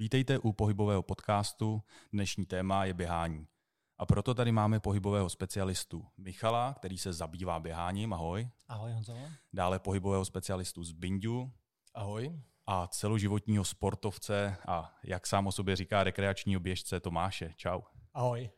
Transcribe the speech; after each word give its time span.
Vítejte 0.00 0.38
u 0.38 0.52
pohybového 0.52 1.02
podcastu. 1.02 1.82
Dnešní 2.12 2.46
téma 2.46 2.84
je 2.84 2.94
běhání. 2.94 3.46
A 3.98 4.06
proto 4.06 4.34
tady 4.34 4.52
máme 4.52 4.80
pohybového 4.80 5.28
specialistu 5.28 6.06
Michala, 6.16 6.74
který 6.74 6.98
se 6.98 7.12
zabývá 7.12 7.60
běháním. 7.60 8.12
Ahoj. 8.12 8.48
Ahoj 8.68 8.92
Honzo. 8.92 9.16
Dále 9.52 9.78
pohybového 9.78 10.24
specialistu 10.24 10.84
z 10.84 10.92
Bindu. 10.92 11.52
Ahoj. 11.94 12.42
A 12.66 12.86
celoživotního 12.86 13.64
sportovce 13.64 14.56
a 14.68 14.98
jak 15.04 15.26
sám 15.26 15.46
o 15.46 15.52
sobě 15.52 15.76
říká 15.76 16.04
rekreačního 16.04 16.60
běžce 16.60 17.00
Tomáše. 17.00 17.54
Čau. 17.56 17.80
Ahoj. 18.14 18.50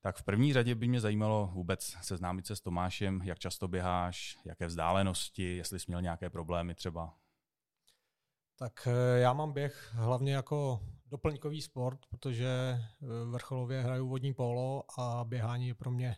Tak 0.00 0.16
v 0.16 0.22
první 0.22 0.52
řadě 0.52 0.74
by 0.74 0.88
mě 0.88 1.00
zajímalo 1.00 1.50
vůbec 1.52 1.96
seznámit 2.02 2.46
se 2.46 2.56
s 2.56 2.60
Tomášem, 2.60 3.20
jak 3.24 3.38
často 3.38 3.68
běháš, 3.68 4.38
jaké 4.44 4.66
vzdálenosti, 4.66 5.56
jestli 5.56 5.80
jsi 5.80 5.84
měl 5.88 6.02
nějaké 6.02 6.30
problémy 6.30 6.74
třeba. 6.74 7.14
Tak 8.58 8.88
eh, 8.90 9.18
já 9.18 9.32
mám 9.32 9.52
běh 9.52 9.90
hlavně 9.94 10.34
jako 10.34 10.80
doplňkový 11.06 11.62
sport, 11.62 12.06
protože 12.06 12.46
eh, 12.48 13.06
vrcholově 13.30 13.82
hraju 13.82 14.08
vodní 14.08 14.34
polo 14.34 14.84
a 15.00 15.24
běhání 15.24 15.68
je 15.68 15.74
pro 15.74 15.90
mě 15.90 16.16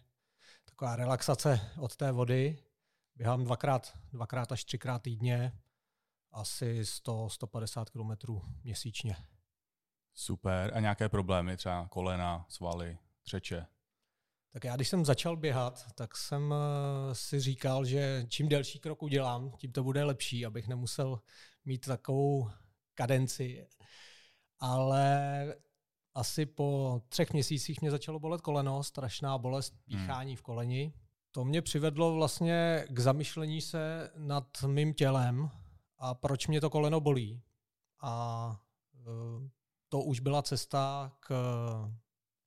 taková 0.65 0.97
relaxace 0.97 1.61
od 1.79 1.97
té 1.97 2.13
vody. 2.13 2.59
Běhám 3.17 3.45
dvakrát, 3.45 3.99
dvakrát 4.13 4.53
až 4.53 4.65
třikrát 4.65 5.03
týdně, 5.03 5.53
asi 6.33 6.83
100-150 6.83 7.85
km 7.85 8.33
měsíčně. 8.65 9.17
Super. 10.15 10.73
A 10.75 10.81
nějaké 10.81 11.09
problémy, 11.09 11.57
třeba 11.57 11.89
kolena, 11.89 12.47
svaly, 12.49 12.99
třeče? 13.23 13.67
Tak 14.51 14.65
já, 14.65 14.77
když 14.77 14.89
jsem 14.89 15.05
začal 15.05 15.37
běhat, 15.37 15.87
tak 15.95 16.17
jsem 16.17 16.55
eh, 16.55 17.15
si 17.15 17.41
říkal, 17.41 17.85
že 17.85 18.27
čím 18.29 18.49
delší 18.49 18.79
krok 18.79 19.03
udělám, 19.03 19.53
tím 19.59 19.73
to 19.73 19.85
bude 19.85 20.05
lepší, 20.05 20.47
abych 20.47 20.69
nemusel 20.69 21.21
mít 21.65 21.87
takovou 21.87 22.51
kadenci. 22.95 23.67
Ale 24.59 25.55
asi 26.15 26.47
po 26.47 27.01
třech 27.09 27.33
měsících 27.33 27.81
mě 27.81 27.91
začalo 27.91 28.19
bolet 28.19 28.41
koleno, 28.41 28.83
strašná 28.83 29.39
bolest, 29.39 29.73
hmm. 29.73 30.01
píchání 30.01 30.37
v 30.37 30.43
koleni. 30.43 30.93
To 31.31 31.45
mě 31.45 31.63
přivedlo 31.63 32.15
vlastně 32.15 32.85
k 32.89 32.99
zamyšlení 32.99 33.61
se 33.61 34.11
nad 34.17 34.63
mým 34.67 34.95
tělem 34.95 35.51
a 35.99 36.15
proč 36.15 36.47
mě 36.47 36.61
to 36.61 36.71
koleno 36.71 37.01
bolí. 37.01 37.43
A 38.01 38.57
eh, 38.95 39.49
to 39.89 40.01
už 40.01 40.21
byla 40.21 40.43
cesta 40.43 41.13
k 41.21 41.29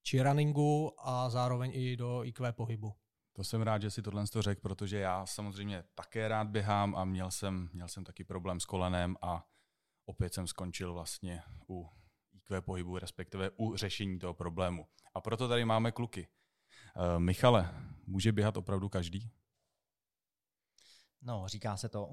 či 0.04 0.22
runningu 0.22 0.94
a 0.98 1.30
zároveň 1.30 1.72
i 1.74 1.98
do 1.98 2.24
IQ 2.24 2.52
pohybu. 2.52 2.94
To 3.34 3.44
jsem 3.44 3.62
rád, 3.62 3.82
že 3.82 3.92
si 3.92 4.02
tohle 4.02 4.28
to 4.28 4.42
řekl, 4.42 4.62
protože 4.62 4.98
já 4.98 5.26
samozřejmě 5.26 5.84
také 5.96 6.28
rád 6.28 6.48
běhám 6.48 6.96
a 6.96 7.06
měl 7.06 7.32
jsem, 7.32 7.70
měl 7.74 7.88
jsem 7.88 8.04
taky 8.04 8.24
problém 8.24 8.60
s 8.60 8.66
kolenem 8.66 9.18
a 9.22 9.48
opět 10.06 10.34
jsem 10.34 10.48
skončil 10.48 10.94
vlastně 10.94 11.44
u 11.70 11.90
IQ 12.32 12.62
pohybu, 12.62 12.98
respektive 12.98 13.52
u 13.58 13.76
řešení 13.76 14.20
toho 14.20 14.34
problému. 14.34 14.88
A 15.14 15.22
proto 15.22 15.48
tady 15.48 15.66
máme 15.66 15.92
kluky. 15.92 16.28
Uh, 16.96 17.20
Michale, 17.20 17.74
může 18.08 18.32
běhat 18.32 18.58
opravdu 18.58 18.90
každý? 18.90 19.32
No, 21.22 21.48
říká 21.48 21.78
se 21.78 21.90
to. 21.90 22.10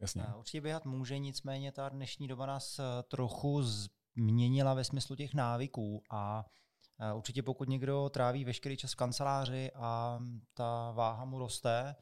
Jasně. 0.00 0.24
Uh, 0.24 0.38
určitě 0.38 0.60
běhat 0.60 0.84
může, 0.84 1.18
nicméně 1.18 1.72
ta 1.72 1.88
dnešní 1.88 2.28
doba 2.28 2.46
nás 2.46 2.78
eh, 2.78 2.82
trochu 3.02 3.62
změnila 3.62 4.74
ve 4.74 4.84
smyslu 4.84 5.16
těch 5.16 5.34
návyků 5.34 6.02
a 6.10 6.44
Eh, 6.44 6.65
určitě 7.14 7.42
pokud 7.42 7.68
někdo 7.68 8.08
tráví 8.08 8.44
veškerý 8.44 8.76
čas 8.76 8.92
v 8.92 8.96
kanceláři 8.96 9.70
a 9.74 10.20
ta 10.54 10.90
váha 10.90 11.24
mu 11.24 11.38
roste, 11.38 11.96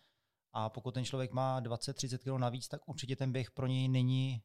a 0.56 0.68
pokud 0.68 0.94
ten 0.94 1.04
člověk 1.04 1.32
má 1.32 1.60
20-30 1.60 2.18
kg 2.18 2.40
navíc, 2.40 2.68
tak 2.68 2.88
určitě 2.88 3.16
ten 3.16 3.32
běh 3.32 3.50
pro 3.50 3.66
něj 3.66 3.88
není 3.88 4.42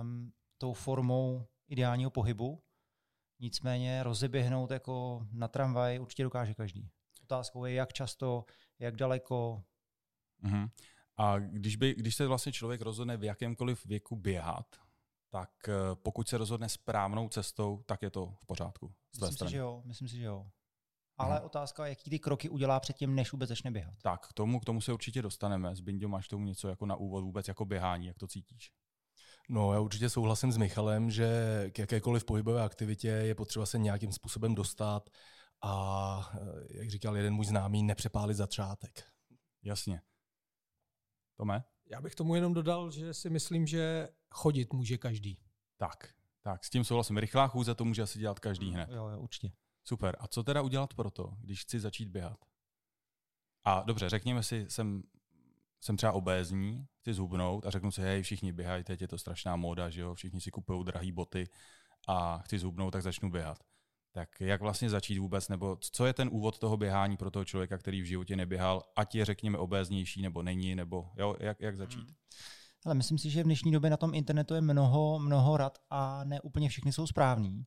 um, 0.00 0.32
tou 0.58 0.72
formou 0.72 1.46
ideálního 1.68 2.10
pohybu. 2.10 2.62
Nicméně 3.40 4.02
rozeběhnout 4.02 4.70
jako 4.70 5.26
na 5.32 5.48
tramvaj 5.48 6.00
určitě 6.00 6.22
dokáže 6.22 6.54
každý. 6.54 6.90
Otázkou 7.22 7.64
je, 7.64 7.74
jak 7.74 7.92
často, 7.92 8.44
jak 8.78 8.96
daleko. 8.96 9.62
Uh-huh. 10.44 10.70
A 11.16 11.38
když, 11.38 11.76
by, 11.76 11.94
když 11.94 12.16
se 12.16 12.26
vlastně 12.26 12.52
člověk 12.52 12.80
rozhodne 12.80 13.16
v 13.16 13.24
jakémkoliv 13.24 13.86
věku 13.86 14.16
běhat, 14.16 14.76
tak 15.30 15.50
eh, 15.68 15.72
pokud 15.94 16.28
se 16.28 16.38
rozhodne 16.38 16.68
správnou 16.68 17.28
cestou, 17.28 17.82
tak 17.86 18.02
je 18.02 18.10
to 18.10 18.26
v 18.26 18.46
pořádku. 18.46 18.94
Myslím 19.20 19.48
si, 19.48 19.50
že 19.52 19.56
jo, 19.56 19.82
myslím 19.84 20.08
si, 20.08 20.16
že 20.16 20.24
jo. 20.24 20.46
Ale 21.18 21.36
hmm. 21.36 21.46
otázka, 21.46 21.86
jaký 21.86 22.10
ty 22.10 22.18
kroky 22.18 22.48
udělá 22.48 22.80
předtím, 22.80 23.14
než 23.14 23.32
vůbec 23.32 23.48
začne 23.48 23.70
běhat. 23.70 23.94
Tak, 24.02 24.26
k 24.28 24.32
tomu, 24.32 24.60
k 24.60 24.64
tomu 24.64 24.80
se 24.80 24.92
určitě 24.92 25.22
dostaneme. 25.22 25.76
Zbindio, 25.76 26.08
máš 26.08 26.28
tomu 26.28 26.44
něco 26.44 26.68
jako 26.68 26.86
na 26.86 26.96
úvod 26.96 27.24
vůbec 27.24 27.48
jako 27.48 27.64
běhání, 27.64 28.06
jak 28.06 28.18
to 28.18 28.26
cítíš? 28.26 28.72
No, 29.48 29.72
já 29.72 29.80
určitě 29.80 30.10
souhlasím 30.10 30.52
s 30.52 30.56
Michalem, 30.56 31.10
že 31.10 31.30
k 31.72 31.78
jakékoliv 31.78 32.24
pohybové 32.24 32.62
aktivitě 32.62 33.08
je 33.08 33.34
potřeba 33.34 33.66
se 33.66 33.78
nějakým 33.78 34.12
způsobem 34.12 34.54
dostat 34.54 35.10
a, 35.62 36.30
eh, 36.34 36.78
jak 36.78 36.90
říkal 36.90 37.16
jeden 37.16 37.34
můj 37.34 37.44
známý, 37.44 37.82
nepřepálit 37.82 38.36
začátek. 38.36 39.04
Jasně. 39.62 40.00
Tome? 41.36 41.64
Já 41.90 42.00
bych 42.00 42.14
tomu 42.14 42.34
jenom 42.34 42.54
dodal, 42.54 42.90
že 42.90 43.14
si 43.14 43.30
myslím, 43.30 43.66
že 43.66 44.08
chodit 44.30 44.72
může 44.72 44.98
každý. 44.98 45.38
Tak, 45.76 46.14
tak, 46.46 46.64
s 46.64 46.70
tím 46.70 46.84
souhlasím. 46.84 47.16
Rychlá 47.16 47.48
chůze 47.48 47.74
to 47.74 47.84
může 47.84 48.02
asi 48.02 48.18
dělat 48.18 48.40
každý 48.40 48.72
hned. 48.72 48.88
Jo, 48.90 49.08
jo, 49.08 49.20
určitě. 49.20 49.52
Super. 49.84 50.16
A 50.20 50.28
co 50.28 50.42
teda 50.42 50.62
udělat 50.62 50.94
pro 50.94 51.10
to, 51.10 51.34
když 51.40 51.62
chci 51.62 51.80
začít 51.80 52.08
běhat? 52.08 52.38
A 53.64 53.82
dobře, 53.82 54.08
řekněme 54.08 54.42
si, 54.42 54.66
jsem, 54.68 55.02
jsem 55.80 55.96
třeba 55.96 56.12
obézní, 56.12 56.86
chci 57.00 57.14
zhubnout 57.14 57.66
a 57.66 57.70
řeknu 57.70 57.90
si, 57.90 58.02
hej, 58.02 58.22
všichni 58.22 58.52
běhají, 58.52 58.84
teď 58.84 59.00
je 59.00 59.08
to 59.08 59.18
strašná 59.18 59.56
móda, 59.56 59.90
že 59.90 60.00
jo, 60.00 60.14
všichni 60.14 60.40
si 60.40 60.50
kupují 60.50 60.84
drahé 60.84 61.12
boty 61.12 61.48
a 62.08 62.38
chci 62.38 62.58
zhubnout, 62.58 62.92
tak 62.92 63.02
začnu 63.02 63.30
běhat. 63.30 63.64
Tak 64.12 64.40
jak 64.40 64.60
vlastně 64.60 64.90
začít 64.90 65.18
vůbec, 65.18 65.48
nebo 65.48 65.76
co 65.80 66.06
je 66.06 66.12
ten 66.12 66.28
úvod 66.32 66.58
toho 66.58 66.76
běhání 66.76 67.16
pro 67.16 67.30
toho 67.30 67.44
člověka, 67.44 67.78
který 67.78 68.02
v 68.02 68.04
životě 68.04 68.36
neběhal, 68.36 68.82
ať 68.96 69.14
je 69.14 69.24
řekněme 69.24 69.58
obéznější, 69.58 70.22
nebo 70.22 70.42
není, 70.42 70.74
nebo 70.74 71.10
jo, 71.16 71.36
jak, 71.40 71.60
jak 71.60 71.76
začít? 71.76 72.06
Hmm. 72.06 72.16
Ale 72.86 72.94
myslím 72.94 73.18
si, 73.18 73.30
že 73.30 73.42
v 73.42 73.46
dnešní 73.46 73.72
době 73.72 73.90
na 73.90 73.96
tom 73.96 74.14
internetu 74.14 74.54
je 74.54 74.60
mnoho, 74.60 75.18
mnoho 75.18 75.56
rad 75.56 75.78
a 75.90 76.24
ne 76.24 76.40
úplně 76.40 76.68
všechny 76.68 76.92
jsou 76.92 77.06
správný. 77.06 77.66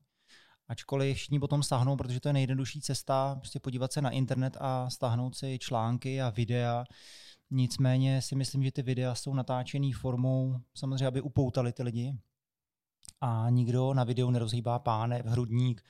Ačkoliv 0.68 1.18
všichni 1.18 1.40
potom 1.40 1.63
stáhnou, 1.63 1.97
protože 1.97 2.19
to 2.19 2.30
je 2.30 2.34
nejjednodušší 2.34 2.81
cesta, 2.81 3.35
prostě 3.35 3.59
podívat 3.59 3.94
se 3.94 4.02
na 4.02 4.09
internet 4.09 4.58
a 4.59 4.90
stáhnout 4.90 5.35
si 5.35 5.59
články 5.59 6.22
a 6.22 6.29
videa. 6.29 6.84
Nicméně 7.52 8.22
si 8.22 8.35
myslím, 8.35 8.63
že 8.63 8.72
ty 8.72 8.81
videa 8.81 9.16
jsou 9.16 9.34
natáčený 9.34 9.94
formou, 9.94 10.56
samozřejmě, 10.75 11.08
aby 11.08 11.22
upoutali 11.22 11.74
ty 11.74 11.84
lidi. 11.84 12.13
A 13.22 13.50
nikdo 13.50 13.94
na 13.94 14.03
videu 14.03 14.31
nerozhýbá 14.31 14.79
páne, 14.79 15.24
hrudník, 15.25 15.81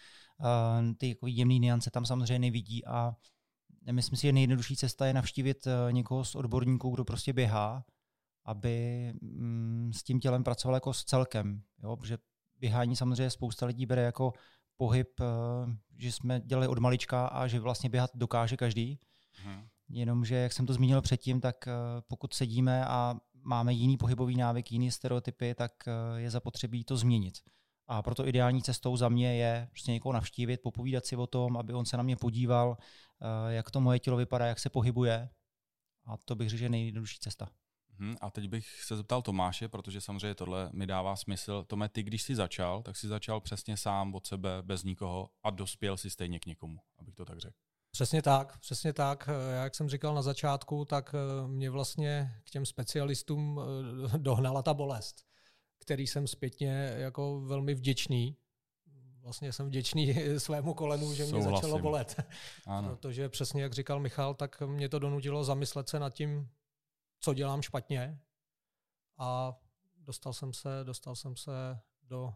ty 0.98 1.10
jako 1.10 1.28
jemné 1.28 1.58
niance 1.58 1.92
tam 1.92 2.06
samozřejmě 2.06 2.40
nevidí 2.40 2.86
a 2.86 3.16
myslím 3.92 4.18
si, 4.18 4.22
že 4.22 4.34
nejjednodušší 4.34 4.76
cesta 4.76 5.06
je 5.06 5.14
navštívit 5.14 5.68
eh, 5.68 5.94
někoho 5.94 6.26
z 6.26 6.36
odborníků, 6.36 6.90
kdo 6.90 7.06
prostě 7.06 7.34
běhá, 7.34 7.84
aby 8.46 9.14
mm, 9.22 9.92
s 9.94 10.04
tím 10.04 10.20
tělem 10.20 10.44
pracoval 10.44 10.76
jako 10.76 10.94
s 10.94 11.04
celkem. 11.04 11.62
Jo? 11.84 11.98
Protože 11.98 12.18
běhání 12.58 12.96
samozřejmě 12.96 13.30
spousta 13.30 13.66
lidí 13.66 13.86
bere 13.86 14.02
jako 14.02 14.34
pohyb, 14.78 15.20
eh, 15.20 15.26
že 15.98 16.12
jsme 16.12 16.42
dělali 16.46 16.68
od 16.68 16.78
malička 16.78 17.28
a 17.28 17.48
že 17.48 17.60
vlastně 17.60 17.90
běhat 17.90 18.12
dokáže 18.14 18.58
každý. 18.58 19.00
Hmm. 19.44 19.68
Jenomže, 19.90 20.36
jak 20.36 20.54
jsem 20.54 20.66
to 20.66 20.74
zmínil 20.74 21.02
předtím, 21.02 21.42
tak 21.42 21.68
eh, 21.68 21.72
pokud 22.08 22.34
sedíme 22.34 22.86
a 22.86 23.16
máme 23.34 23.74
jiný 23.74 23.98
pohybový 23.98 24.36
návyk, 24.36 24.72
jiný 24.72 24.92
stereotypy, 24.92 25.56
tak 25.56 25.72
je 26.16 26.30
zapotřebí 26.30 26.84
to 26.84 26.98
změnit. 26.98 27.34
A 27.92 28.02
proto 28.02 28.28
ideální 28.28 28.62
cestou 28.62 28.98
za 28.98 29.10
mě 29.10 29.36
je 29.36 29.68
prostě 29.72 29.92
někoho 29.92 30.14
navštívit, 30.14 30.62
popovídat 30.62 31.06
si 31.06 31.16
o 31.16 31.28
tom, 31.28 31.58
aby 31.58 31.74
on 31.74 31.86
se 31.86 31.98
na 31.98 32.04
mě 32.04 32.16
podíval, 32.16 32.78
eh, 32.80 33.54
jak 33.54 33.72
to 33.72 33.82
moje 33.82 34.00
tělo 34.00 34.18
vypadá, 34.18 34.46
jak 34.46 34.60
se 34.60 34.70
pohybuje. 34.70 35.30
A 36.06 36.18
to 36.18 36.36
bych 36.36 36.50
řekl, 36.50 36.60
že 36.60 36.66
je 36.66 36.70
nejjednodušší 36.70 37.20
cesta. 37.20 37.50
Hmm, 38.00 38.16
a 38.22 38.30
teď 38.30 38.50
bych 38.50 38.84
se 38.84 38.96
zeptal 38.96 39.22
Tomáše, 39.22 39.68
protože 39.68 40.02
samozřejmě 40.02 40.36
tohle 40.36 40.70
mi 40.74 40.88
dává 40.88 41.16
smysl. 41.16 41.64
Tome, 41.68 41.90
ty 41.90 42.04
když 42.04 42.24
jsi 42.24 42.36
začal, 42.36 42.82
tak 42.82 42.96
jsi 42.96 43.08
začal 43.08 43.42
přesně 43.42 43.78
sám 43.78 44.16
od 44.16 44.28
sebe, 44.28 44.50
bez 44.62 44.84
nikoho 44.84 45.30
a 45.44 45.50
dospěl 45.50 45.98
si 45.98 46.10
stejně 46.10 46.40
k 46.40 46.46
někomu, 46.46 46.80
abych 46.98 47.16
to 47.16 47.26
tak 47.26 47.40
řekl. 47.40 47.58
Přesně 47.92 48.22
tak, 48.22 48.60
přesně 48.60 48.94
tak. 48.94 49.30
Eh, 49.30 49.56
jak 49.56 49.76
jsem 49.76 49.90
říkal 49.90 50.16
na 50.16 50.22
začátku, 50.22 50.86
tak 50.86 51.16
eh, 51.16 51.48
mě 51.48 51.70
vlastně 51.70 52.42
k 52.44 52.50
těm 52.50 52.66
specialistům 52.66 53.62
dohnala 54.18 54.62
ta 54.62 54.74
bolest 54.74 55.30
který 55.90 56.08
jsem 56.08 56.28
zpětně 56.28 56.94
jako 56.98 57.42
velmi 57.42 57.74
vděčný. 57.74 58.38
Vlastně 59.22 59.54
jsem 59.54 59.68
vděčný 59.68 60.16
svému 60.38 60.74
kolenu, 60.74 61.14
že 61.14 61.24
mě 61.24 61.32
Souhlasím. 61.32 61.56
začalo 61.56 61.80
bolet. 61.80 62.24
Ano. 62.66 62.90
Protože 62.90 63.30
přesně 63.30 63.64
jak 63.64 63.74
říkal 63.74 64.00
Michal, 64.00 64.34
tak 64.34 64.62
mě 64.62 64.90
to 64.90 65.00
donutilo 65.00 65.44
zamyslet 65.44 65.90
se 65.90 66.00
nad 66.00 66.14
tím, 66.14 66.50
co 67.20 67.34
dělám 67.34 67.62
špatně 67.62 68.20
a 69.18 69.54
dostal 69.98 70.34
jsem 70.34 70.54
se, 70.54 70.70
dostal 70.84 71.16
jsem 71.16 71.36
se 71.36 71.80
do 72.04 72.34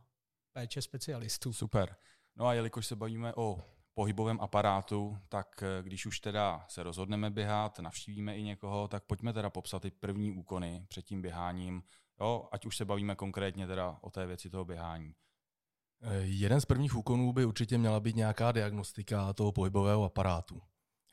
péče 0.52 0.82
specialistů. 0.82 1.54
Super. 1.54 1.96
No 2.36 2.48
a 2.48 2.54
jelikož 2.54 2.88
se 2.88 2.96
bavíme 2.96 3.34
o 3.36 3.62
pohybovém 3.94 4.42
aparátu, 4.42 5.18
tak 5.30 5.64
eh, 5.64 5.84
když 5.84 6.06
už 6.06 6.20
teda 6.20 6.66
se 6.70 6.84
rozhodneme 6.84 7.30
běhat, 7.30 7.80
navštívíme 7.80 8.38
i 8.38 8.44
někoho, 8.44 8.88
tak 8.88 9.04
pojďme 9.04 9.34
teda 9.34 9.50
popsat 9.50 9.82
ty 9.82 9.92
první 9.92 10.32
úkony 10.32 10.86
před 10.90 11.06
tím 11.06 11.22
běháním, 11.22 11.84
Jo, 12.20 12.48
ať 12.52 12.66
už 12.66 12.78
se 12.78 12.86
bavíme 12.86 13.16
konkrétně 13.16 13.68
teda 13.68 13.98
o 14.02 14.10
té 14.10 14.26
věci 14.26 14.50
toho 14.50 14.66
běhání. 14.66 15.16
Jeden 16.20 16.62
z 16.62 16.66
prvních 16.66 16.96
úkonů 16.96 17.34
by 17.34 17.46
určitě 17.46 17.78
měla 17.78 18.00
být 18.00 18.16
nějaká 18.16 18.52
diagnostika 18.52 19.34
toho 19.34 19.52
pohybového 19.52 20.04
aparátu. 20.04 20.62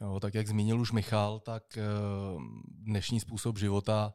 Jo, 0.00 0.20
tak 0.20 0.34
jak 0.34 0.48
zmínil 0.48 0.80
už 0.80 0.92
Michal, 0.92 1.40
tak 1.40 1.78
dnešní 2.68 3.20
způsob 3.20 3.58
života 3.58 4.14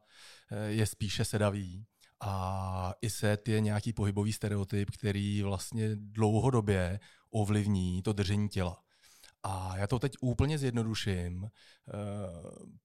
je 0.67 0.85
spíše 0.85 1.25
sedavý. 1.25 1.85
A 2.21 2.93
i 3.01 3.09
set 3.09 3.47
je 3.47 3.61
nějaký 3.61 3.93
pohybový 3.93 4.33
stereotyp, 4.33 4.91
který 4.91 5.41
vlastně 5.41 5.89
dlouhodobě 5.95 6.99
ovlivní 7.31 8.01
to 8.01 8.13
držení 8.13 8.49
těla. 8.49 8.77
A 9.43 9.77
já 9.77 9.87
to 9.87 9.99
teď 9.99 10.13
úplně 10.21 10.57
zjednoduším. 10.57 11.45
Eh, 11.45 11.49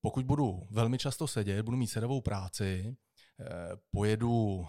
pokud 0.00 0.24
budu 0.24 0.66
velmi 0.70 0.98
často 0.98 1.26
sedět, 1.26 1.62
budu 1.62 1.76
mít 1.76 1.86
sedavou 1.86 2.20
práci, 2.20 2.96
eh, 3.40 3.46
pojedu 3.90 4.66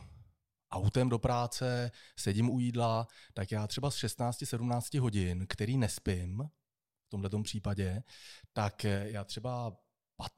autem 0.71 1.09
do 1.09 1.19
práce, 1.19 1.91
sedím 2.19 2.49
u 2.49 2.59
jídla, 2.59 3.07
tak 3.33 3.51
já 3.51 3.67
třeba 3.67 3.91
z 3.91 3.95
16-17 3.95 4.99
hodin, 4.99 5.45
který 5.49 5.77
nespím, 5.77 6.43
v 7.11 7.21
tomto 7.21 7.43
případě, 7.43 8.03
tak 8.53 8.83
já 8.83 9.23
třeba 9.23 9.77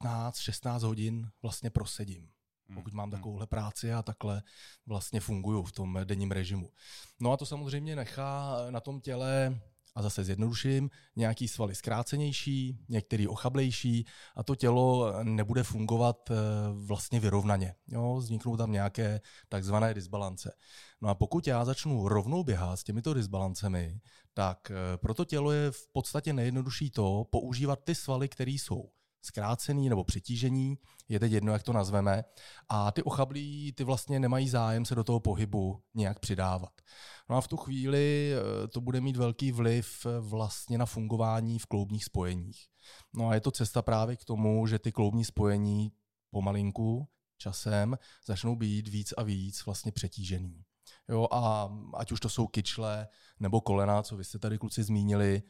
15-16 0.02 0.86
hodin 0.86 1.30
vlastně 1.42 1.70
prosedím. 1.70 2.30
Hmm, 2.66 2.76
pokud 2.76 2.94
mám 2.94 3.10
hmm. 3.10 3.18
takovouhle 3.18 3.46
práci 3.46 3.92
a 3.92 4.02
takhle 4.02 4.42
vlastně 4.86 5.20
funguju 5.20 5.62
v 5.62 5.72
tom 5.72 6.00
denním 6.04 6.30
režimu. 6.30 6.72
No 7.20 7.32
a 7.32 7.36
to 7.36 7.46
samozřejmě 7.46 7.96
nechá 7.96 8.56
na 8.70 8.80
tom 8.80 9.00
těle 9.00 9.60
a 9.94 10.02
zase 10.02 10.24
zjednoduším, 10.24 10.90
nějaký 11.16 11.48
svaly 11.48 11.74
zkrácenější, 11.74 12.78
některý 12.88 13.28
ochablejší 13.28 14.06
a 14.36 14.42
to 14.42 14.54
tělo 14.54 15.12
nebude 15.22 15.62
fungovat 15.62 16.30
eh, 16.30 16.34
vlastně 16.72 17.20
vyrovnaně. 17.20 17.74
Jo, 17.88 18.16
vzniknou 18.16 18.56
tam 18.56 18.72
nějaké 18.72 19.20
takzvané 19.48 19.94
disbalance. 19.94 20.56
No 21.00 21.08
a 21.08 21.14
pokud 21.14 21.46
já 21.46 21.64
začnu 21.64 22.08
rovnou 22.08 22.44
běhat 22.44 22.80
s 22.80 22.84
těmito 22.84 23.14
disbalancemi, 23.14 24.00
tak 24.34 24.70
eh, 24.70 24.96
pro 24.96 25.14
to 25.14 25.24
tělo 25.24 25.52
je 25.52 25.70
v 25.70 25.86
podstatě 25.92 26.32
nejjednodušší 26.32 26.90
to 26.90 27.24
používat 27.30 27.84
ty 27.84 27.94
svaly, 27.94 28.28
které 28.28 28.50
jsou 28.50 28.90
zkrácený 29.24 29.88
nebo 29.88 30.04
přetížení, 30.04 30.78
je 31.08 31.20
teď 31.20 31.32
jedno, 31.32 31.52
jak 31.52 31.62
to 31.62 31.72
nazveme, 31.72 32.24
a 32.68 32.92
ty 32.92 33.02
ochablí, 33.02 33.72
ty 33.72 33.84
vlastně 33.84 34.20
nemají 34.20 34.48
zájem 34.48 34.84
se 34.84 34.94
do 34.94 35.04
toho 35.04 35.20
pohybu 35.20 35.82
nějak 35.94 36.20
přidávat. 36.20 36.72
No 37.30 37.36
a 37.36 37.40
v 37.40 37.48
tu 37.48 37.56
chvíli 37.56 38.32
eh, 38.34 38.68
to 38.68 38.80
bude 38.80 39.00
mít 39.00 39.16
velký 39.16 39.52
vliv 39.52 40.06
eh, 40.06 40.20
vlastně 40.20 40.78
na 40.78 40.86
fungování 40.86 41.58
v 41.58 41.66
kloubních 41.66 42.04
spojeních. 42.04 42.66
No 43.14 43.28
a 43.28 43.34
je 43.34 43.40
to 43.40 43.50
cesta 43.50 43.82
právě 43.82 44.16
k 44.16 44.24
tomu, 44.24 44.66
že 44.66 44.78
ty 44.78 44.92
kloubní 44.92 45.24
spojení 45.24 45.92
pomalinku 46.30 47.08
časem 47.38 47.98
začnou 48.26 48.56
být 48.56 48.88
víc 48.88 49.12
a 49.16 49.22
víc 49.22 49.66
vlastně 49.66 49.92
přetížený. 49.92 50.64
Jo, 51.08 51.28
a 51.30 51.72
ať 51.94 52.12
už 52.12 52.20
to 52.20 52.28
jsou 52.28 52.46
kyčle 52.46 53.08
nebo 53.40 53.60
kolena, 53.60 54.02
co 54.02 54.16
vy 54.16 54.24
jste 54.24 54.38
tady 54.38 54.58
kluci 54.58 54.82
zmínili, 54.82 55.42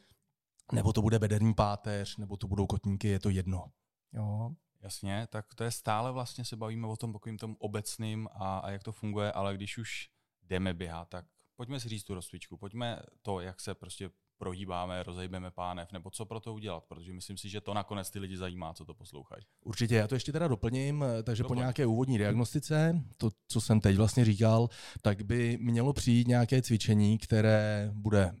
nebo 0.71 0.93
to 0.93 1.01
bude 1.01 1.19
bederní 1.19 1.53
páteř, 1.53 2.17
nebo 2.17 2.37
to 2.37 2.47
budou 2.47 2.67
kotníky, 2.67 3.07
je 3.07 3.19
to 3.19 3.29
jedno. 3.29 3.71
Jo. 4.13 4.51
Jasně, 4.81 5.27
tak 5.29 5.55
to 5.55 5.63
je 5.63 5.71
stále 5.71 6.11
vlastně 6.11 6.45
se 6.45 6.55
bavíme 6.55 6.87
o 6.87 6.97
tom 6.97 7.13
takovým 7.13 7.37
tom 7.37 7.55
obecným 7.59 8.27
a, 8.31 8.57
a 8.59 8.71
jak 8.71 8.83
to 8.83 8.91
funguje, 8.91 9.31
ale 9.31 9.55
když 9.55 9.77
už 9.77 10.09
jdeme 10.43 10.73
běhat, 10.73 11.09
tak 11.09 11.25
pojďme 11.55 11.79
si 11.79 11.89
říct 11.89 12.03
tu 12.03 12.13
rozcvičku, 12.13 12.57
pojďme 12.57 12.99
to, 13.21 13.39
jak 13.39 13.61
se 13.61 13.75
prostě 13.75 14.09
prohýbáme, 14.37 15.03
rozejbeme 15.03 15.51
pánev, 15.51 15.91
nebo 15.91 16.09
co 16.09 16.25
pro 16.25 16.39
to 16.39 16.53
udělat, 16.53 16.83
protože 16.83 17.13
myslím 17.13 17.37
si, 17.37 17.49
že 17.49 17.61
to 17.61 17.73
nakonec 17.73 18.09
ty 18.09 18.19
lidi 18.19 18.37
zajímá, 18.37 18.73
co 18.73 18.85
to 18.85 18.93
poslouchají. 18.93 19.45
Určitě, 19.61 19.95
já 19.95 20.07
to 20.07 20.15
ještě 20.15 20.31
teda 20.31 20.47
doplním, 20.47 21.05
takže 21.23 21.43
Doplň. 21.43 21.55
po 21.57 21.59
nějaké 21.59 21.85
úvodní 21.85 22.17
diagnostice, 22.17 23.01
to, 23.17 23.29
co 23.47 23.61
jsem 23.61 23.79
teď 23.79 23.97
vlastně 23.97 24.25
říkal, 24.25 24.69
tak 25.01 25.21
by 25.21 25.57
mělo 25.61 25.93
přijít 25.93 26.27
nějaké 26.27 26.61
cvičení, 26.61 27.17
které 27.17 27.89
bude 27.93 28.35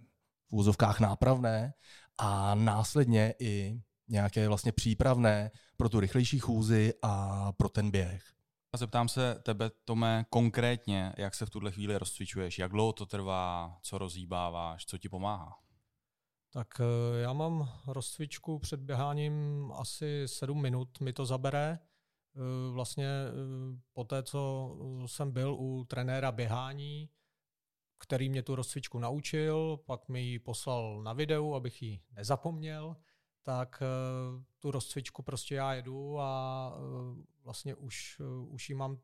v 0.49 0.55
úzovkách 0.55 0.99
nápravné 0.99 1.73
a 2.17 2.55
následně 2.55 3.33
i 3.39 3.81
nějaké 4.07 4.47
vlastně 4.47 4.71
přípravné 4.71 5.51
pro 5.77 5.89
tu 5.89 5.99
rychlejší 5.99 6.39
chůzi 6.39 6.93
a 7.01 7.51
pro 7.51 7.69
ten 7.69 7.91
běh. 7.91 8.23
A 8.73 8.77
zeptám 8.77 9.09
se 9.09 9.35
tebe, 9.43 9.71
Tome, 9.85 10.25
konkrétně, 10.29 11.13
jak 11.17 11.35
se 11.35 11.45
v 11.45 11.49
tuhle 11.49 11.71
chvíli 11.71 11.97
rozcvičuješ, 11.97 12.59
jak 12.59 12.71
dlouho 12.71 12.93
to 12.93 13.05
trvá, 13.05 13.77
co 13.81 13.97
rozhýbáváš, 13.97 14.85
co 14.85 14.97
ti 14.97 15.09
pomáhá? 15.09 15.55
Tak 16.53 16.67
eh, 16.79 17.21
já 17.21 17.33
mám 17.33 17.69
rozcvičku 17.87 18.59
před 18.59 18.79
běháním 18.79 19.71
asi 19.75 20.23
7 20.25 20.61
minut, 20.61 20.99
mi 20.99 21.13
to 21.13 21.25
zabere. 21.25 21.79
Eh, 22.35 22.71
vlastně 22.71 23.07
eh, 23.07 23.31
po 23.93 24.03
té, 24.03 24.23
co 24.23 24.71
jsem 25.05 25.31
byl 25.31 25.55
u 25.59 25.85
trenéra 25.85 26.31
běhání, 26.31 27.09
který 27.97 28.29
mě 28.29 28.43
tu 28.43 28.55
rozcvičku 28.55 28.99
naučil, 28.99 29.77
pak 29.85 30.09
mi 30.09 30.21
ji 30.21 30.39
poslal 30.39 31.03
na 31.03 31.13
videu, 31.13 31.53
abych 31.53 31.81
ji 31.81 31.99
nezapomněl, 32.11 32.95
tak 33.43 33.83
uh, 34.35 34.43
tu 34.59 34.71
rozcvičku 34.71 35.23
prostě 35.23 35.55
já 35.55 35.73
jedu 35.73 36.19
a 36.19 36.71
uh, 36.77 37.17
vlastně 37.43 37.75
už, 37.75 38.19
uh, 38.19 38.53
už 38.53 38.69
ji 38.69 38.75
mám 38.75 38.97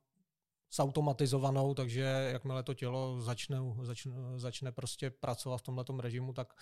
zautomatizovanou, 0.73 1.73
takže 1.73 2.29
jakmile 2.31 2.63
to 2.63 2.73
tělo 2.73 3.21
začne, 3.21 3.57
začne, 3.81 4.13
začne 4.35 4.71
prostě 4.71 5.09
pracovat 5.09 5.57
v 5.57 5.61
tomhle 5.61 5.85
režimu, 5.99 6.33
tak, 6.33 6.53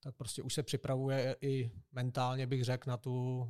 tak 0.00 0.16
prostě 0.16 0.42
už 0.42 0.54
se 0.54 0.62
připravuje 0.62 1.36
i 1.40 1.70
mentálně, 1.92 2.46
bych 2.46 2.64
řekl, 2.64 2.90
na 2.90 2.96
tu, 2.96 3.48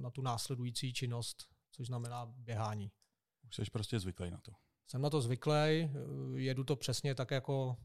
na 0.00 0.10
tu 0.10 0.22
následující 0.22 0.92
činnost, 0.92 1.48
což 1.70 1.86
znamená 1.86 2.26
běhání. 2.26 2.90
Už 3.48 3.56
jsi 3.56 3.70
prostě 3.72 4.00
zvyklý 4.00 4.30
na 4.30 4.38
to 4.38 4.52
jsem 4.88 5.02
na 5.02 5.10
to 5.10 5.20
zvyklý, 5.20 5.90
jedu 6.34 6.64
to 6.64 6.76
přesně 6.76 7.14
tak 7.14 7.30
jako 7.30 7.76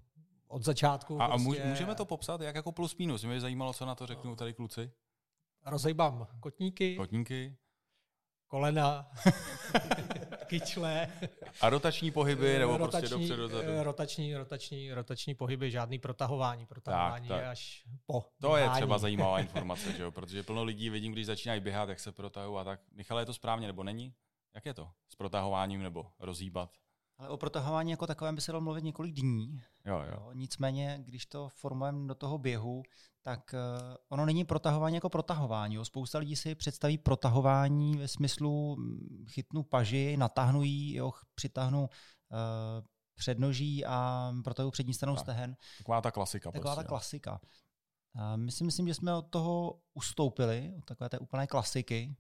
od 0.48 0.64
začátku. 0.64 1.22
A, 1.22 1.28
prostě... 1.28 1.64
a 1.64 1.68
můžeme 1.68 1.96
to 1.96 2.06
popsat 2.06 2.42
jak 2.42 2.56
jako 2.56 2.72
plus 2.72 2.98
minus? 2.98 3.24
Mě 3.24 3.42
zajímalo, 3.42 3.74
co 3.74 3.86
na 3.86 3.96
to 3.96 4.06
řeknou 4.06 4.36
tady 4.36 4.54
kluci. 4.54 4.92
Rozejbám 5.66 6.28
kotníky. 6.40 6.96
Kotníky. 6.96 7.58
Kolena. 8.48 9.12
kyčle. 10.46 11.08
A 11.62 11.70
rotační 11.70 12.12
pohyby, 12.12 12.60
nebo 12.60 12.78
prostě 12.78 12.98
rotační, 12.98 13.10
prostě 13.10 13.36
dopředu, 13.36 13.42
dozadu? 13.42 13.84
Rotační, 13.84 14.36
rotační, 14.36 14.94
rotační 14.94 15.36
pohyby, 15.36 15.72
žádný 15.72 16.00
protahování. 16.00 16.66
Protahování 16.66 17.28
tak, 17.28 17.42
tak. 17.42 17.48
až 17.48 17.84
po 18.06 18.22
To 18.42 18.50
běhání. 18.50 18.72
je 18.72 18.76
třeba 18.76 18.98
zajímavá 18.98 19.40
informace, 19.48 19.94
že 19.94 20.04
jo? 20.04 20.12
protože 20.12 20.44
plno 20.44 20.64
lidí 20.64 20.90
vidím, 20.90 21.12
když 21.12 21.26
začínají 21.26 21.62
běhat, 21.62 21.90
jak 21.90 22.00
se 22.00 22.12
protahují 22.12 22.60
a 22.60 22.64
tak. 22.64 22.80
Michale, 22.92 23.22
je 23.22 23.26
to 23.26 23.34
správně 23.34 23.68
nebo 23.68 23.84
není? 23.84 24.14
Jak 24.56 24.66
je 24.66 24.74
to 24.74 24.90
s 25.10 25.16
protahováním 25.16 25.84
nebo 25.84 26.06
rozhýbat? 26.20 26.83
Ale 27.18 27.30
o 27.30 27.38
protahování 27.38 27.92
jako 27.92 28.08
takovém 28.08 28.36
by 28.36 28.42
se 28.42 28.52
dalo 28.52 28.62
mluvit 28.62 28.84
několik 28.84 29.14
dní. 29.14 29.62
Jo, 29.86 30.00
jo. 30.00 30.12
Jo, 30.12 30.32
nicméně, 30.34 31.00
když 31.06 31.26
to 31.26 31.50
formujeme 31.50 32.08
do 32.08 32.16
toho 32.16 32.38
běhu, 32.38 32.84
tak 33.22 33.54
uh, 33.54 33.96
ono 34.10 34.26
není 34.26 34.46
protahování 34.46 34.96
jako 34.96 35.10
protahování. 35.10 35.76
Jo. 35.76 35.86
Spousta 35.86 36.18
lidí 36.18 36.36
si 36.36 36.56
představí 36.56 36.98
protahování 36.98 37.98
ve 37.98 38.08
smyslu 38.08 38.76
mm, 38.76 39.26
chytnu 39.30 39.64
paži, 39.64 40.18
natáhnu 40.18 40.64
ji, 40.64 40.96
jo, 40.96 41.12
přitáhnu 41.36 41.82
uh, 41.82 41.88
přednoží 43.16 43.86
a 43.86 44.32
protahu 44.44 44.72
přední 44.72 44.94
stranou 44.94 45.16
tak. 45.16 45.24
stehen. 45.24 45.56
Taková 45.78 46.02
ta 46.02 46.12
klasika. 46.12 46.52
Taková 46.52 46.76
prostě, 46.76 46.84
ta 46.84 46.90
klasika. 46.90 47.42
Uh, 48.16 48.38
my 48.38 48.52
si 48.52 48.64
myslím, 48.64 48.88
že 48.88 48.94
jsme 48.94 49.16
od 49.16 49.22
toho 49.22 49.80
ustoupili, 49.94 50.74
od 50.78 50.86
takové 50.86 51.10
té 51.10 51.20
úplné 51.20 51.48
klasiky, 51.48 52.16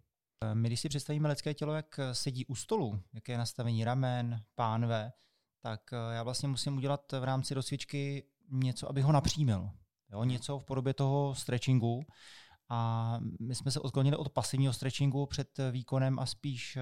my, 0.53 0.69
když 0.69 0.79
si 0.79 0.89
představíme 0.89 1.29
lidské 1.29 1.53
tělo, 1.53 1.73
jak 1.73 1.99
sedí 2.11 2.45
u 2.45 2.55
stolu, 2.55 3.03
jaké 3.13 3.31
je 3.31 3.37
nastavení 3.37 3.83
ramen, 3.83 4.43
pánve, 4.55 5.11
tak 5.63 5.93
eh, 5.93 6.15
já 6.15 6.23
vlastně 6.23 6.47
musím 6.47 6.77
udělat 6.77 7.11
v 7.11 7.23
rámci 7.23 7.53
rozcvičky 7.53 8.23
něco, 8.49 8.89
abych 8.89 9.03
ho 9.03 9.11
napřímil. 9.11 9.69
Jo, 10.11 10.23
něco 10.23 10.59
v 10.59 10.65
podobě 10.65 10.93
toho 10.93 11.35
stretchingu. 11.35 12.03
A 12.69 13.19
my 13.39 13.55
jsme 13.55 13.71
se 13.71 13.79
odklonili 13.79 14.17
od 14.17 14.29
pasivního 14.29 14.73
stretchingu 14.73 15.25
před 15.25 15.59
výkonem 15.71 16.19
a 16.19 16.25
spíš 16.25 16.75
eh, 16.77 16.81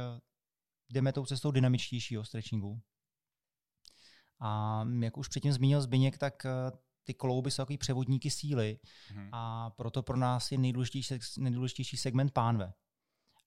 jdeme 0.89 1.13
tou 1.13 1.25
cestou 1.25 1.51
dynamičtějšího 1.51 2.25
stretchingu. 2.25 2.81
A 4.39 4.83
jak 4.99 5.17
už 5.17 5.27
předtím 5.27 5.53
zmínil 5.53 5.81
Zbyněk, 5.81 6.17
tak 6.17 6.45
eh, 6.45 6.51
ty 7.03 7.13
klouby 7.13 7.51
jsou 7.51 7.61
takový 7.61 7.77
převodníky 7.77 8.31
síly 8.31 8.79
hmm. 9.07 9.29
a 9.31 9.69
proto 9.69 10.03
pro 10.03 10.17
nás 10.17 10.51
je 10.51 10.57
nejdůležitější, 10.57 11.15
nejdůležitější 11.37 11.97
segment 11.97 12.31
pánve. 12.31 12.73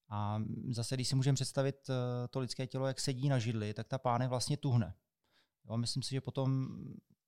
A 0.08 0.42
zase, 0.70 0.94
když 0.94 1.08
si 1.08 1.16
můžeme 1.16 1.34
představit 1.34 1.90
eh, 1.90 2.28
to 2.28 2.40
lidské 2.40 2.66
tělo, 2.66 2.87
jak 2.87 3.00
sedí 3.00 3.28
na 3.28 3.38
židli, 3.38 3.75
tak 3.75 3.88
ta 3.88 3.99
pánev 3.99 4.30
vlastně 4.30 4.56
tuhne. 4.56 4.94
Jo, 5.68 5.76
myslím 5.76 6.02
si, 6.02 6.11
že 6.11 6.20
potom 6.20 6.68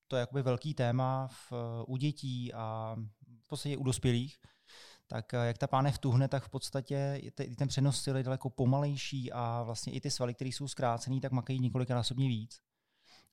to 0.09 0.17
je 0.17 0.21
jakoby 0.21 0.43
velký 0.43 0.75
téma 0.75 1.29
v, 1.29 1.53
eh, 1.53 1.85
u 1.87 1.97
dětí 1.97 2.55
a 2.55 2.97
v 3.43 3.49
podstatě 3.49 3.77
u 3.77 3.85
dospělých, 3.85 4.39
tak 5.07 5.35
eh, 5.35 5.47
jak 5.47 5.59
ta 5.59 5.67
pánev 5.67 5.99
tuhne, 5.99 6.29
tak 6.29 6.45
v 6.45 6.49
podstatě 6.49 7.23
ten 7.57 7.69
přenos 7.69 8.03
síly 8.03 8.21
je 8.21 8.25
daleko 8.25 8.51
pomalejší 8.51 9.33
a 9.33 9.63
vlastně 9.63 9.93
i 9.93 10.01
ty 10.01 10.11
svaly, 10.11 10.35
které 10.35 10.49
jsou 10.49 10.69
zkrácené, 10.69 11.21
tak 11.21 11.33
makají 11.33 11.61
několikanásobně 11.61 12.29
víc. 12.29 12.61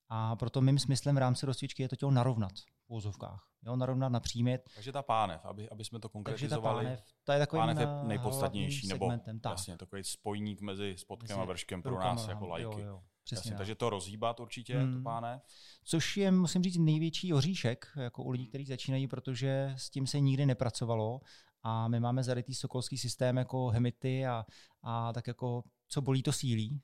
A 0.09 0.35
proto 0.35 0.61
mým 0.61 0.79
smyslem 0.79 1.15
v 1.15 1.17
rámci 1.17 1.45
rozcvičky 1.45 1.83
je 1.83 1.89
to 1.89 1.95
tělo 1.95 2.11
narovnat 2.11 2.53
v 2.87 2.93
úzovkách. 2.93 3.52
Jo, 3.65 3.75
narovnat, 3.75 4.09
napřímit. 4.09 4.61
Takže 4.75 4.91
ta 4.91 5.01
pánev, 5.01 5.45
aby, 5.45 5.69
aby 5.69 5.85
jsme 5.85 5.99
to 5.99 6.09
konkretizovali. 6.09 6.85
Takže 6.85 6.95
ta 6.95 7.01
pánev, 7.01 7.03
to 7.23 7.31
je 7.31 7.39
takový 7.39 7.59
pánev 7.59 7.77
je 7.79 7.87
nejpodstatnější, 8.03 8.87
nebo 8.87 9.11
tak. 9.41 9.51
jasně 9.51 9.77
takový 9.77 10.03
spojník 10.03 10.61
mezi 10.61 10.95
spodkem 10.97 11.37
mezi 11.37 11.41
a 11.41 11.45
vrškem 11.45 11.81
pro 11.81 11.99
nás 11.99 12.27
jako 12.27 12.47
lajky. 12.47 12.81
Jo, 12.81 12.87
jo. 12.87 13.03
Přesně 13.23 13.37
Jasně, 13.39 13.51
tak. 13.51 13.57
takže 13.57 13.75
to 13.75 13.89
rozhýbat 13.89 14.39
určitě, 14.39 14.79
Hmm. 14.79 14.93
to 14.97 15.03
páne. 15.03 15.41
Což 15.83 16.17
je, 16.17 16.31
musím 16.31 16.63
říct, 16.63 16.77
největší 16.77 17.33
oříšek 17.33 17.87
jako 17.95 18.23
u 18.23 18.29
lidí, 18.29 18.47
kteří 18.47 18.65
začínají, 18.65 19.07
protože 19.07 19.73
s 19.77 19.89
tím 19.89 20.07
se 20.07 20.19
nikdy 20.19 20.45
nepracovalo 20.45 21.21
a 21.61 21.87
my 21.87 21.99
máme 21.99 22.23
zarytý 22.23 22.55
sokolský 22.55 22.97
systém 22.97 23.37
jako 23.37 23.67
hemity 23.67 24.25
a, 24.25 24.45
a 24.81 25.13
tak 25.13 25.27
jako 25.27 25.63
co 25.87 26.01
bolí, 26.01 26.23
to 26.23 26.31
sílí. 26.31 26.81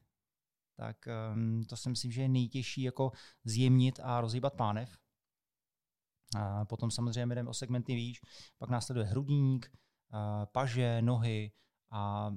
Tak 0.75 0.97
um, 1.33 1.63
to 1.63 1.77
si 1.77 1.89
myslím, 1.89 2.11
že 2.11 2.21
je 2.21 2.29
nejtěžší 2.29 2.81
jako 2.81 3.11
zjemnit 3.43 3.99
a 4.03 4.21
rozhýbat 4.21 4.53
pánev. 4.53 4.97
A 6.37 6.65
potom 6.65 6.91
samozřejmě 6.91 7.35
jdeme 7.35 7.49
o 7.49 7.53
segmenty 7.53 7.95
výš, 7.95 8.21
pak 8.57 8.69
následuje 8.69 9.05
hrudník, 9.05 9.71
paže, 10.51 11.01
nohy 11.01 11.51
a 11.91 12.31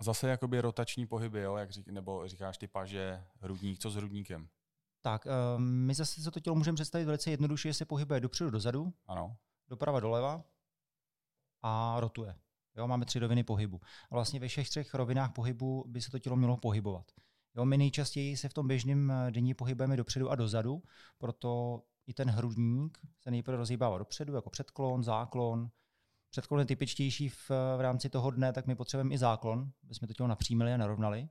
zase 0.00 0.28
jakoby 0.28 0.60
rotační 0.60 1.06
pohyby, 1.06 1.40
jo, 1.40 1.56
jak 1.56 1.70
řík, 1.70 1.88
nebo 1.88 2.28
říkáš 2.28 2.58
ty 2.58 2.66
paže, 2.66 3.24
hrudník, 3.40 3.78
co 3.78 3.90
s 3.90 3.94
hrudníkem? 3.94 4.48
tak. 5.02 5.26
Um, 5.56 5.64
my 5.64 5.94
zase 5.94 6.22
se 6.22 6.30
to 6.30 6.40
tělo 6.40 6.56
můžeme 6.56 6.74
představit 6.74 7.04
velice 7.04 7.30
jednoduše, 7.30 7.68
že 7.68 7.74
se 7.74 7.84
pohybuje 7.84 8.20
dopředu, 8.20 8.50
dozadu, 8.50 8.92
Ano. 9.06 9.36
doprava, 9.68 10.00
doleva 10.00 10.44
a 11.62 12.00
rotuje. 12.00 12.34
Jo, 12.76 12.88
máme 12.88 13.04
tři 13.04 13.18
roviny 13.18 13.44
pohybu. 13.44 13.80
A 14.10 14.14
vlastně 14.14 14.40
ve 14.40 14.48
všech 14.48 14.68
třech 14.68 14.94
rovinách 14.94 15.32
pohybu 15.32 15.84
by 15.88 16.00
se 16.00 16.10
to 16.10 16.18
tělo 16.18 16.36
mělo 16.36 16.56
pohybovat. 16.56 17.12
Jo, 17.56 17.64
my 17.64 17.78
nejčastěji 17.78 18.36
se 18.36 18.48
v 18.48 18.54
tom 18.54 18.68
běžném 18.68 19.10
eh, 19.10 19.30
denní 19.30 19.54
pohybujeme 19.54 19.96
dopředu 19.96 20.30
a 20.30 20.34
dozadu, 20.34 20.82
proto 21.18 21.82
i 22.06 22.14
ten 22.14 22.30
hrudník 22.30 22.98
se 23.20 23.30
nejprve 23.30 23.56
rozhýbává 23.56 23.98
dopředu, 23.98 24.34
jako 24.34 24.50
předklon, 24.50 25.02
záklon. 25.02 25.70
Předklon 26.30 26.60
je 26.60 26.66
typičtější 26.66 27.28
v, 27.28 27.50
v 27.50 27.80
rámci 27.80 28.10
toho 28.10 28.30
dne, 28.30 28.52
tak 28.52 28.66
my 28.66 28.74
potřebujeme 28.74 29.14
i 29.14 29.18
záklon, 29.18 29.70
aby 29.84 29.94
jsme 29.94 30.06
to 30.06 30.14
tělo 30.14 30.28
napřímili 30.28 30.72
a 30.72 30.76
narovnali. 30.76 31.28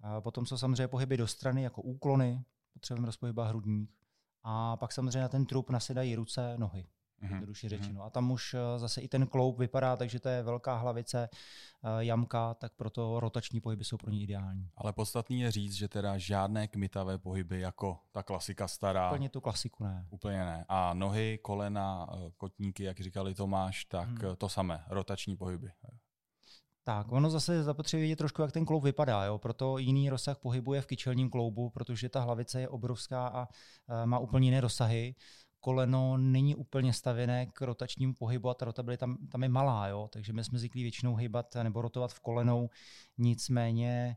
A 0.00 0.20
potom 0.20 0.46
jsou 0.46 0.58
samozřejmě 0.58 0.88
pohyby 0.88 1.16
do 1.16 1.26
strany, 1.26 1.62
jako 1.62 1.82
úklony, 1.82 2.44
potřebujeme 2.72 3.06
rozpohybovat 3.06 3.48
hrudník. 3.48 3.92
A 4.42 4.76
pak 4.76 4.92
samozřejmě 4.92 5.20
na 5.20 5.28
ten 5.28 5.46
trup 5.46 5.70
nasedají 5.70 6.14
ruce, 6.14 6.58
nohy. 6.58 6.86
Jednoduše 7.22 7.68
řečeno. 7.68 8.02
A 8.02 8.10
tam 8.10 8.30
už 8.30 8.54
eh, 8.54 8.78
zase 8.78 9.00
i 9.00 9.08
ten 9.08 9.26
kloup 9.26 9.58
vypadá, 9.58 9.96
takže 9.96 10.20
to 10.20 10.28
je 10.28 10.42
velká 10.42 10.76
hlavice, 10.76 11.28
eh, 11.32 11.88
jamka, 11.98 12.54
tak 12.54 12.72
proto 12.76 13.20
rotační 13.20 13.60
pohyby 13.60 13.84
jsou 13.84 13.96
pro 13.96 14.10
ně 14.10 14.20
ideální. 14.20 14.70
Ale 14.76 14.92
podstatný 14.92 15.40
je 15.40 15.50
říct, 15.50 15.72
že 15.72 15.88
teda 15.88 16.18
žádné 16.18 16.68
kmitavé 16.68 17.18
pohyby 17.18 17.60
jako 17.60 17.98
ta 18.12 18.22
klasika 18.22 18.68
stará. 18.68 19.10
Úplně 19.10 19.28
tu 19.28 19.40
klasiku 19.40 19.84
ne. 19.84 20.06
Úplně 20.10 20.38
ne. 20.38 20.64
A 20.68 20.94
nohy, 20.94 21.38
kolena, 21.42 22.06
eh, 22.12 22.30
kotníky, 22.36 22.84
jak 22.84 23.00
říkali 23.00 23.34
Tomáš, 23.34 23.84
tak 23.84 24.08
Hmm. 24.08 24.18
hmm. 24.18 24.36
to 24.36 24.48
samé, 24.48 24.84
rotační 24.88 25.36
pohyby. 25.36 25.70
Tak, 26.84 27.12
ono 27.12 27.30
zase 27.30 27.62
zapotřebí 27.62 28.02
vidět 28.02 28.16
trošku, 28.16 28.42
jak 28.42 28.52
ten 28.52 28.64
kloub 28.64 28.84
vypadá, 28.84 29.24
jo? 29.24 29.38
proto 29.38 29.78
jiný 29.78 30.10
rozsah 30.10 30.38
pohybu 30.38 30.74
je 30.74 30.80
v 30.80 30.86
kyčelním 30.86 31.30
kloubu, 31.30 31.70
protože 31.70 32.08
ta 32.08 32.20
hlavice 32.20 32.60
je 32.60 32.68
obrovská 32.68 33.28
a 33.28 33.48
má 34.04 34.18
úplně 34.18 34.48
jiné 34.48 34.60
rozsahy. 34.60 35.14
Koleno 35.66 36.16
není 36.16 36.54
úplně 36.54 36.92
stavěné 36.92 37.46
k 37.46 37.60
rotačnímu 37.60 38.14
pohybu 38.14 38.48
a 38.48 38.54
ta 38.54 38.64
rotabilita 38.64 39.00
tam, 39.00 39.26
tam 39.26 39.42
je 39.42 39.48
malá, 39.48 39.88
jo? 39.88 40.08
takže 40.12 40.32
my 40.32 40.44
jsme 40.44 40.58
zvyklí 40.58 40.82
většinou 40.82 41.16
hýbat 41.16 41.54
nebo 41.62 41.82
rotovat 41.82 42.12
v 42.12 42.20
kolenou, 42.20 42.70
nicméně 43.18 44.16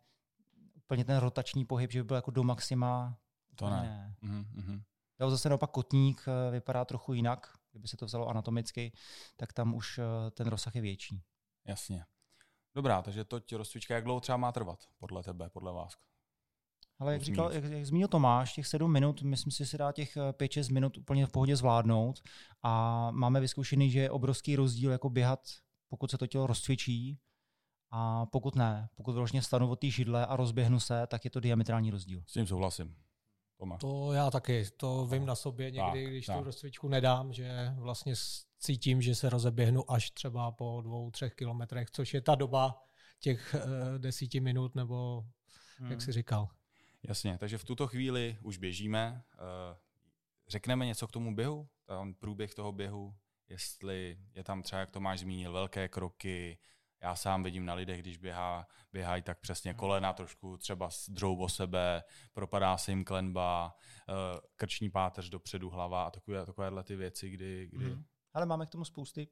úplně 0.75 1.06
ten 1.06 1.18
rotační 1.18 1.65
pohyb, 1.65 1.91
že 1.91 2.03
by 2.03 2.08
byl 2.08 2.15
jako 2.15 2.32
do 2.32 2.44
maxima, 2.44 3.18
To 3.56 3.70
ne. 3.70 4.15
Mhm, 4.22 4.46
mhm. 4.53 4.82
Jo, 5.20 5.29
zase 5.29 5.50
naopak 5.50 5.72
kotník 5.72 6.25
eh, 6.27 6.51
vypadá 6.51 6.86
trochu 6.86 7.13
jinak, 7.13 7.58
kdyby 7.72 7.88
se 7.88 7.98
to 7.98 8.06
vzalo 8.06 8.27
anatomicky, 8.27 8.91
tak 9.36 9.53
tam 9.53 9.75
už 9.75 9.98
eh, 9.98 10.32
ten 10.32 10.48
rozsah 10.48 10.75
je 10.75 10.82
větší. 10.82 11.24
Jasně. 11.65 12.06
Dobrá, 12.75 13.01
takže 13.01 13.25
toť 13.25 13.53
rozcvička, 13.53 13.96
jak 13.96 14.03
dlouho 14.03 14.20
třeba 14.20 14.38
má 14.38 14.51
trvat, 14.51 14.79
podle 14.98 15.24
tebe, 15.24 15.50
podle 15.50 15.74
vás? 15.74 15.94
Ale 17.00 17.13
jak, 17.13 17.22
říkal, 17.22 17.51
jak, 17.53 17.63
jak 17.63 17.86
zmínil 17.86 18.08
Tomáš, 18.08 18.53
těch 18.53 18.68
sedm 18.68 18.91
minut, 18.94 19.22
myslím 19.22 19.51
si, 19.51 19.58
že 19.58 19.65
se 19.65 19.77
dá 19.77 19.91
těch 19.91 20.18
eh, 20.18 20.32
5-6 20.32 20.74
minut 20.74 20.98
úplně 20.98 21.25
v 21.25 21.32
pohodě 21.32 21.56
zvládnout 21.56 22.20
a 22.63 23.12
máme 23.12 23.39
vyzkoušený, 23.39 23.91
že 23.91 24.00
je 24.00 24.12
obrovský 24.12 24.56
rozdíl 24.56 24.91
jako 24.91 25.10
běhat, 25.10 25.39
pokud 25.89 26.12
se 26.12 26.18
to 26.18 26.27
tělo 26.27 26.48
rozcvičí 26.48 27.20
a 27.91 28.25
pokud 28.25 28.56
ne, 28.56 28.89
pokud 28.96 29.15
vlastně 29.15 29.41
stanu 29.41 29.70
od 29.70 29.79
té 29.79 29.89
židle 29.89 30.25
a 30.25 30.36
rozběhnu 30.36 30.79
se, 30.79 31.08
tak 31.08 31.25
je 31.25 31.32
to 31.32 31.39
diametrální 31.39 31.91
rozdíl. 31.91 32.24
S 32.27 32.34
tím 32.34 32.48
souhlasím. 32.48 32.96
Tomáš. 33.58 33.82
To 33.82 34.13
já 34.13 34.32
taky, 34.32 34.65
to 34.77 35.06
vím 35.08 35.25
na 35.25 35.36
sobě 35.36 35.72
někdy, 35.72 36.03
Tak, 36.03 36.12
když 36.12 36.25
tak. 36.25 36.38
tu 36.38 36.44
rozcvičku 36.44 36.88
nedám, 36.88 37.34
že 37.34 37.74
vlastně 37.77 38.13
cítím, 38.60 39.01
že 39.01 39.15
se 39.15 39.29
rozeběhnu 39.29 39.91
až 39.91 40.12
třeba 40.12 40.51
po 40.51 40.82
dvou, 40.84 41.12
třech 41.12 41.36
kilometrech, 41.36 41.91
což 41.91 42.13
je 42.13 42.22
ta 42.22 42.36
doba 42.36 42.84
těch 43.20 43.56
eh, 43.56 44.00
desíti 44.00 44.39
minut, 44.39 44.75
nebo 44.75 45.24
Hmm. 45.79 45.91
jak 45.91 46.01
jsi 46.01 46.12
říkal. 46.12 46.48
Jasně, 47.08 47.38
takže 47.38 47.58
v 47.58 47.63
tuto 47.63 47.88
chvíli 47.88 48.38
už 48.41 48.58
běžíme. 48.58 49.24
Eh, 49.34 49.77
Řekneme 50.48 50.86
něco 50.86 51.08
k 51.08 51.12
tomu 51.12 51.36
běhu, 51.36 51.70
ten 51.86 52.13
průběh 52.13 52.53
toho 52.53 52.72
běhu, 52.72 53.15
jestli 53.50 54.18
je 54.34 54.44
tam 54.44 54.62
třeba, 54.62 54.79
jak 54.79 54.91
Tomáš 54.91 55.20
zmínil, 55.20 55.51
velké 55.51 55.88
kroky. 55.88 56.60
Já 57.01 57.15
sám 57.15 57.44
vidím 57.44 57.65
na 57.65 57.74
lidech, 57.74 58.01
když 58.01 58.18
běhá, 58.18 58.68
běhají 58.91 59.22
tak 59.22 59.39
přesně 59.39 59.74
kolena 59.74 60.13
trošku 60.13 60.58
třeba 60.58 60.89
s 60.89 61.10
dřou 61.10 61.38
o 61.38 61.50
sebe, 61.50 62.03
propadá 62.34 62.77
se 62.77 62.91
jim 62.91 63.03
klenba, 63.03 63.75
eh, 64.10 64.13
krční 64.56 64.89
páteř 64.89 65.29
dopředu, 65.29 65.70
hlava 65.70 66.03
a 66.03 66.12
takové, 66.12 66.46
takovéhle 66.46 66.84
ty 66.84 66.96
věci, 66.96 67.29
kdy, 67.29 67.68
kdy 67.72 67.86
Hmm. 67.86 68.03
Ale 68.34 68.46
máme 68.46 68.65
k 68.65 68.70
tomu 68.70 68.86
spousty 68.86 69.27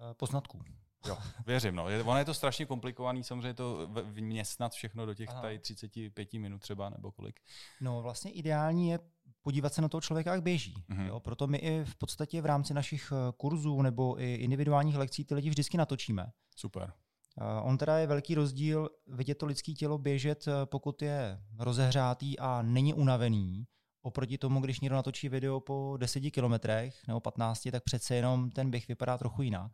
eh, 0.00 0.14
poznatků. 0.14 0.64
Jo, 1.08 1.18
věřím. 1.46 1.74
No. 1.74 1.88
Je, 1.88 2.02
ono 2.02 2.18
je 2.18 2.24
to 2.24 2.34
strašně 2.34 2.66
komplikovaný, 2.66 3.24
samozřejmě 3.24 3.54
to 3.54 3.86
v- 3.90 4.02
vměstnat 4.12 4.72
všechno 4.72 5.06
do 5.06 5.14
těch 5.14 5.28
Aha. 5.28 5.40
tady 5.40 5.58
35 5.58 6.38
minut 6.38 6.58
třeba, 6.58 6.90
nebo 6.90 7.12
kolik. 7.12 7.40
No 7.80 8.02
vlastně 8.02 8.30
ideální 8.30 8.88
je 8.88 8.98
podívat 9.42 9.74
se 9.74 9.82
na 9.82 9.88
toho 9.88 10.00
člověka, 10.00 10.32
jak 10.34 10.42
běží. 10.42 10.74
Mhm. 10.88 11.06
Jo? 11.06 11.20
Proto 11.20 11.46
my 11.46 11.58
i 11.58 11.84
v 11.84 11.96
podstatě 11.96 12.42
v 12.42 12.46
rámci 12.46 12.74
našich 12.74 13.12
eh, 13.12 13.32
kurzů 13.36 13.82
nebo 13.82 14.20
i 14.20 14.34
individuálních 14.34 14.96
lekcí 14.96 15.24
ty 15.24 15.34
lidi 15.34 15.48
vždycky 15.48 15.76
natočíme. 15.76 16.26
Super. 16.56 16.92
Eh, 17.40 17.60
On 17.62 17.78
teda 17.78 17.98
je 17.98 18.06
velký 18.06 18.34
rozdíl 18.34 18.88
vidět 19.06 19.34
to 19.34 19.46
lidské 19.46 19.72
tělo 19.72 19.98
běžet, 19.98 20.48
eh, 20.48 20.52
pokud 20.64 21.02
je 21.02 21.38
rozehřátý 21.58 22.38
a 22.38 22.62
není 22.62 22.94
unavený, 22.94 23.66
oproti 24.02 24.38
tomu, 24.38 24.60
když 24.60 24.80
někdo 24.80 24.96
natočí 24.96 25.28
video 25.28 25.60
po 25.60 25.96
10 26.00 26.30
kilometrech 26.30 27.06
nebo 27.08 27.20
15, 27.20 27.70
tak 27.70 27.84
přece 27.84 28.14
jenom 28.14 28.50
ten 28.50 28.70
běh 28.70 28.88
vypadá 28.88 29.18
trochu 29.18 29.42
jinak. 29.42 29.72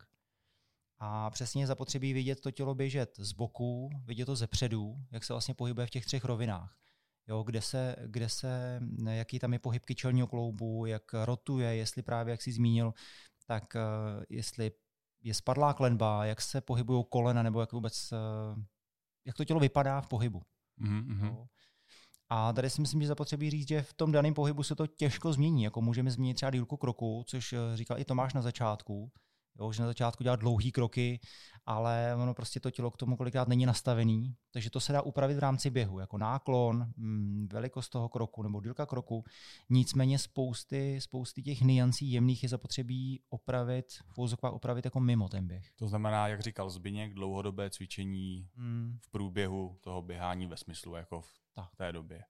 A 0.99 1.29
přesně 1.29 1.63
je 1.63 1.67
zapotřebí 1.67 2.13
vidět 2.13 2.41
to 2.41 2.51
tělo 2.51 2.75
běžet 2.75 3.15
z 3.17 3.33
boku, 3.33 3.89
vidět 4.05 4.25
to 4.25 4.35
ze 4.35 4.47
předu, 4.47 4.95
jak 5.11 5.23
se 5.23 5.33
vlastně 5.33 5.53
pohybuje 5.53 5.87
v 5.87 5.89
těch 5.89 6.05
třech 6.05 6.25
rovinách. 6.25 6.75
Jo, 7.27 7.43
kde 7.43 7.61
se, 7.61 7.95
kde 8.05 8.29
se, 8.29 8.79
jaký 9.09 9.39
tam 9.39 9.53
je 9.53 9.59
pohyb 9.59 9.85
kyčelního 9.85 10.27
kloubu, 10.27 10.85
jak 10.85 11.03
rotuje, 11.13 11.75
jestli 11.75 12.01
právě, 12.01 12.31
jak 12.31 12.41
jsi 12.41 12.51
zmínil, 12.51 12.93
tak 13.47 13.75
eh, 13.75 13.79
jestli 14.29 14.71
je 15.23 15.33
spadlá 15.33 15.73
klenba, 15.73 16.25
jak 16.25 16.41
se 16.41 16.61
pohybují 16.61 17.05
kolena, 17.09 17.43
nebo 17.43 17.61
jak 17.61 17.71
vůbec, 17.71 18.11
eh, 18.11 18.61
jak 19.25 19.35
to 19.35 19.45
tělo 19.45 19.59
vypadá 19.59 20.01
v 20.01 20.07
pohybu. 20.07 20.41
Mhm, 20.77 21.25
Jo. 21.25 21.47
A 22.29 22.53
tady 22.53 22.69
si 22.69 22.81
myslím, 22.81 23.01
že 23.01 23.07
zapotřebí 23.07 23.49
říct, 23.49 23.67
že 23.67 23.81
v 23.81 23.93
tom 23.93 24.11
daném 24.11 24.33
pohybu 24.33 24.63
se 24.63 24.75
to 24.75 24.87
těžko 24.87 25.33
změní. 25.33 25.63
Jako 25.63 25.81
můžeme 25.81 26.11
změnit 26.11 26.33
třeba 26.33 26.51
dílku 26.51 26.77
kroku, 26.77 27.23
což 27.27 27.53
eh, 27.53 27.57
říkal 27.77 27.99
i 27.99 28.05
Tomáš 28.05 28.33
na 28.33 28.41
začátku, 28.41 29.11
jo, 29.59 29.71
že 29.71 29.81
na 29.81 29.87
začátku 29.87 30.23
dělat 30.23 30.39
dlouhý 30.39 30.71
kroky, 30.71 31.19
ale 31.65 32.15
ono 32.15 32.33
prostě 32.33 32.59
to 32.59 32.71
tělo 32.71 32.91
k 32.91 32.97
tomu 32.97 33.17
kolikrát 33.17 33.47
není 33.47 33.65
nastavený, 33.65 34.35
takže 34.51 34.69
to 34.69 34.79
se 34.79 34.93
dá 34.93 35.01
upravit 35.01 35.35
v 35.35 35.39
rámci 35.39 35.69
běhu, 35.69 35.99
jako 35.99 36.17
náklon, 36.17 36.87
mm, 36.97 37.47
velikost 37.51 37.89
toho 37.89 38.09
kroku 38.09 38.43
nebo 38.43 38.61
dílka 38.61 38.85
kroku. 38.85 39.23
Nicméně 39.69 40.19
spousty, 40.19 41.01
spousty 41.01 41.41
těch 41.43 41.61
niancí 41.61 42.11
jemných 42.11 42.43
je 42.43 42.49
zapotřebí 42.49 43.21
opravit, 43.29 43.85
úzokách 44.17 44.53
opravit 44.53 44.85
jako 44.85 44.99
mimo 44.99 45.29
ten 45.29 45.47
běh. 45.47 45.71
To 45.75 45.87
znamená, 45.87 46.27
jak 46.27 46.41
říkal 46.41 46.69
Zbyněk, 46.69 47.13
dlouhodobé 47.13 47.69
cvičení 47.69 48.49
Mm, 48.55 48.97
v 49.01 49.09
průběhu 49.09 49.77
toho 49.81 50.01
běhání 50.01 50.47
ve 50.47 50.57
smyslu 50.57 50.95
jako 50.95 51.21
v 51.21 51.27
Tak. 51.53 51.75
té 51.75 51.91
době. 51.91 52.23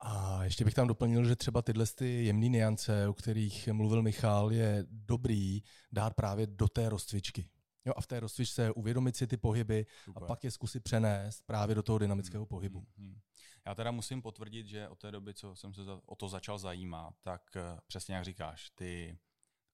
A 0.00 0.44
ještě 0.44 0.64
bych 0.64 0.74
tam 0.74 0.88
doplnil, 0.88 1.24
že 1.24 1.36
třeba 1.36 1.62
tyhle 1.62 1.86
ty 1.86 2.24
jemné 2.24 2.48
niance, 2.48 3.08
o 3.08 3.14
kterých 3.14 3.68
mluvil 3.68 4.02
Michal, 4.02 4.52
je 4.52 4.86
dobrý 4.90 5.62
dát 5.92 6.14
právě 6.14 6.46
do 6.46 6.68
té 6.68 6.88
rozcvičky. 6.88 7.48
Jo, 7.84 7.92
a 7.96 8.00
v 8.00 8.06
té 8.06 8.20
rozcvičce 8.20 8.72
uvědomit 8.72 9.16
si 9.16 9.26
ty 9.26 9.36
pohyby 9.36 9.86
Super. 10.04 10.22
a 10.22 10.26
pak 10.26 10.44
je 10.44 10.50
zkusit 10.50 10.82
přenést 10.82 11.46
právě 11.46 11.74
do 11.74 11.82
toho 11.82 11.98
dynamického 11.98 12.46
pohybu. 12.46 12.78
Hmm, 12.78 13.08
hmm. 13.08 13.20
Já 13.66 13.74
teda 13.74 13.90
musím 13.90 14.22
potvrdit, 14.22 14.66
že 14.66 14.88
od 14.88 14.98
té 14.98 15.10
doby, 15.10 15.34
co 15.34 15.56
jsem 15.56 15.74
se 15.74 15.84
za, 15.84 16.00
o 16.06 16.16
to 16.16 16.28
začal 16.28 16.58
zajímat, 16.58 17.14
tak 17.22 17.42
eh, 17.56 17.80
přesně 17.86 18.14
jak 18.14 18.24
říkáš, 18.24 18.70
ty 18.70 19.18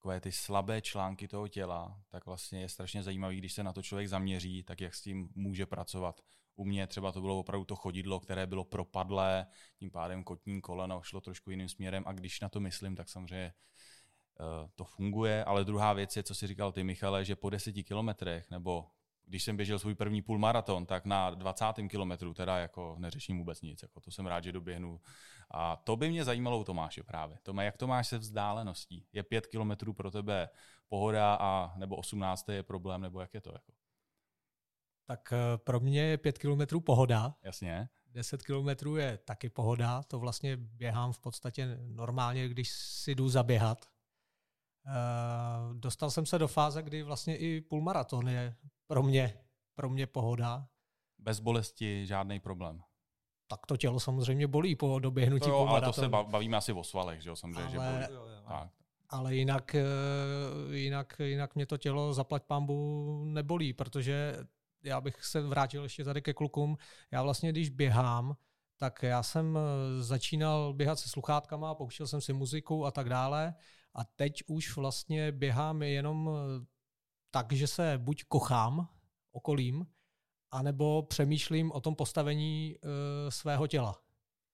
takové 0.02 0.20
ty 0.20 0.32
slabé 0.32 0.80
články 0.80 1.28
toho 1.28 1.48
těla, 1.48 2.02
tak 2.08 2.26
vlastně 2.26 2.60
je 2.60 2.68
strašně 2.68 3.02
zajímavý, 3.02 3.38
když 3.38 3.52
se 3.52 3.62
na 3.62 3.72
to 3.72 3.82
člověk 3.82 4.08
zaměří, 4.08 4.62
tak 4.62 4.80
jak 4.80 4.94
s 4.94 5.02
tím 5.02 5.28
může 5.34 5.66
pracovat. 5.66 6.20
U 6.56 6.64
mě 6.64 6.86
třeba 6.86 7.12
to 7.12 7.20
bylo 7.20 7.38
opravdu 7.38 7.64
to 7.64 7.76
chodidlo, 7.76 8.20
které 8.20 8.46
bylo 8.46 8.64
propadlé, 8.64 9.46
tím 9.76 9.90
pádem 9.90 10.24
kotní 10.24 10.60
koleno 10.60 11.02
šlo 11.02 11.20
trošku 11.20 11.50
jiným 11.50 11.68
směrem 11.68 12.04
a 12.06 12.12
když 12.12 12.40
na 12.40 12.48
to 12.48 12.60
myslím, 12.60 12.96
tak 12.96 13.08
samozřejmě 13.08 13.46
eh, 13.46 14.68
to 14.74 14.84
funguje, 14.84 15.44
ale 15.44 15.64
druhá 15.64 15.92
věc 15.92 16.16
je, 16.16 16.22
co 16.22 16.34
si 16.34 16.46
říkal 16.46 16.72
ty, 16.72 16.84
Michale, 16.84 17.24
že 17.24 17.36
po 17.36 17.50
deseti 17.50 17.84
kilometrech 17.84 18.50
nebo 18.50 18.86
když 19.26 19.42
jsem 19.42 19.56
běžel 19.56 19.78
svůj 19.78 19.94
první 19.94 20.22
půlmaraton, 20.22 20.86
tak 20.86 21.04
na 21.04 21.30
20. 21.30 21.64
kilometru 21.88 22.34
teda 22.34 22.58
jako 22.58 22.96
neřeším 22.98 23.38
vůbec 23.38 23.62
nic. 23.62 23.82
Jako 23.82 24.00
to 24.00 24.10
jsem 24.10 24.26
rád, 24.26 24.44
že 24.44 24.52
doběhnu. 24.52 25.00
A 25.50 25.76
to 25.76 25.96
by 25.96 26.10
mě 26.10 26.24
zajímalo 26.24 26.58
u 26.58 26.64
Tomáše 26.64 27.02
právě. 27.02 27.38
Tome, 27.42 27.64
jak 27.64 27.76
to 27.76 27.86
máš 27.86 28.08
se 28.08 28.18
vzdáleností? 28.18 29.06
Je 29.12 29.22
5 29.22 29.46
kilometrů 29.46 29.92
pro 29.92 30.10
tebe 30.10 30.48
pohoda 30.88 31.34
a 31.40 31.72
nebo 31.76 31.96
18. 31.96 32.48
je 32.48 32.62
problém, 32.62 33.00
nebo 33.00 33.20
jak 33.20 33.34
je 33.34 33.40
to? 33.40 33.52
Jako? 33.52 33.72
Tak 35.04 35.32
eh, 35.32 35.58
pro 35.58 35.80
mě 35.80 36.00
je 36.00 36.18
5 36.18 36.38
kilometrů 36.38 36.80
pohoda. 36.80 37.34
Jasně. 37.42 37.88
10 38.12 38.42
kilometrů 38.42 38.96
je 38.96 39.18
taky 39.18 39.48
pohoda. 39.48 40.02
To 40.02 40.18
vlastně 40.18 40.56
běhám 40.56 41.12
v 41.12 41.20
podstatě 41.20 41.78
normálně, 41.80 42.48
když 42.48 42.70
si 42.70 43.14
jdu 43.14 43.28
zaběhat. 43.28 43.86
Uh, 44.86 45.76
dostal 45.76 46.10
jsem 46.10 46.26
se 46.26 46.38
do 46.38 46.48
fáze, 46.48 46.82
kdy 46.82 47.02
vlastně 47.02 47.36
i 47.36 47.60
půlmaraton 47.60 48.28
je 48.28 48.56
pro 48.86 49.02
mě, 49.02 49.38
pro 49.74 49.90
mě 49.90 50.06
pohoda. 50.06 50.68
Bez 51.18 51.40
bolesti 51.40 52.06
žádný 52.06 52.40
problém. 52.40 52.82
Tak 53.46 53.66
to 53.66 53.76
tělo 53.76 54.00
samozřejmě 54.00 54.46
bolí 54.46 54.76
po 54.76 54.98
doběhnutí 54.98 55.44
to 55.44 55.50
jo, 55.50 55.66
ale 55.66 55.80
to 55.80 55.92
se 55.92 56.08
bavíme 56.08 56.56
asi 56.56 56.72
o 56.72 56.84
svalech, 56.84 57.22
že 57.22 57.28
jo, 57.28 57.36
samozřejmě, 57.36 57.78
ale, 57.78 58.00
že 58.00 58.06
bolí. 58.06 58.14
Jo, 58.14 58.26
jo, 58.36 58.42
tak. 58.48 58.68
Ale 59.08 59.34
jinak, 59.34 59.74
eh, 59.74 59.84
jinak, 60.76 61.16
jinak 61.24 61.54
mě 61.54 61.66
to 61.66 61.76
tělo 61.76 62.12
zaplať 62.12 62.42
pambu 62.42 63.24
nebolí, 63.24 63.72
protože 63.72 64.36
já 64.82 65.00
bych 65.00 65.24
se 65.24 65.40
vrátil 65.40 65.82
ještě 65.82 66.04
tady 66.04 66.22
ke 66.22 66.34
klukům. 66.34 66.76
Já 67.10 67.22
vlastně, 67.22 67.52
když 67.52 67.70
běhám, 67.70 68.36
tak 68.76 69.02
já 69.02 69.22
jsem 69.22 69.58
eh, 69.58 70.02
začínal 70.02 70.72
běhat 70.72 70.98
se 70.98 71.08
sluchátkama, 71.08 71.74
pouštěl 71.74 72.06
jsem 72.06 72.20
si 72.20 72.32
muziku 72.32 72.86
a 72.86 72.90
tak 72.90 73.08
dále. 73.08 73.54
A 73.94 74.04
teď 74.04 74.42
už 74.46 74.76
vlastně 74.76 75.32
běhám 75.32 75.82
jenom 75.82 76.30
eh, 76.30 76.66
tak, 77.30 77.52
že 77.52 77.66
se 77.66 77.94
buď 77.98 78.24
kochám 78.24 78.88
okolím, 79.32 79.86
anebo 80.50 81.02
přemýšlím 81.02 81.72
o 81.72 81.80
tom 81.80 81.94
postavení 81.94 82.76
uh, 82.76 82.90
svého 83.30 83.66
těla. 83.66 84.02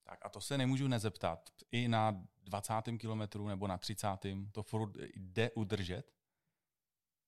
Tak 0.04 0.18
a 0.24 0.28
to 0.28 0.40
se 0.40 0.58
nemůžu 0.58 0.88
nezeptat. 0.88 1.50
I 1.72 1.88
na 1.88 2.22
20. 2.42 2.74
kilometru 2.98 3.48
nebo 3.48 3.66
na 3.66 3.78
30. 3.78 4.08
to 4.52 4.62
furt 4.62 4.92
jde 5.14 5.50
udržet? 5.50 6.17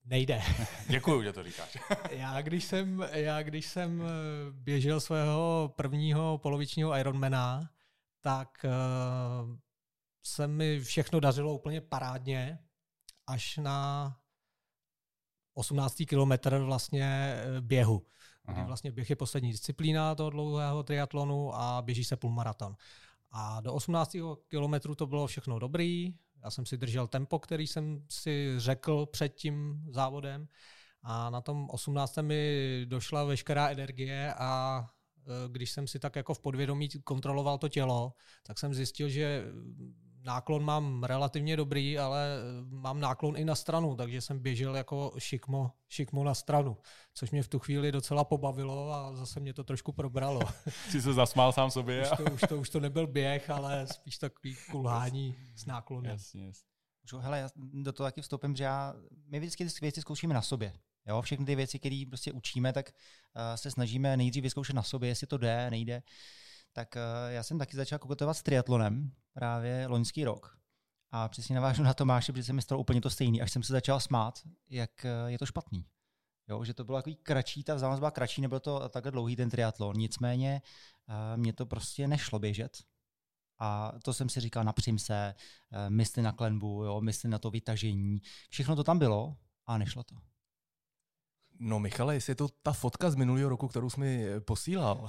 Nejde. 0.05 0.43
Děkuju, 0.89 1.23
že 1.23 1.33
to 1.33 1.43
říkáš. 1.43 1.77
já, 2.11 2.43
když 2.43 2.65
jsem, 2.65 3.07
já 3.13 3.43
když 3.43 3.67
jsem 3.67 4.03
eh, 4.03 4.07
běžel 4.53 5.01
svého 5.01 5.73
prvního 5.77 6.39
polovičního 6.39 6.97
Ironmana, 6.97 7.71
tak 8.21 8.65
uh, 8.65 9.57
se 10.23 10.47
mi 10.47 10.81
všechno 10.81 11.21
dařilo 11.21 11.55
úplně 11.55 11.81
parádně, 11.81 12.59
až 13.27 13.57
na 13.57 14.17
18. 15.55 15.95
kilometr 16.09 16.59
vlastně 16.59 17.05
eh, 17.05 17.61
běhu. 17.61 18.07
Kdy 18.53 18.65
vlastně 18.65 18.91
běh 18.91 19.11
je 19.11 19.17
poslední 19.17 19.51
disciplína 19.51 20.15
toho 20.15 20.31
dlouhého 20.31 20.83
triatlonu 20.83 21.55
a 21.55 21.83
běží 21.83 22.05
se 22.05 22.17
půlmaraton. 22.17 22.77
A 23.31 23.61
do 23.61 23.75
18. 23.75 24.17
kilometru 24.49 24.95
to 24.95 25.07
bylo 25.07 25.27
všechno 25.27 25.59
dobrý. 25.59 26.15
Já 26.45 26.51
jsem 26.51 26.67
si 26.67 26.77
držel 26.77 27.07
tempo, 27.07 27.39
který 27.39 27.67
jsem 27.67 28.05
si 28.11 28.55
řekl 28.57 29.07
před 29.07 29.29
tím 29.29 29.85
závodem. 29.91 30.49
A 31.03 31.31
na 31.31 31.41
tom 31.41 31.69
18. 31.71 32.17
mi 32.23 32.83
došla 32.89 33.25
veškerá 33.25 33.69
energie 33.69 34.35
a 34.35 34.85
eh, 35.19 35.49
když 35.49 35.71
jsem 35.71 35.87
si 35.87 35.99
tak 35.99 36.17
jako 36.17 36.35
v 36.35 36.41
podvědomí 36.41 36.89
kontroloval 37.05 37.59
to 37.59 37.69
tělo, 37.69 38.13
tak 38.47 38.59
jsem 38.59 38.75
zjistil, 38.75 39.09
že 39.09 39.45
náklon 40.25 40.65
mám 40.65 41.05
relativně 41.05 41.57
dobrý, 41.57 41.99
ale 41.99 42.29
eh, 42.39 42.75
mám 42.75 43.01
náklon 43.01 43.37
i 43.37 43.45
na 43.45 43.55
stranu, 43.55 43.97
takže 43.97 44.21
jsem 44.21 44.39
běžel 44.39 44.77
jako 44.77 45.13
šikmo, 45.19 45.71
šikmo 45.89 46.25
na 46.25 46.35
stranu, 46.35 46.77
což 47.15 47.31
mě 47.31 47.43
v 47.43 47.49
tu 47.49 47.59
chvíli 47.59 47.93
docela 47.93 48.25
pobavilo 48.25 48.93
a 48.93 49.15
zase 49.15 49.41
mě 49.41 49.55
to 49.55 49.65
trošku 49.65 49.93
probralo. 49.93 50.41
Jsi 50.91 51.03
se 51.03 51.13
zasmál 51.13 51.53
sám 51.53 51.71
sobě? 51.71 52.11
Už 52.11 52.17
to, 52.17 52.25
už 52.25 52.41
to, 52.49 52.57
už 52.57 52.71
to 52.71 52.81
nebyl 52.81 53.07
běh, 53.07 53.51
ale 53.51 53.87
spíš 53.87 54.19
takový 54.19 54.57
kulhání 54.71 55.35
s 55.57 55.67
náklonem. 55.67 56.13
Jasně, 56.13 56.47
jasně. 56.47 56.71
Hele, 57.19 57.39
já 57.39 57.49
do 57.57 57.93
toho 57.93 58.07
taky 58.07 58.23
vstoupím, 58.23 58.57
že 58.57 58.65
já, 58.65 58.95
my 59.27 59.41
vždycky 59.41 59.65
ty 59.65 59.71
věci 59.81 60.01
zkoušíme 60.01 60.35
na 60.35 60.43
sobě. 60.43 60.73
Jo, 61.07 61.23
všechny 61.23 61.47
ty 61.47 61.55
věci, 61.55 61.79
které 61.79 62.05
prostě 62.09 62.33
učíme, 62.33 62.73
tak 62.73 62.91
uh, 62.91 63.43
se 63.55 63.71
snažíme 63.71 64.17
nejdřív 64.17 64.43
vyzkoušet 64.43 64.77
na 64.77 64.83
sobě, 64.83 65.09
jestli 65.09 65.27
to 65.27 65.39
jde, 65.39 65.71
nejde. 65.71 66.03
Tak 66.73 66.97
uh, 66.97 67.33
já 67.33 67.43
jsem 67.43 67.59
taky 67.59 67.77
začal 67.77 67.99
koketovat 67.99 68.37
s 68.37 68.43
triatlonem, 68.43 69.13
právě 69.33 69.87
loňský 69.87 70.25
rok. 70.25 70.59
A 71.11 71.29
přesně 71.29 71.55
navážu 71.55 71.83
na 71.83 71.95
Tomáše, 71.95 72.33
protože 72.33 72.45
se 72.45 72.53
mi 72.53 72.63
stalo 72.63 72.81
úplně 72.81 73.01
to 73.01 73.11
stejný, 73.11 73.43
až 73.43 73.53
jsem 73.53 73.63
se 73.63 73.73
začal 73.73 74.01
smát, 74.01 74.39
jak 74.69 75.05
eh, 75.05 75.11
je 75.27 75.39
to 75.39 75.47
špatný. 75.47 75.87
Jo, 76.51 76.65
že 76.65 76.75
to 76.75 76.85
bylo 76.85 76.99
takový 76.99 77.17
kratší, 77.17 77.65
ta 77.65 77.75
vzdálenost 77.75 78.01
byla 78.01 78.11
kratší, 78.11 78.41
nebyl 78.41 78.61
to 78.61 78.89
takhle 78.89 79.13
dlouhý 79.13 79.37
ten 79.37 79.51
triatlon. 79.51 79.97
Nicméně 79.97 80.63
uh, 81.09 81.15
mě 81.37 81.53
to 81.53 81.67
prostě 81.67 82.09
nešlo 82.09 82.39
běžet. 82.39 82.79
A 83.59 83.93
to 84.05 84.13
jsem 84.13 84.29
si 84.29 84.41
říkal, 84.41 84.65
napřím 84.65 84.99
se, 84.99 85.35
uh, 85.73 85.91
mysli 85.91 86.23
na 86.23 86.33
klenbu, 86.33 86.85
jo, 86.85 87.01
mysli 87.01 87.29
na 87.29 87.39
to 87.39 87.51
vytažení. 87.51 88.23
Všechno 88.49 88.77
to 88.77 88.85
tam 88.85 88.99
bylo 88.99 89.37
a 89.67 89.79
nešlo 89.79 90.03
to. 90.03 90.30
No 91.63 91.81
Michale, 91.81 92.15
jestli 92.15 92.31
je 92.31 92.35
to 92.35 92.49
ta 92.49 92.73
fotka 92.73 93.11
z 93.11 93.15
minulého 93.15 93.49
roku, 93.49 93.69
kterou 93.69 93.91
jsi 93.91 94.01
mi 94.01 94.27
posílal, 94.41 95.09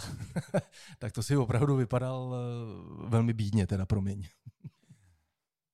tak 1.00 1.12
to 1.12 1.24
si 1.24 1.38
opravdu 1.38 1.76
vypadal 1.76 2.36
eh, 2.36 3.10
velmi 3.10 3.34
bídně, 3.34 3.68
teda 3.68 3.86
promiň. 3.86 4.28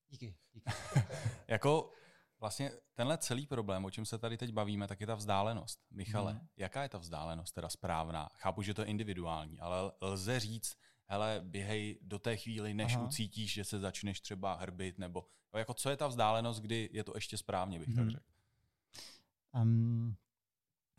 Díky. 0.09 0.35
díky. 0.53 0.69
jako 1.47 1.91
vlastně 2.39 2.71
tenhle 2.93 3.17
celý 3.17 3.47
problém, 3.47 3.85
o 3.85 3.91
čem 3.91 4.05
se 4.05 4.17
tady 4.17 4.37
teď 4.37 4.51
bavíme, 4.51 4.87
tak 4.87 5.01
je 5.01 5.07
ta 5.07 5.15
vzdálenost. 5.15 5.79
Michale, 5.91 6.31
hmm. 6.31 6.47
jaká 6.57 6.83
je 6.83 6.89
ta 6.89 6.97
vzdálenost 6.97 7.51
teda 7.51 7.69
správná? 7.69 8.29
Chápu, 8.35 8.61
že 8.61 8.73
to 8.73 8.81
je 8.81 8.87
individuální, 8.87 9.59
ale 9.59 9.91
lze 10.01 10.39
říct, 10.39 10.77
hele, 11.05 11.41
běhej 11.43 11.99
do 12.01 12.19
té 12.19 12.37
chvíli, 12.37 12.73
než 12.73 12.95
Aha. 12.95 13.05
ucítíš, 13.05 13.53
že 13.53 13.63
se 13.63 13.79
začneš 13.79 14.21
třeba 14.21 14.53
hrbit, 14.53 14.99
nebo 14.99 15.25
jako 15.55 15.73
co 15.73 15.89
je 15.89 15.97
ta 15.97 16.07
vzdálenost, 16.07 16.61
kdy 16.61 16.89
je 16.93 17.03
to 17.03 17.11
ještě 17.15 17.37
správně, 17.37 17.79
bych 17.79 17.87
hmm. 17.87 17.97
tak 17.97 18.09
řekl. 18.09 18.23
Um, 19.53 20.15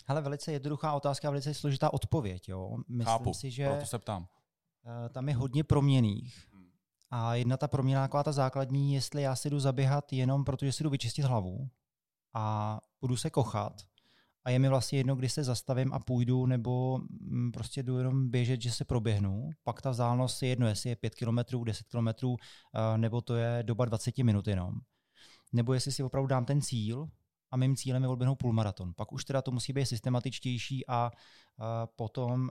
Hele, 0.08 0.22
velice 0.22 0.52
jednoduchá 0.52 0.92
otázka, 0.92 1.30
velice 1.30 1.54
složitá 1.54 1.92
odpověď. 1.92 2.48
Jo. 2.48 2.76
Myslím 2.88 3.04
Chápu, 3.04 3.34
si, 3.34 3.50
že 3.50 3.68
proto 3.68 3.86
se 3.86 3.98
ptám. 3.98 4.28
Eh, 4.86 5.08
tam 5.08 5.28
je 5.28 5.34
hodně 5.34 5.64
proměných. 5.64 6.46
A 7.10 7.34
jedna 7.34 7.56
ta 7.56 7.68
proměna, 7.68 8.04
taková 8.04 8.22
ta 8.22 8.32
základní, 8.32 8.94
jestli 8.94 9.22
já 9.22 9.36
si 9.36 9.50
jdu 9.50 9.60
zaběhat 9.60 10.12
jenom 10.12 10.44
protože 10.44 10.72
si 10.72 10.84
jdu 10.84 10.90
vyčistit 10.90 11.24
hlavu 11.24 11.68
a 12.34 12.78
budu 13.00 13.16
se 13.16 13.30
kochat 13.30 13.82
a 14.44 14.50
je 14.50 14.58
mi 14.58 14.68
vlastně 14.68 14.98
jedno, 14.98 15.16
kdy 15.16 15.28
se 15.28 15.44
zastavím 15.44 15.92
a 15.92 15.98
půjdu, 15.98 16.46
nebo 16.46 16.98
mm, 17.20 17.52
prostě 17.52 17.82
jdu 17.82 17.98
jenom 17.98 18.30
běžet, 18.30 18.62
že 18.62 18.72
se 18.72 18.84
proběhnu. 18.84 19.50
Pak 19.64 19.82
ta 19.82 19.90
vzdálenost 19.90 20.42
je 20.42 20.48
jedno, 20.48 20.68
jestli 20.68 20.90
je 20.90 20.96
5 20.96 21.14
km, 21.14 21.64
10 21.64 21.86
km, 21.88 22.36
nebo 22.96 23.20
to 23.20 23.36
je 23.36 23.62
doba 23.62 23.84
20 23.84 24.18
minut 24.18 24.48
jenom. 24.48 24.74
Nebo 25.52 25.74
jestli 25.74 25.92
si 25.92 26.02
opravdu 26.02 26.26
dám 26.26 26.44
ten 26.44 26.60
cíl, 26.60 27.08
a 27.50 27.56
mým 27.56 27.76
cílem 27.76 28.02
je 28.02 28.08
odběhnout 28.08 28.36
půlmaraton. 28.36 28.94
Pak 28.94 29.12
už 29.12 29.24
teda 29.24 29.42
to 29.42 29.50
musí 29.50 29.72
být 29.72 29.86
systematičtější 29.86 30.86
a, 30.86 31.10
a 31.58 31.86
potom 31.86 32.50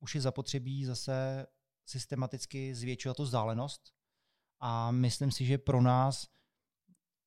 už 0.00 0.14
je 0.14 0.20
zapotřebí 0.20 0.84
zase 0.84 1.46
systematicky 1.86 2.74
zvětšovat 2.74 3.16
tu 3.16 3.22
vzdálenost 3.22 3.92
a 4.60 4.90
myslím 4.90 5.30
si, 5.30 5.46
že 5.46 5.58
pro 5.58 5.82
nás 5.82 6.26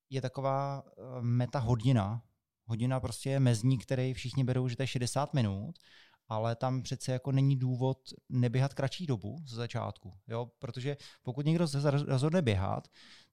je 0.09 0.21
taková 0.21 0.83
eh, 0.85 1.01
meta 1.21 1.59
hodina. 1.59 2.23
Hodina 2.65 2.99
prostě 2.99 3.29
je 3.29 3.39
mezník, 3.39 3.83
který 3.83 4.13
všichni 4.13 4.43
berou, 4.43 4.67
že 4.67 4.75
to 4.75 4.83
je 4.83 4.87
60 4.87 5.33
minut, 5.33 5.79
ale 6.27 6.55
tam 6.55 6.81
přece 6.81 7.11
jako 7.11 7.31
není 7.31 7.57
důvod 7.57 7.99
neběhat 8.29 8.73
kratší 8.73 9.05
dobu 9.05 9.37
z 9.45 9.53
začátku. 9.53 10.13
Jo? 10.27 10.51
Protože 10.59 10.97
pokud 11.23 11.45
někdo 11.45 11.67
rozhodne 12.07 12.41
běhat, 12.41 12.87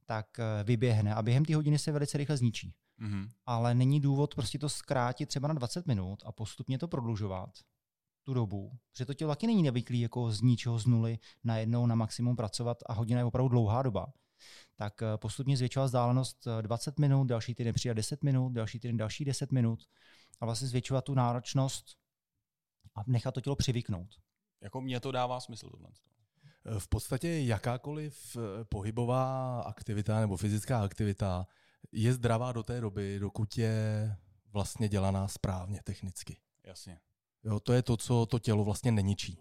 tak 0.08 0.38
eh, 0.38 0.64
vyběhne 0.64 1.14
a 1.14 1.22
během 1.22 1.44
té 1.44 1.54
hodiny 1.54 1.78
se 1.78 1.92
velice 1.92 2.18
rychle 2.18 2.36
zničí. 2.36 2.74
Mm-hmm. 3.00 3.28
Ale 3.46 3.74
není 3.74 4.00
důvod 4.00 4.34
prostě 4.34 4.58
to 4.58 4.68
zkrátit 4.68 5.28
třeba 5.28 5.48
na 5.48 5.54
20 5.54 5.86
minut 5.86 6.22
a 6.26 6.32
postupně 6.32 6.78
to 6.78 6.88
prodlužovat 6.88 7.50
tu 8.22 8.34
dobu, 8.34 8.72
protože 8.92 9.06
to 9.06 9.14
tělo 9.14 9.32
taky 9.32 9.46
není 9.46 9.62
nevyklý 9.62 10.00
jako 10.00 10.30
z 10.30 10.40
ničeho 10.40 10.78
z 10.78 10.86
nuly 10.86 11.18
najednou 11.44 11.86
na 11.86 11.94
maximum 11.94 12.36
pracovat 12.36 12.78
a 12.86 12.92
hodina 12.92 13.20
je 13.20 13.24
opravdu 13.24 13.48
dlouhá 13.48 13.82
doba. 13.82 14.06
Tak 14.76 15.02
eh, 15.02 15.06
postupně 15.16 15.56
zvětšovat 15.56 15.86
vzdálenost 15.86 16.48
20 16.60 16.90
eh, 16.90 17.00
minut, 17.00 17.24
další 17.24 17.54
týden 17.54 17.74
přidat 17.74 17.94
10 17.94 18.24
minut, 18.24 18.52
další 18.52 18.80
týden 18.80 18.96
další 18.96 19.24
10 19.24 19.52
minut 19.52 19.84
a 20.40 20.44
vlastně 20.44 20.68
zvětšovat 20.68 21.04
tu 21.04 21.14
náročnost 21.14 21.96
a 22.94 23.00
nechat 23.06 23.34
to 23.34 23.40
tělo 23.40 23.56
přivyknout. 23.56 24.08
Jako 24.60 24.80
mně 24.80 25.00
to 25.00 25.12
dává 25.12 25.40
smysl 25.40 25.70
tohle. 25.70 25.88
V 26.78 26.88
podstatě 26.88 27.40
jakákoliv 27.40 28.36
eh, 28.36 28.64
pohybová 28.64 29.60
aktivita 29.60 30.20
nebo 30.20 30.36
fyzická 30.36 30.82
aktivita 30.82 31.46
je 31.92 32.12
zdravá 32.12 32.52
do 32.52 32.62
té 32.62 32.80
doby, 32.80 33.18
dokud 33.18 33.58
je 33.58 34.16
vlastně 34.52 34.88
dělaná 34.88 35.28
správně 35.28 35.80
technicky. 35.84 36.36
Jasně. 36.64 37.00
Jo, 37.44 37.60
to 37.60 37.72
je 37.72 37.82
to, 37.82 37.96
co 37.96 38.26
to 38.26 38.38
tělo 38.38 38.64
vlastně 38.64 38.92
neničí. 38.92 39.38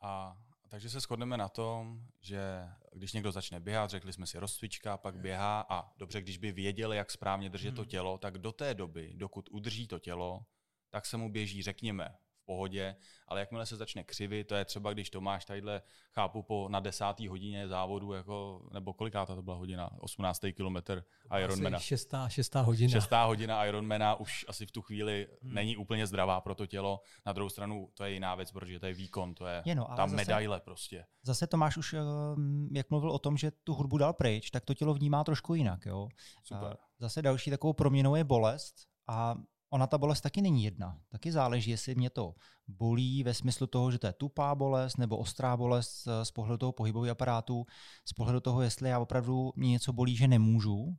A 0.00 0.36
takže 0.68 0.90
se 0.90 1.00
shodneme 1.00 1.36
na 1.36 1.48
tom, 1.48 2.06
že 2.20 2.68
když 2.92 3.12
někdo 3.12 3.32
začne 3.32 3.60
běhat, 3.60 3.90
řekli 3.90 4.12
jsme 4.12 4.26
si 4.26 4.38
rozcvička, 4.38 4.96
pak 4.96 5.16
běhá 5.16 5.66
a 5.68 5.92
dobře, 5.96 6.20
když 6.20 6.38
by 6.38 6.52
věděl, 6.52 6.92
jak 6.92 7.10
správně 7.10 7.50
držet 7.50 7.74
to 7.74 7.82
hmm. 7.82 7.88
tělo, 7.88 8.18
tak 8.18 8.38
do 8.38 8.52
té 8.52 8.74
doby, 8.74 9.12
dokud 9.14 9.48
udrží 9.50 9.86
to 9.86 9.98
tělo, 9.98 10.44
tak 10.90 11.06
se 11.06 11.16
mu 11.16 11.32
běží, 11.32 11.62
řekněme, 11.62 12.16
pohodě, 12.50 12.96
ale 13.28 13.40
jakmile 13.40 13.66
se 13.66 13.76
začne 13.76 14.04
křivit, 14.04 14.46
to 14.46 14.54
je 14.54 14.64
třeba, 14.64 14.92
když 14.92 15.10
Tomáš 15.10 15.44
tadyhle, 15.44 15.82
chápu, 16.12 16.42
po 16.42 16.68
na 16.68 16.80
desátý 16.80 17.28
hodině 17.28 17.68
závodu, 17.68 18.12
jako, 18.12 18.62
nebo 18.72 18.92
kolikátá 18.92 19.34
to 19.34 19.42
byla 19.42 19.56
hodina, 19.56 19.90
18. 20.00 20.40
kilometr 20.52 21.04
Ironmana. 21.38 21.76
Asi 21.76 21.86
šestá, 21.86 22.28
šestá 22.28 22.60
hodina. 22.60 22.90
Šestá 22.90 23.24
hodina 23.24 23.66
Ironmana 23.66 24.14
už 24.14 24.44
asi 24.48 24.66
v 24.66 24.70
tu 24.70 24.82
chvíli 24.82 25.28
hmm. 25.42 25.54
není 25.54 25.76
úplně 25.76 26.06
zdravá 26.06 26.40
pro 26.40 26.54
to 26.54 26.66
tělo. 26.66 27.00
Na 27.26 27.32
druhou 27.32 27.48
stranu 27.48 27.88
to 27.94 28.04
je 28.04 28.12
jiná 28.12 28.34
věc, 28.34 28.52
protože 28.52 28.80
to 28.80 28.86
je 28.86 28.94
výkon, 28.94 29.34
to 29.34 29.46
je, 29.46 29.62
Je 29.64 29.74
no, 29.74 29.84
ta 29.96 30.06
zase- 30.06 30.16
medaile 30.16 30.60
prostě. 30.60 31.04
Zase 31.22 31.46
Tomáš 31.46 31.76
už, 31.76 31.92
ehm, 31.92 32.68
jak 32.72 32.90
mluvil 32.90 33.10
o 33.10 33.18
tom, 33.18 33.36
že 33.36 33.50
tu 33.50 33.74
hudbu 33.74 33.98
dal 33.98 34.12
pryč, 34.12 34.50
tak 34.50 34.64
to 34.64 34.74
tělo 34.74 34.94
vnímá 34.94 35.24
trošku 35.24 35.54
jinak. 35.54 35.86
Jo? 35.86 36.08
Super. 36.44 36.76
Zase 36.98 37.22
další 37.22 37.50
takovou 37.50 37.72
proměnou 37.72 38.14
je 38.14 38.24
bolest 38.24 38.74
a 39.06 39.34
ona 39.70 39.86
ta 39.86 39.98
bolest 39.98 40.20
taky 40.20 40.42
není 40.42 40.64
jedna. 40.64 41.00
Taky 41.08 41.32
záleží, 41.32 41.70
jestli 41.70 41.94
mě 41.94 42.10
to 42.10 42.34
bolí 42.68 43.22
ve 43.22 43.34
smyslu 43.34 43.66
toho, 43.66 43.90
že 43.90 43.98
to 43.98 44.06
je 44.06 44.12
tupá 44.12 44.54
bolest 44.54 44.98
nebo 44.98 45.16
ostrá 45.16 45.56
bolest 45.56 46.06
eh, 46.06 46.24
z 46.24 46.30
pohledu 46.30 46.58
toho 46.58 46.72
pohybového 46.72 47.12
aparátu, 47.12 47.66
z 48.08 48.12
pohledu 48.12 48.40
toho, 48.40 48.62
jestli 48.62 48.88
já 48.88 48.98
opravdu 48.98 49.52
mě 49.56 49.70
něco 49.70 49.92
bolí, 49.92 50.16
že 50.16 50.28
nemůžu 50.28 50.96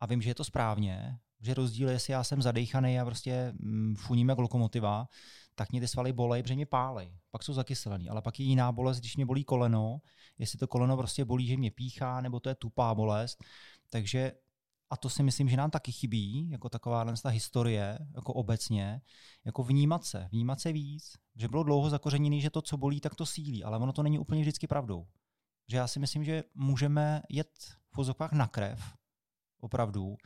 a 0.00 0.06
vím, 0.06 0.22
že 0.22 0.30
je 0.30 0.34
to 0.34 0.44
správně, 0.44 1.18
že 1.40 1.54
rozdíl 1.54 1.88
je, 1.88 1.94
jestli 1.94 2.12
já 2.12 2.24
jsem 2.24 2.42
zadejchaný 2.42 3.00
a 3.00 3.04
prostě 3.04 3.52
mm, 3.58 3.94
funím 3.96 4.28
jak 4.28 4.38
lokomotiva, 4.38 5.08
tak 5.54 5.72
mě 5.72 5.80
ty 5.80 5.88
svaly 5.88 6.12
bolej, 6.12 6.42
protože 6.42 6.54
mě 6.54 6.66
pálej. 6.66 7.18
Pak 7.30 7.42
jsou 7.42 7.52
zakyselený. 7.52 8.08
Ale 8.08 8.22
pak 8.22 8.40
je 8.40 8.46
jiná 8.46 8.72
bolest, 8.72 9.00
když 9.00 9.16
mě 9.16 9.26
bolí 9.26 9.44
koleno, 9.44 10.00
jestli 10.38 10.58
to 10.58 10.66
koleno 10.66 10.96
prostě 10.96 11.24
bolí, 11.24 11.46
že 11.46 11.56
mě 11.56 11.70
píchá, 11.70 12.20
nebo 12.20 12.40
to 12.40 12.48
je 12.48 12.54
tupá 12.54 12.94
bolest. 12.94 13.44
Takže 13.90 14.32
a 14.94 14.96
to 14.96 15.10
si 15.10 15.22
myslím, 15.22 15.48
že 15.48 15.56
nám 15.56 15.70
taky 15.70 15.92
chybí, 15.92 16.50
jako 16.50 16.68
taková 16.68 17.04
ta 17.22 17.28
historie, 17.28 17.98
jako 18.14 18.32
obecně, 18.32 19.00
jako 19.44 19.62
vnímat 19.62 20.04
se, 20.04 20.28
vnímat 20.32 20.60
se 20.60 20.72
víc, 20.72 21.12
že 21.36 21.48
bylo 21.48 21.62
dlouho 21.62 21.90
zakořeněný, 21.90 22.40
že 22.40 22.50
to, 22.50 22.62
co 22.62 22.76
bolí, 22.76 23.00
tak 23.00 23.14
to 23.14 23.26
sílí, 23.26 23.64
ale 23.64 23.78
ono 23.78 23.92
to 23.92 24.02
není 24.02 24.18
úplně 24.18 24.42
vždycky 24.42 24.66
pravdou. 24.66 25.06
Že 25.68 25.76
já 25.76 25.86
si 25.86 25.98
myslím, 26.00 26.24
že 26.24 26.44
můžeme 26.54 27.22
jet 27.28 27.58
v 27.90 27.96
vozovkách 27.96 28.32
na 28.32 28.46
krev, 28.46 28.94
opravdu, 29.60 30.16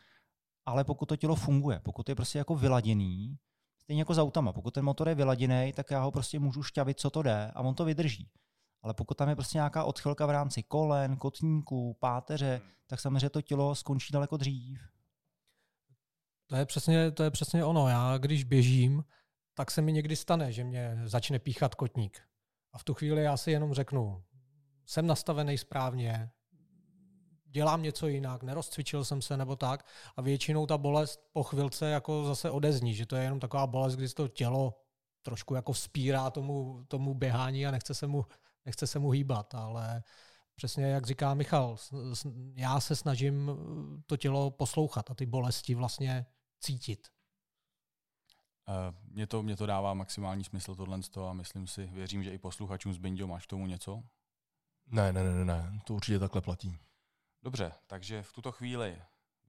ale 0.67 0.85
pokud 0.85 1.07
to 1.07 1.17
tělo 1.17 1.37
funguje, 1.37 1.81
pokud 1.81 2.09
je 2.09 2.15
prostě 2.15 2.39
jako 2.39 2.57
vyladěný, 2.57 3.39
stejně 3.79 4.03
jako 4.03 4.15
s 4.15 4.19
autama, 4.19 4.53
pokud 4.53 4.75
ten 4.75 4.85
motor 4.85 5.09
je 5.09 5.15
vyladěný, 5.15 5.73
tak 5.77 5.91
já 5.91 6.01
ho 6.01 6.11
prostě 6.11 6.39
můžu 6.39 6.63
šťavit, 6.63 7.01
co 7.01 7.11
to 7.11 7.23
jde 7.23 7.51
a 7.55 7.61
on 7.61 7.75
to 7.75 7.85
vydrží. 7.85 8.29
Ale 8.83 8.95
pokud 8.95 9.17
tam 9.17 9.29
je 9.29 9.35
prostě 9.35 9.59
nějaká 9.59 9.85
odchylka 9.85 10.27
v 10.27 10.31
rámci 10.31 10.63
kolen, 10.63 11.17
kotníků, 11.17 11.97
páteře, 12.01 12.61
tak 12.87 13.01
samozřejmě 13.01 13.31
to 13.31 13.43
tělo 13.43 13.75
skončí 13.75 14.13
daleko 14.13 14.37
dřív. 14.37 14.81
To 16.47 16.57
je, 16.57 16.67
přesně, 16.67 17.11
to 17.11 17.23
je 17.23 17.31
přesně 17.31 17.65
ono. 17.65 17.89
Já 17.89 18.19
když 18.19 18.45
běžím, 18.45 19.05
tak 19.55 19.71
se 19.71 19.83
mi 19.83 19.93
někdy 19.93 20.17
stane, 20.17 20.53
že 20.53 20.65
mě 20.65 21.03
začne 21.05 21.39
píchat 21.39 21.75
kotník. 21.75 22.21
A 22.73 22.79
v 22.79 22.85
tu 22.85 22.95
chvíli 22.95 23.23
já 23.23 23.37
si 23.37 23.51
jenom 23.51 23.75
řeknu, 23.75 24.23
jsem 24.87 25.07
nastavený 25.07 25.59
správně, 25.59 26.31
dělám 27.45 27.83
něco 27.83 28.07
jinak, 28.07 28.43
nerozcvičil 28.43 29.05
jsem 29.05 29.23
se 29.23 29.37
nebo 29.37 29.57
tak 29.57 29.87
a 30.17 30.23
většinou 30.23 30.67
ta 30.67 30.79
bolest 30.79 31.21
po 31.33 31.43
chvilce 31.43 31.91
jako 31.91 32.25
zase 32.25 32.51
odezní, 32.51 32.95
že 32.95 33.07
to 33.07 33.17
je 33.17 33.23
jenom 33.23 33.41
taková 33.41 33.67
bolest, 33.67 33.97
kdy 33.97 34.09
to 34.09 34.29
tělo 34.29 34.83
trošku 35.23 35.55
jako 35.55 35.73
vzpírá 35.73 36.31
tomu, 36.31 36.85
tomu 36.89 37.15
běhání 37.15 37.67
a 37.67 37.71
nechce 37.71 37.95
se 37.95 38.07
mu, 38.07 38.25
nechce 38.69 38.87
se 38.87 38.99
mu 38.99 39.11
hýbat, 39.11 39.55
ale 39.55 40.03
přesně 40.55 40.85
jak 40.85 41.07
říká 41.07 41.35
Michal, 41.35 41.77
já 42.55 42.81
se 42.81 42.97
snažím 42.97 43.51
to 44.07 44.17
tělo 44.17 44.51
poslouchat 44.51 45.11
a 45.11 45.15
ty 45.15 45.27
bolesti 45.27 45.75
vlastně 45.75 46.27
cítit. 46.61 47.09
Uh, 48.69 48.75
mě, 49.13 49.27
to, 49.27 49.43
mě 49.43 49.57
to 49.57 49.67
dává 49.67 49.95
maximální 49.95 50.45
smysl 50.45 50.75
tohle 50.75 51.03
z 51.03 51.09
toho 51.09 51.29
a 51.29 51.33
myslím 51.33 51.67
si, 51.67 51.87
věřím, 51.87 52.23
že 52.23 52.31
i 52.31 52.39
posluchačům 52.39 52.93
z 52.93 52.99
Bindio 52.99 53.27
máš 53.27 53.47
k 53.47 53.51
tomu 53.51 53.67
něco. 53.67 54.03
Ne, 54.87 55.13
ne, 55.13 55.25
ne, 55.25 55.33
ne, 55.33 55.45
ne, 55.45 55.81
to 55.85 55.95
určitě 55.95 56.19
takhle 56.19 56.41
platí. 56.41 56.79
Dobře, 57.43 57.73
takže 57.87 58.23
v 58.23 58.33
tuto 58.33 58.53
chvíli 58.53 59.03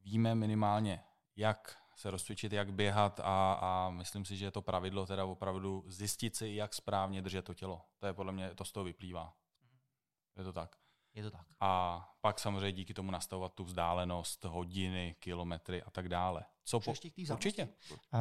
víme 0.04 0.36
minimálně, 0.36 1.04
jak 1.36 1.78
se 2.00 2.12
rozcvičit, 2.12 2.54
jak 2.54 2.74
běhat 2.74 3.20
a, 3.20 3.54
a 3.54 3.90
myslím 3.90 4.26
si, 4.26 4.38
že 4.38 4.46
je 4.46 4.52
to 4.52 4.62
pravidlo 4.62 5.06
teda 5.06 5.26
opravdu 5.26 5.84
zjistit 5.88 6.36
si, 6.36 6.48
jak 6.48 6.74
správně 6.74 7.22
držet 7.22 7.46
to 7.46 7.54
tělo. 7.54 7.82
To 7.98 8.08
je 8.08 8.14
podle 8.14 8.32
mě, 8.32 8.56
to 8.56 8.66
z 8.66 8.72
toho 8.72 8.84
vyplývá. 8.84 9.34
Je 10.38 10.44
to 10.44 10.54
tak. 10.54 10.76
Je 11.14 11.24
to 11.24 11.32
tak. 11.32 11.46
A 11.60 12.04
pak 12.22 12.40
samozřejmě 12.40 12.72
díky 12.72 12.94
tomu 12.94 13.12
nastavovat 13.12 13.54
tu 13.54 13.64
vzdálenost, 13.64 14.46
hodiny, 14.46 15.16
kilometry 15.20 15.84
a 15.84 15.90
tak 15.90 16.10
dále. 16.10 16.46
Co 16.66 16.80
po... 16.80 16.94
Určitě. 17.34 17.70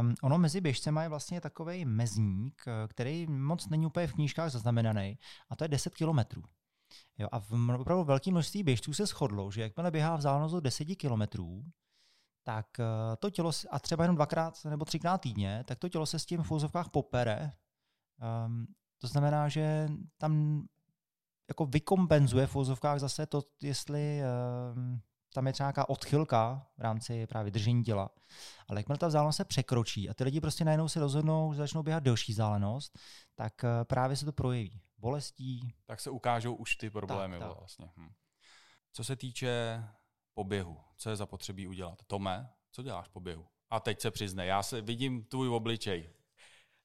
Um, 0.00 0.14
ono 0.22 0.38
mezi 0.38 0.60
běžcema 0.60 1.02
je 1.02 1.08
vlastně 1.08 1.40
takový 1.40 1.84
mezník, 1.84 2.62
eh, 2.66 2.88
který 2.88 3.26
moc 3.26 3.68
není 3.68 3.86
úplně 3.86 4.06
v 4.06 4.12
knížkách 4.12 4.50
zaznamenaný, 4.50 5.18
a 5.48 5.56
to 5.56 5.64
je 5.64 5.68
10 5.68 5.94
kilometrů. 5.94 6.42
Jo, 7.18 7.28
a 7.32 7.40
v 7.40 7.52
opravdu 7.80 8.04
velké 8.04 8.30
množství 8.30 8.62
běžců 8.62 8.92
se 8.92 9.06
shodlo, 9.06 9.50
že 9.50 9.62
jakmile 9.62 9.90
běhá 9.90 10.16
vzdálenost 10.16 10.52
do 10.54 10.60
10 10.60 10.84
kilometrů, 10.84 11.64
tak 12.48 12.80
eh, 12.80 13.16
to 13.16 13.30
tělo, 13.30 13.50
a 13.70 13.78
třeba 13.78 14.04
jenom 14.04 14.16
dvakrát 14.16 14.64
nebo 14.64 14.84
třikrát 14.84 15.18
týdně, 15.18 15.64
tak 15.66 15.78
to 15.78 15.88
tělo 15.88 16.06
se 16.06 16.18
s 16.18 16.26
tím 16.26 16.42
v 16.42 16.46
fouzovkách 16.46 16.88
popere. 16.88 17.52
Um, 18.46 18.66
to 18.98 19.06
znamená, 19.06 19.48
že 19.48 19.88
tam 20.18 20.62
jako 21.48 21.66
vykompenzuje 21.66 22.46
v 22.46 22.50
fouzovkách 22.50 22.98
zase 22.98 23.26
to, 23.26 23.42
jestli 23.62 24.20
um, 24.74 25.00
tam 25.34 25.46
je 25.46 25.52
třeba 25.52 25.66
nějaká 25.66 25.88
odchylka 25.88 26.66
v 26.78 26.80
rámci 26.80 27.26
právě 27.26 27.50
držení 27.50 27.84
těla. 27.84 28.10
Ale 28.68 28.80
jakmile 28.80 28.98
ta 28.98 29.06
vzdálenost 29.06 29.36
se 29.36 29.44
překročí 29.44 30.10
a 30.10 30.14
ty 30.14 30.24
lidi 30.24 30.40
prostě 30.40 30.64
najednou 30.64 30.88
si 30.88 30.98
rozhodnou, 30.98 31.52
že 31.52 31.58
začnou 31.58 31.82
běhat 31.82 32.02
delší 32.02 32.32
vzdálenost, 32.32 32.98
tak 33.34 33.64
eh, 33.64 33.84
právě 33.84 34.16
se 34.16 34.24
to 34.24 34.32
projeví. 34.32 34.80
Bolestí, 34.98 35.74
Tak 35.86 36.00
se 36.00 36.10
ukážou 36.10 36.54
už 36.54 36.76
ty 36.76 36.90
problémy 36.90 37.38
Tak, 37.38 37.48
tak. 37.48 37.58
vlastně. 37.58 37.90
Hm. 37.96 38.12
Co 38.92 39.04
se 39.04 39.16
týče 39.16 39.84
poběhu, 40.38 40.76
co 40.96 41.10
je 41.10 41.16
zapotřebí 41.16 41.66
udělat? 41.66 42.02
Tome, 42.06 42.48
co 42.70 42.82
děláš 42.82 43.08
po 43.08 43.20
běhu? 43.20 43.46
A 43.70 43.80
teď 43.80 44.00
se 44.00 44.10
přiznej, 44.10 44.48
já 44.48 44.62
se 44.62 44.80
vidím 44.80 45.24
tvůj 45.24 45.48
obličej. 45.48 46.10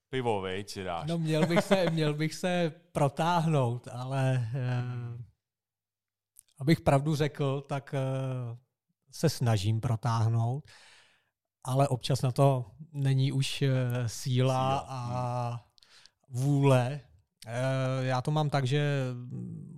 Pivo, 0.10 0.42
viď, 0.42 0.70
si 0.70 0.84
dáš. 0.84 1.10
No 1.10 1.18
měl 1.18 1.46
bych 1.46 1.62
se, 1.62 1.90
měl 1.90 2.14
bych 2.14 2.34
se 2.34 2.74
protáhnout, 2.92 3.88
ale 3.88 4.50
eh, 4.56 5.24
abych 6.60 6.82
pravdu 6.82 7.16
řekl, 7.16 7.62
tak 7.62 7.94
eh, 7.94 8.00
se 9.12 9.30
snažím 9.30 9.82
protáhnout, 9.82 10.64
ale 11.64 11.88
občas 11.88 12.22
na 12.22 12.32
to 12.32 12.72
není 12.92 13.32
už 13.32 13.62
eh, 13.62 13.70
síla 14.10 14.10
Síla, 14.10 14.86
a 14.90 15.66
vůle. 16.30 17.02
Eh, 17.48 18.06
Já 18.06 18.22
to 18.22 18.32
mám 18.32 18.50
tak, 18.50 18.68
že 18.68 19.08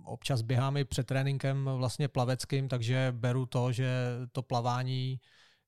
občas 0.03 0.41
běhám 0.41 0.77
i 0.77 0.85
před 0.85 1.07
tréninkem 1.07 1.69
vlastně 1.75 2.07
plaveckým, 2.07 2.67
takže 2.67 3.13
beru 3.17 3.45
to, 3.45 3.71
že 3.71 3.89
to 4.31 4.41
plavání, 4.41 5.19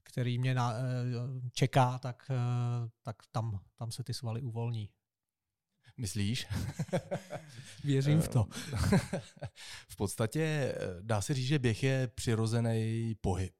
který 0.03 0.39
mě 0.39 0.53
na, 0.53 0.73
eh, 0.73 0.81
čeká, 1.53 1.99
tak, 1.99 2.31
eh, 2.31 2.89
tak 3.01 3.15
tam, 3.31 3.60
tam 3.75 3.91
se 3.91 4.03
ty 4.03 4.13
svaly 4.13 4.41
uvolní. 4.41 4.89
Myslíš? 5.97 6.47
Věřím 7.83 8.21
v 8.21 8.27
to. 8.27 8.45
v 9.89 9.95
podstatě 9.97 10.75
dá 11.01 11.21
se 11.21 11.33
říct, 11.33 11.47
že 11.47 11.60
běh 11.60 11.83
je 11.83 12.07
přirozený 12.07 13.15
pohyb. 13.21 13.53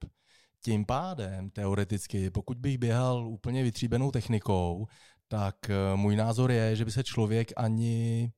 Tím 0.63 0.86
pádem, 0.86 1.50
teoreticky, 1.50 2.30
pokud 2.30 2.58
bych 2.58 2.78
běhal 2.78 3.28
úplně 3.28 3.63
vytříbenou 3.63 4.12
technikou, 4.12 4.88
tak 5.28 5.70
eh, 5.70 5.96
můj 5.96 6.16
názor 6.16 6.52
je, 6.52 6.76
že 6.76 6.86
by 6.86 6.92
se 6.92 7.04
člověk 7.04 7.52
ani 7.58 8.32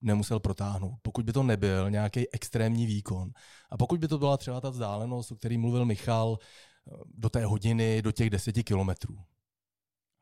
nemusel 0.00 0.40
protáhnout. 0.40 0.94
Pokud 1.02 1.24
by 1.24 1.32
to 1.32 1.42
nebyl 1.42 1.90
nějaký 1.90 2.34
extrémní 2.34 2.86
výkon. 2.86 3.30
A 3.70 3.76
pokud 3.76 4.00
by 4.00 4.08
to 4.08 4.18
byla 4.18 4.36
třeba 4.36 4.60
ta 4.60 4.70
vzdálenost, 4.70 5.32
o 5.32 5.36
který 5.36 5.58
mluvil 5.58 5.84
Michal, 5.84 6.38
eh, 6.38 6.90
do 7.14 7.30
té 7.30 7.44
hodiny, 7.44 8.02
do 8.02 8.12
těch 8.12 8.30
deseti 8.30 8.64
kilometrů. 8.64 9.18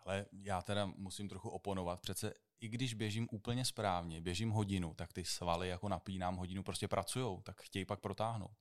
Ale 0.06 0.26
já 0.42 0.62
teda 0.62 0.86
musím 0.86 1.28
trochu 1.28 1.48
oponovat. 1.48 2.00
Přece 2.00 2.32
i 2.60 2.68
když 2.68 2.94
běžím 2.94 3.28
úplně 3.32 3.64
správně, 3.64 4.20
běžím 4.20 4.50
hodinu, 4.50 4.94
tak 4.94 5.12
ty 5.12 5.24
svaly 5.24 5.68
jako 5.68 5.88
napínám 5.88 6.36
hodinu, 6.36 6.62
prostě 6.62 6.88
pracujou, 6.88 7.42
tak 7.42 7.62
chtějí 7.62 7.84
pak 7.84 8.00
protáhnout. 8.00 8.56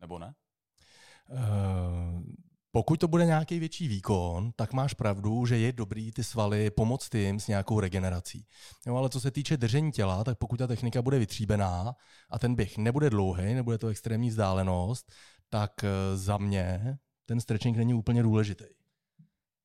Nebo 0.00 0.18
ne? 0.18 0.34
Eh, 1.30 2.22
Pokud 2.76 3.00
to 3.00 3.08
bude 3.08 3.26
nějaký 3.26 3.58
větší 3.58 3.88
výkon, 3.88 4.52
tak 4.56 4.72
máš 4.72 4.94
pravdu, 4.94 5.46
že 5.46 5.58
je 5.58 5.72
dobrý 5.72 6.12
ty 6.12 6.24
svaly 6.24 6.70
pomoct 6.70 7.08
tím 7.08 7.40
s 7.40 7.48
nějakou 7.48 7.80
regenerací. 7.80 8.46
Jo, 8.86 8.96
ale 8.96 9.08
co 9.08 9.20
se 9.20 9.30
týče 9.30 9.56
držení 9.56 9.92
těla, 9.92 10.24
tak 10.24 10.38
pokud 10.38 10.56
ta 10.56 10.66
technika 10.66 11.02
bude 11.02 11.18
vytříbená 11.18 11.96
a 12.30 12.38
ten 12.38 12.54
běh 12.54 12.78
nebude 12.78 13.10
dlouhý, 13.10 13.54
nebude 13.54 13.78
to 13.78 13.88
extrémní 13.88 14.28
vzdálenost, 14.28 15.12
tak 15.48 15.84
eh, 15.84 16.16
za 16.16 16.38
mě 16.38 16.98
ten 17.26 17.40
stretching 17.40 17.76
není 17.76 17.94
úplně 17.94 18.22
důležitý. 18.22 18.64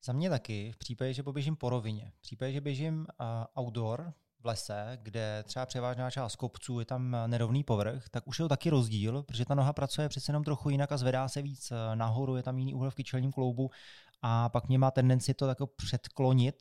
Za 0.04 0.12
mě 0.12 0.30
taky, 0.30 0.72
v 0.72 0.76
případě, 0.76 1.14
že 1.14 1.22
poběžím 1.22 1.56
po 1.56 1.70
rovině. 1.70 2.12
V 2.14 2.20
případě, 2.20 2.52
že 2.52 2.60
běžím 2.60 2.98
uh, 2.98 3.64
outdoor 3.64 4.12
v 4.42 4.46
lese, 4.46 4.98
kde 5.02 5.42
třeba 5.46 5.66
převážná 5.66 6.10
část 6.10 6.36
kopců 6.36 6.78
je 6.78 6.84
tam 6.84 7.16
nerovný 7.26 7.64
povrch, 7.64 8.08
tak 8.08 8.26
už 8.26 8.38
je 8.38 8.42
to 8.42 8.48
taky 8.48 8.70
rozdíl, 8.70 9.22
protože 9.22 9.44
ta 9.44 9.54
noha 9.54 9.72
pracuje 9.72 10.08
přece 10.08 10.30
jenom 10.30 10.44
trochu 10.44 10.70
jinak 10.70 10.92
a 10.92 10.96
zvedá 10.96 11.28
se 11.28 11.42
víc 11.42 11.70
eh, 11.70 11.96
nahoru, 11.96 12.36
je 12.36 12.42
tam 12.42 12.58
jiný 12.58 12.74
úhel 12.74 12.90
v 12.90 12.94
kyčelním 12.94 13.32
kloubu 13.32 13.70
a 14.22 14.48
pak 14.48 14.68
mě 14.68 14.78
má 14.78 14.90
tendenci 14.90 15.34
to 15.34 15.46
jako 15.46 15.66
předklonit 15.66 16.56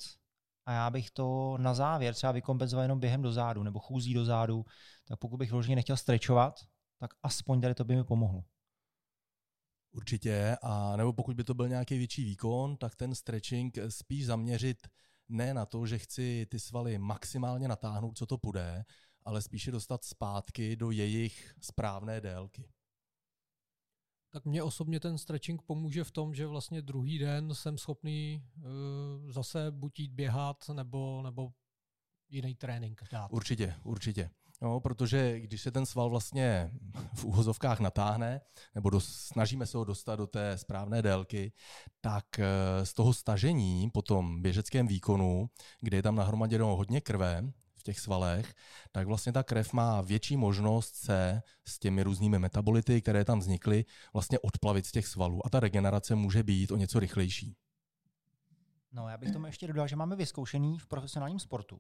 a 0.65 0.72
já 0.72 0.89
bych 0.89 1.12
to 1.12 1.58
na 1.58 1.74
závěr 1.74 2.13
třeba 2.13 2.32
vykompenzoval 2.32 2.84
jenom 2.84 3.00
během 3.00 3.22
do 3.22 3.32
zádu 3.32 3.63
nebo 3.63 3.80
chůzí 3.80 4.13
do 4.13 4.26
zádu, 4.26 4.65
tak 5.08 5.20
pokud 5.20 5.38
bych 5.38 5.52
vložně 5.52 5.76
nechtěl 5.76 5.98
strečovat, 5.98 6.60
tak 7.00 7.13
aspoň 7.24 7.62
tady 7.62 7.76
to 7.76 7.84
by 7.84 7.96
mi 7.96 8.04
pomohlo. 8.04 8.44
Určitě, 9.91 10.58
a 10.62 10.96
nebo 10.96 11.13
pokud 11.13 11.36
by 11.36 11.44
to 11.44 11.54
byl 11.54 11.67
nějaký 11.67 11.98
větší 11.98 12.24
výkon, 12.24 12.78
tak 12.78 12.96
ten 12.96 13.15
stretching 13.15 13.78
spíš 13.89 14.26
zaměřit 14.26 14.88
ne 15.32 15.54
na 15.54 15.65
to, 15.65 15.86
že 15.86 15.98
chci 15.98 16.48
ty 16.50 16.60
svaly 16.60 16.98
maximálně 16.98 17.67
natáhnout, 17.67 18.17
co 18.17 18.26
to 18.26 18.38
půjde, 18.38 18.86
ale 19.26 19.41
spíše 19.41 19.72
dostat 19.72 20.04
zpátky 20.04 20.76
do 20.76 20.91
jejich 20.91 21.56
správné 21.62 22.22
délky. 22.22 22.72
Tak 24.34 24.46
mě 24.46 24.63
osobně 24.63 25.00
ten 25.00 25.17
stretching 25.17 25.62
pomůže 25.62 26.04
v 26.04 26.12
tom, 26.12 26.34
že 26.34 26.48
vlastně 26.48 26.82
druhý 26.82 27.20
den 27.20 27.56
jsem 27.56 27.78
schopný 27.78 28.44
uh, 28.58 29.32
zase 29.32 29.72
buď 29.72 30.00
jít 30.00 30.12
běhat 30.12 30.70
nebo, 30.70 31.22
nebo 31.24 31.54
jiný 32.30 32.56
trénink 32.56 33.02
dát. 33.12 33.32
Určitě, 33.32 33.76
určitě. 33.84 34.30
No, 34.62 34.80
protože 34.80 35.39
když 35.39 35.62
se 35.62 35.71
ten 35.71 35.86
sval 35.86 36.10
vlastně 36.10 36.71
v 37.15 37.26
úhozovkách 37.26 37.80
natáhne, 37.80 38.41
nebo 38.76 38.89
do, 38.89 39.00
snažíme 39.00 39.65
se 39.65 39.78
ho 39.78 39.84
dostat 39.84 40.15
do 40.15 40.28
té 40.28 40.58
správné 40.58 41.02
délky, 41.02 41.54
tak 42.02 42.39
eh, 42.39 42.45
z 42.86 42.93
toho 42.93 43.13
stažení 43.13 43.89
po 43.89 44.02
tom 44.02 44.41
běžeckém 44.41 44.88
výkonu, 44.88 45.50
kde 45.82 45.97
je 45.97 46.04
tam 46.04 46.15
nahromaděno 46.15 46.76
hodně 46.76 47.02
krve, 47.02 47.52
v 47.82 47.84
těch 47.84 48.00
svalech, 48.00 48.54
tak 48.91 49.08
vlastně 49.08 49.32
ta 49.32 49.43
krev 49.43 49.74
má 49.74 50.02
větší 50.02 50.38
možnost 50.38 50.95
se 50.95 51.41
s 51.65 51.80
těmi 51.80 52.04
různými 52.04 52.39
metabolity, 52.39 53.02
které 53.02 53.26
tam 53.26 53.39
vznikly, 53.39 53.86
vlastně 54.13 54.39
odplavit 54.39 54.86
z 54.86 54.91
těch 54.91 55.08
svalů. 55.08 55.45
A 55.45 55.50
ta 55.50 55.60
regenerace 55.60 56.15
může 56.15 56.43
být 56.43 56.71
o 56.71 56.78
něco 56.78 57.00
rychlejší. 57.00 57.56
No, 58.91 59.10
já 59.10 59.17
bych 59.17 59.32
tomu 59.32 59.45
ještě 59.45 59.67
dodal, 59.67 59.88
že 59.88 59.95
máme 59.95 60.15
vyzkoušený 60.15 60.80
v 60.80 60.88
profesionálním 60.88 61.39
sportu, 61.39 61.80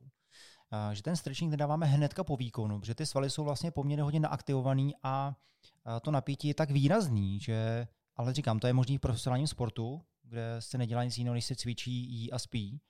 že 0.93 1.03
ten 1.03 1.15
stretching 1.15 1.51
nedáváme 1.51 1.85
hnedka 1.85 2.23
po 2.23 2.37
výkonu, 2.37 2.79
protože 2.79 2.95
ty 2.95 3.05
svaly 3.05 3.29
jsou 3.29 3.43
vlastně 3.43 3.71
poměrně 3.71 4.03
hodně 4.03 4.19
naaktivovaný 4.19 4.93
a 5.03 5.35
to 6.01 6.11
napětí 6.11 6.47
je 6.47 6.53
tak 6.53 6.71
výrazný, 6.71 7.39
že, 7.39 7.87
ale 8.15 8.33
říkám, 8.33 8.59
to 8.59 8.67
je 8.67 8.73
možný 8.73 8.97
v 8.97 9.01
profesionálním 9.01 9.47
sportu, 9.47 10.05
kde 10.23 10.55
se 10.59 10.77
nedělá 10.77 11.03
nic 11.03 11.17
jiného, 11.17 11.33
než 11.33 11.45
se 11.45 11.55
cvičí, 11.55 11.91
jí 11.91 12.31
a 12.31 12.39
spí, 12.39 12.81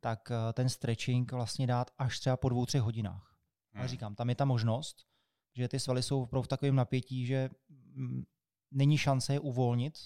tak 0.00 0.32
ten 0.52 0.68
stretching 0.68 1.32
vlastně 1.32 1.66
dát 1.66 1.90
až 1.98 2.20
třeba 2.20 2.36
po 2.36 2.48
dvou, 2.48 2.66
třech 2.66 2.82
hodinách. 2.82 3.36
Hmm. 3.72 3.80
Ale 3.80 3.88
říkám, 3.88 4.14
tam 4.14 4.28
je 4.28 4.34
ta 4.34 4.44
možnost, 4.44 5.06
že 5.54 5.68
ty 5.68 5.80
svaly 5.80 6.02
jsou 6.02 6.28
v 6.42 6.46
takovém 6.46 6.76
napětí, 6.76 7.26
že 7.26 7.50
mm, 7.68 8.24
není 8.70 8.98
šance 8.98 9.32
je 9.32 9.40
uvolnit, 9.40 9.98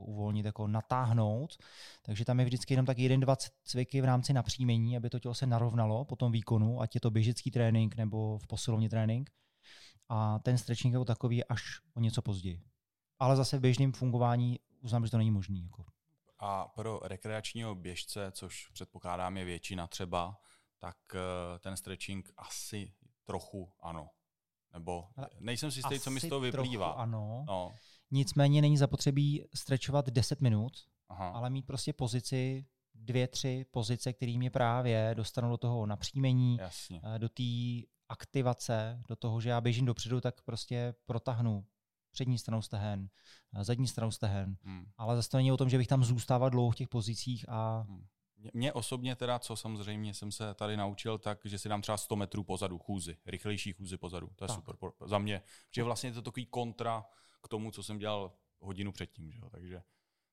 uvolnit, 0.00 0.46
jako 0.46 0.66
natáhnout. 0.66 1.58
Takže 2.02 2.24
tam 2.24 2.38
je 2.38 2.44
vždycky 2.44 2.72
jenom 2.72 2.86
tak 2.86 2.98
jeden, 2.98 3.20
dva 3.20 3.36
cviky 3.64 4.00
v 4.00 4.04
rámci 4.04 4.32
napříjmení, 4.32 4.96
aby 4.96 5.10
to 5.10 5.18
tělo 5.18 5.34
se 5.34 5.46
narovnalo 5.46 6.04
po 6.04 6.16
tom 6.16 6.32
výkonu, 6.32 6.80
ať 6.80 6.94
je 6.94 7.00
to 7.00 7.10
běžecký 7.10 7.50
trénink 7.50 7.96
nebo 7.96 8.38
v 8.38 8.46
posilovně 8.46 8.88
trénink. 8.88 9.30
A 10.08 10.38
ten 10.38 10.58
stretching 10.58 10.92
jako 10.92 11.04
takový 11.04 11.36
je 11.36 11.44
až 11.44 11.62
o 11.94 12.00
něco 12.00 12.22
později. 12.22 12.62
Ale 13.18 13.36
zase 13.36 13.58
v 13.58 13.60
běžném 13.60 13.92
fungování 13.92 14.60
uznám, 14.80 15.04
že 15.04 15.10
to 15.10 15.18
není 15.18 15.30
možné. 15.30 15.58
Jako. 15.58 15.84
A 16.38 16.68
pro 16.68 17.00
rekreačního 17.02 17.74
běžce, 17.74 18.30
což 18.32 18.68
předpokládám 18.68 19.36
je 19.36 19.44
většina 19.44 19.86
třeba, 19.86 20.40
tak 20.78 20.96
eh, 21.14 21.58
ten 21.58 21.76
stretching 21.76 22.30
asi 22.36 22.92
trochu 23.24 23.72
ano. 23.80 24.10
Nebo 24.72 25.08
nejsem 25.40 25.70
si 25.70 25.78
jistý, 25.78 26.00
co 26.00 26.10
mi 26.10 26.20
z 26.20 26.28
toho 26.28 26.40
vyplývá. 26.40 26.90
Ano. 26.90 27.44
No. 27.46 27.74
Nicméně 28.10 28.62
není 28.62 28.76
zapotřebí 28.76 29.44
strečovat 29.54 30.10
10 30.10 30.40
minut, 30.40 30.72
Aha. 31.08 31.28
ale 31.28 31.50
mít 31.50 31.66
prostě 31.66 31.92
pozici, 31.92 32.66
dvě, 32.94 33.28
tři 33.28 33.66
pozice, 33.70 34.12
které 34.12 34.38
mě 34.38 34.50
právě 34.50 35.12
dostanou 35.14 35.50
do 35.50 35.56
toho 35.56 35.86
napříjmení, 35.86 36.56
Jasně. 36.60 37.00
Eh, 37.14 37.18
do 37.18 37.28
té 37.28 37.42
aktivace, 38.08 39.02
do 39.08 39.16
toho, 39.16 39.40
že 39.40 39.50
já 39.50 39.60
běžím 39.60 39.86
dopředu, 39.86 40.20
tak 40.20 40.42
prostě 40.42 40.94
protahnu 41.06 41.64
přední 42.10 42.38
stranou 42.38 42.62
stehen, 42.62 43.08
eh, 43.54 43.64
zadní 43.64 43.88
stranou 43.88 44.10
stehen. 44.10 44.56
Hmm. 44.62 44.86
Ale 44.96 45.16
zase 45.16 45.30
to 45.30 45.36
není 45.36 45.52
o 45.52 45.56
tom, 45.56 45.68
že 45.68 45.78
bych 45.78 45.88
tam 45.88 46.04
zůstával 46.04 46.50
dlouho 46.50 46.70
v 46.70 46.76
těch 46.76 46.88
pozicích 46.88 47.44
a 47.48 47.84
hmm. 47.88 48.06
Mně 48.54 48.72
osobně 48.72 49.16
teda, 49.16 49.38
co 49.38 49.56
samozřejmě 49.56 50.14
jsem 50.14 50.32
se 50.32 50.54
tady 50.54 50.76
naučil, 50.76 51.18
tak, 51.18 51.38
že 51.44 51.58
si 51.58 51.68
dám 51.68 51.82
třeba 51.82 51.96
100 51.96 52.16
metrů 52.16 52.44
pozadu 52.44 52.78
chůzy, 52.78 53.16
rychlejší 53.26 53.72
chůzy 53.72 53.96
pozadu. 53.96 54.30
To 54.36 54.44
je 54.44 54.48
tak. 54.48 54.56
super 54.56 54.76
za 55.06 55.18
mě. 55.18 55.42
Že 55.70 55.82
vlastně 55.82 56.08
je 56.08 56.12
to 56.12 56.22
takový 56.22 56.46
kontra 56.46 57.04
k 57.42 57.48
tomu, 57.48 57.70
co 57.70 57.82
jsem 57.82 57.98
dělal 57.98 58.32
hodinu 58.58 58.92
předtím. 58.92 59.32
Že? 59.32 59.40
Takže 59.50 59.82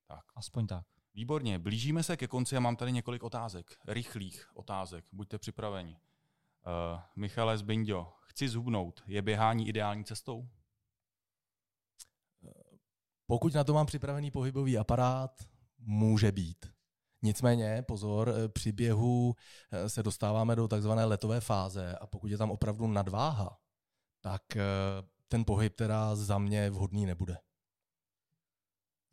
tak. 0.07 0.25
Aspoň 0.35 0.67
tak. 0.67 0.87
Výborně, 1.13 1.59
blížíme 1.59 2.03
se 2.03 2.17
ke 2.17 2.27
konci 2.27 2.57
a 2.57 2.59
mám 2.59 2.75
tady 2.75 2.91
několik 2.91 3.23
otázek, 3.23 3.77
rychlých 3.87 4.49
otázek. 4.53 5.05
Buďte 5.11 5.37
připraveni. 5.37 5.91
Uh, 5.93 7.01
Michale 7.15 7.57
Zbindio, 7.57 8.13
chci 8.21 8.49
zhubnout. 8.49 9.03
Je 9.07 9.21
běhání 9.21 9.67
ideální 9.67 10.03
cestou? 10.03 10.49
Pokud 13.27 13.53
na 13.53 13.63
to 13.63 13.73
mám 13.73 13.85
připravený 13.85 14.31
pohybový 14.31 14.77
aparát, 14.77 15.31
může 15.77 16.31
být. 16.31 16.65
Nicméně, 17.21 17.83
pozor, 17.87 18.29
eh, 18.29 18.49
při 18.49 18.71
běhu 18.71 19.35
eh, 19.71 19.89
se 19.89 20.03
dostáváme 20.03 20.55
do 20.55 20.67
takzvané 20.67 21.05
letové 21.05 21.41
fáze 21.41 21.95
a 21.95 22.07
pokud 22.07 22.27
je 22.27 22.37
tam 22.37 22.51
opravdu 22.51 22.87
nadváha, 22.87 23.59
tak 24.21 24.41
ten 25.27 25.45
pohyb 25.45 25.75
teda 25.75 26.15
za 26.15 26.37
mě 26.37 26.69
vhodný 26.69 27.05
nebude. 27.05 27.37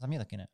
Za 0.00 0.06
mě 0.06 0.18
taky 0.18 0.36
ne. 0.36 0.48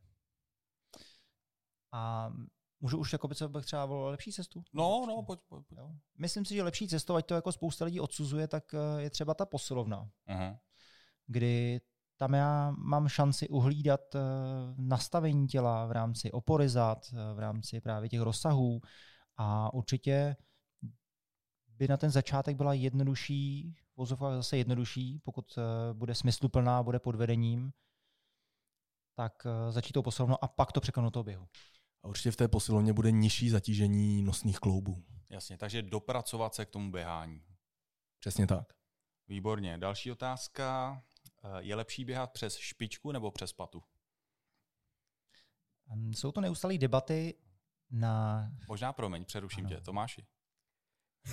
A 1.92 2.32
můžu 2.80 2.98
už 2.98 3.12
jako 3.12 3.28
co 3.28 3.48
bych 3.48 3.64
třeba 3.64 3.86
volil 3.86 4.10
lepší 4.10 4.32
cestu? 4.32 4.62
No, 4.72 5.04
no, 5.06 5.22
pojď, 5.22 5.40
pojď. 5.48 5.64
pojď. 5.66 5.78
Jo. 5.78 5.90
Myslím 6.18 6.44
si, 6.44 6.54
že 6.54 6.62
lepší 6.62 6.88
cestou, 6.88 7.14
ať 7.14 7.26
to 7.26 7.34
jako 7.34 7.52
spousta 7.52 7.84
lidí 7.84 8.00
odsuzuje, 8.00 8.48
tak 8.48 8.74
eh, 8.74 9.02
je 9.02 9.10
třeba 9.10 9.34
ta 9.34 9.46
posilovna, 9.46 10.10
uh-huh. 10.28 10.58
kdy 11.26 11.80
tam 12.16 12.34
já 12.34 12.70
mám 12.70 13.08
šanci 13.08 13.48
uhlídat 13.48 14.14
eh, 14.14 14.20
nastavení 14.76 15.46
těla 15.46 15.86
v 15.86 15.92
rámci 15.92 16.32
opory 16.32 16.68
zad, 16.68 17.06
eh, 17.12 17.34
v 17.34 17.38
rámci 17.38 17.80
právě 17.80 18.08
těch 18.08 18.20
rozsahů 18.20 18.80
a 19.36 19.74
určitě 19.74 20.36
by 21.68 21.88
na 21.88 21.96
ten 21.96 22.10
začátek 22.10 22.56
byla 22.56 22.74
jednodušší, 22.74 23.74
vozovka 23.98 24.36
zase 24.36 24.56
jednodušší, 24.56 25.18
pokud 25.18 25.58
eh, 25.58 25.94
bude 25.94 26.14
smysluplná, 26.14 26.82
bude 26.82 26.98
pod 26.98 27.16
vedením, 27.16 27.72
tak 29.14 29.46
eh, 29.46 29.72
začít 29.72 29.92
to 29.92 30.02
posilovnou 30.02 30.44
a 30.44 30.48
pak 30.48 30.72
to 30.72 30.80
překlenout 30.80 31.12
toho 31.12 31.24
běhu. 31.24 31.48
A 32.02 32.08
určitě 32.08 32.30
v 32.30 32.36
té 32.36 32.48
posilovně 32.48 32.92
bude 32.92 33.10
nižší 33.10 33.50
zatížení 33.50 34.22
nosných 34.22 34.58
kloubů. 34.58 35.04
Jasně, 35.30 35.58
takže 35.58 35.82
dopracovat 35.82 36.54
se 36.54 36.64
k 36.64 36.70
tomu 36.70 36.90
běhání. 36.90 37.44
Přesně 38.18 38.46
tak. 38.46 38.72
Výborně. 39.28 39.78
Další 39.78 40.12
otázka. 40.12 41.02
Eh, 41.44 41.48
je 41.58 41.74
lepší 41.74 42.04
běhat 42.04 42.32
přes 42.32 42.56
špičku 42.56 43.12
nebo 43.12 43.30
přes 43.30 43.52
patu? 43.52 43.82
Jsou 46.10 46.32
to 46.32 46.40
neustalé 46.40 46.78
debaty 46.78 47.34
na... 47.90 48.50
Možná 48.68 48.92
promiň, 48.92 49.24
přeruším 49.24 49.66
ano. 49.66 49.76
tě. 49.76 49.80
Tomáši. 49.80 50.26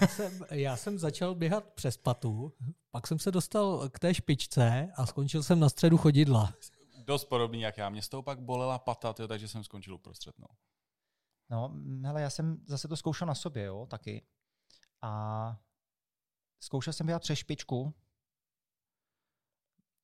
Já 0.01 0.07
jsem, 0.07 0.45
já 0.51 0.77
jsem 0.77 0.99
začal 0.99 1.35
běhat 1.35 1.73
přes 1.73 1.97
patu, 1.97 2.53
pak 2.91 3.07
jsem 3.07 3.19
se 3.19 3.31
dostal 3.31 3.89
k 3.89 3.99
té 3.99 4.13
špičce 4.13 4.91
a 4.95 5.05
skončil 5.05 5.43
jsem 5.43 5.59
na 5.59 5.69
středu 5.69 5.97
chodidla. 5.97 6.53
Dost 7.03 7.25
podobný 7.25 7.61
jak 7.61 7.77
já. 7.77 7.89
Mě 7.89 8.01
z 8.01 8.09
toho 8.09 8.23
pak 8.23 8.39
bolela 8.39 8.79
pata, 8.79 9.13
tyjo, 9.13 9.27
takže 9.27 9.47
jsem 9.47 9.63
skončil 9.63 9.93
uprostřed. 9.93 10.35
No. 10.39 10.47
no, 11.49 11.73
hele, 12.05 12.21
já 12.21 12.29
jsem 12.29 12.63
zase 12.65 12.87
to 12.87 12.97
zkoušel 12.97 13.27
na 13.27 13.35
sobě, 13.35 13.63
jo, 13.63 13.87
taky. 13.89 14.25
A 15.01 15.57
zkoušel 16.59 16.93
jsem 16.93 17.05
běhat 17.05 17.21
přes 17.21 17.39
špičku. 17.39 17.93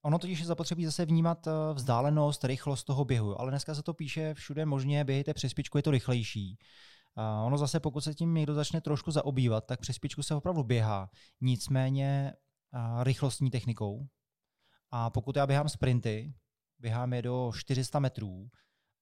Ono 0.01 0.19
totiž 0.19 0.39
je 0.39 0.45
zapotřebí 0.45 0.85
zase 0.85 1.05
vnímat 1.05 1.47
eh, 1.47 1.51
vzdálenost, 1.73 2.43
rychlost 2.43 2.83
toho 2.83 3.05
běhu, 3.05 3.41
ale 3.41 3.51
dneska 3.51 3.75
se 3.75 3.83
to 3.83 3.93
píše 3.93 4.33
všude 4.33 4.65
možně, 4.65 5.03
běhejte 5.03 5.33
přes 5.33 5.51
špičku, 5.51 5.77
je 5.77 5.83
to 5.83 5.91
rychlejší. 5.91 6.57
A 7.15 7.41
ono 7.43 7.57
zase, 7.57 7.79
pokud 7.79 8.01
se 8.01 8.13
tím 8.13 8.33
někdo 8.33 8.53
začne 8.53 8.81
trošku 8.81 9.11
zaobývat, 9.11 9.65
tak 9.65 9.79
přes 9.79 9.95
špičku 9.95 10.23
se 10.23 10.35
opravdu 10.35 10.63
běhá. 10.63 11.09
Nicméně 11.41 12.33
rychlostní 13.03 13.49
technikou. 13.49 14.07
A 14.91 15.09
pokud 15.09 15.35
já 15.35 15.47
běhám 15.47 15.69
sprinty, 15.69 16.33
běhám 16.79 17.13
je 17.13 17.21
do 17.21 17.51
400 17.55 17.99
metrů, 17.99 18.49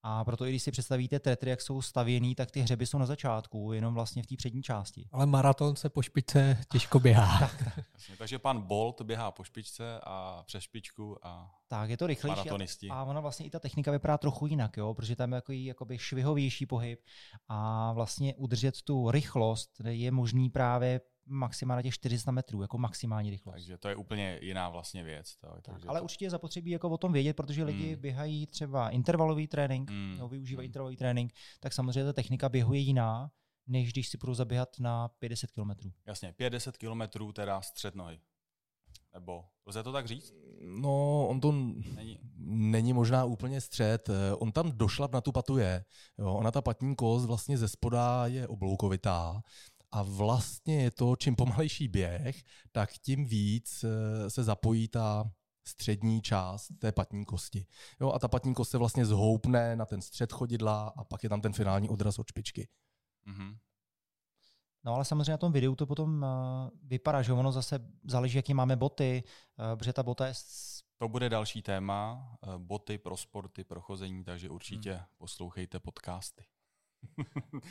a 0.04 0.26
proto 0.26 0.46
i 0.46 0.50
když 0.50 0.64
si 0.64 0.72
představíte 0.72 1.20
tetry, 1.20 1.50
jak 1.50 1.62
jsou 1.62 1.82
stavěný, 1.82 2.36
tak 2.36 2.52
ty 2.52 2.62
hřeby 2.62 2.86
jsou 2.86 2.98
na 2.98 3.06
začátku, 3.06 3.74
jenom 3.74 3.94
vlastně 3.94 4.24
v 4.24 4.28
té 4.28 4.36
přední 4.36 4.64
části. 4.64 5.10
Ale 5.12 5.26
maraton 5.26 5.76
se 5.76 5.90
po 5.90 6.02
špičce 6.02 6.58
těžko 6.72 7.00
běhá. 7.00 7.40
tak, 7.48 7.64
tak. 7.76 7.86
takže 8.18 8.40
pan 8.40 8.62
Bolt 8.62 9.02
běhá 9.02 9.32
po 9.32 9.44
špičce 9.44 10.00
a 10.04 10.44
přes 10.46 10.64
špičku 10.64 11.28
a 11.28 11.52
Tak, 11.68 11.90
je 11.90 11.98
to 11.98 12.08
rychlejší. 12.08 12.38
Maratonisti. 12.38 12.90
A 12.90 13.04
ona 13.04 13.22
vlastně 13.22 13.46
i 13.46 13.50
ta 13.50 13.60
technika 13.60 13.92
vypadá 13.92 14.18
trochu 14.18 14.48
jinak, 14.48 14.78
jo? 14.78 14.94
protože 14.94 15.16
tam 15.16 15.34
je 15.34 15.42
takový 15.42 15.66
jakoby 15.66 15.98
švihovější 15.98 16.66
pohyb 16.66 17.00
a 17.48 17.92
vlastně 17.94 18.36
udržet 18.36 18.82
tu 18.82 19.12
rychlost 19.12 19.82
je 19.86 20.12
možný 20.12 20.50
právě 20.50 21.02
maximálně 21.30 21.84
těch 21.84 21.94
400 21.94 22.32
metrů, 22.32 22.62
jako 22.62 22.78
maximální 22.78 23.30
rychlost. 23.30 23.56
Takže 23.56 23.78
to 23.78 23.90
je 23.90 23.96
úplně 23.96 24.40
jiná 24.42 24.70
vlastně 24.70 25.04
věc. 25.04 25.36
To, 25.36 25.48
tak, 25.48 25.62
takže 25.64 25.88
ale 25.88 26.00
to... 26.00 26.04
určitě 26.04 26.26
je 26.26 26.30
zapotřebí 26.30 26.72
jako 26.72 26.90
o 26.90 26.98
tom 26.98 27.14
vědět, 27.14 27.34
protože 27.34 27.64
lidi 27.64 27.96
mm. 27.96 28.02
běhají 28.02 28.48
třeba 28.48 28.90
intervalový 28.90 29.48
trénink, 29.48 29.90
mm. 29.90 30.16
nebo 30.16 30.30
využívají 30.30 30.66
mm. 30.66 30.70
intervalový 30.70 30.98
trénink, 30.98 31.34
tak 31.60 31.74
samozřejmě 31.74 32.04
ta 32.04 32.14
technika 32.14 32.50
běhu 32.50 32.74
je 32.74 32.80
jiná, 32.80 33.32
než 33.68 33.94
když 33.94 34.10
si 34.10 34.18
půjdu 34.18 34.34
zaběhat 34.34 34.80
na 34.80 35.08
50 35.08 35.52
km. 35.52 35.92
Jasně, 36.06 36.34
50 36.38 36.78
km 36.78 37.32
teda 37.34 37.62
střed 37.62 37.96
nohy. 37.96 38.20
Nebo 39.14 39.46
lze 39.66 39.84
to 39.84 39.92
tak 39.92 40.08
říct? 40.08 40.34
No, 40.62 41.28
on 41.28 41.40
to 41.40 41.52
Není. 41.52 42.20
není 42.46 42.94
možná 42.94 43.26
úplně 43.26 43.62
střed. 43.62 44.10
Eh, 44.10 44.36
On 44.36 44.52
tam 44.52 44.72
došlap 44.72 45.14
na 45.14 45.22
tu 45.22 45.32
patu 45.32 45.58
je. 45.58 45.86
Jo, 46.20 46.34
ona 46.34 46.52
ta 46.52 46.62
patní 46.62 46.96
kost 46.96 47.26
vlastně 47.26 47.58
ze 47.58 47.68
spoda 47.68 48.28
je 48.28 48.48
obloukovitá 48.48 49.42
a 49.92 50.04
vlastně 50.04 50.84
je 50.84 50.92
to, 50.92 51.16
čím 51.16 51.36
pomalejší 51.36 51.88
běh, 51.88 52.44
tak 52.72 52.94
tím 52.94 53.26
víc 53.26 53.84
eh, 53.84 54.30
se 54.30 54.44
zapojí 54.44 54.88
ta 54.88 55.32
střední 55.68 56.22
část 56.22 56.68
té 56.80 56.92
patní 56.92 57.26
kosti. 57.26 57.66
Jo, 58.02 58.12
a 58.12 58.20
ta 58.20 58.28
patní 58.28 58.54
kost 58.54 58.70
se 58.72 58.78
vlastně 58.78 59.06
zhoupne 59.06 59.76
na 59.76 59.86
ten 59.86 60.02
střed 60.02 60.32
chodidla 60.32 60.94
a 60.98 61.04
pak 61.04 61.24
je 61.24 61.30
tam 61.30 61.42
ten 61.42 61.54
finální 61.54 61.90
odraz 61.90 62.20
od 62.20 62.28
špičky. 62.28 62.68
Mhm. 63.26 63.58
No 64.84 64.94
ale 64.94 65.06
samozřejmě 65.06 65.32
na 65.32 65.38
tom 65.38 65.52
videu 65.52 65.76
to 65.76 65.86
potom 65.86 66.24
uh, 66.24 66.30
vypadá, 66.84 67.22
že 67.22 67.34
ono 67.34 67.52
zase 67.52 67.80
záleží, 68.04 68.38
jaký 68.38 68.54
máme 68.54 68.76
boty, 68.76 69.24
uh, 69.24 69.78
protože 69.78 69.94
ta 69.94 70.04
bota 70.04 70.28
je 70.28 70.34
To 70.98 71.08
bude 71.08 71.30
další 71.30 71.62
téma, 71.62 72.32
eh, 72.44 72.58
boty 72.58 72.98
pro 72.98 73.18
sporty, 73.18 73.64
pro 73.64 73.82
chození, 73.82 74.24
takže 74.24 74.50
určitě 74.50 74.94
hmm. 74.94 75.04
poslouchejte 75.18 75.80
podcasty. 75.80 76.46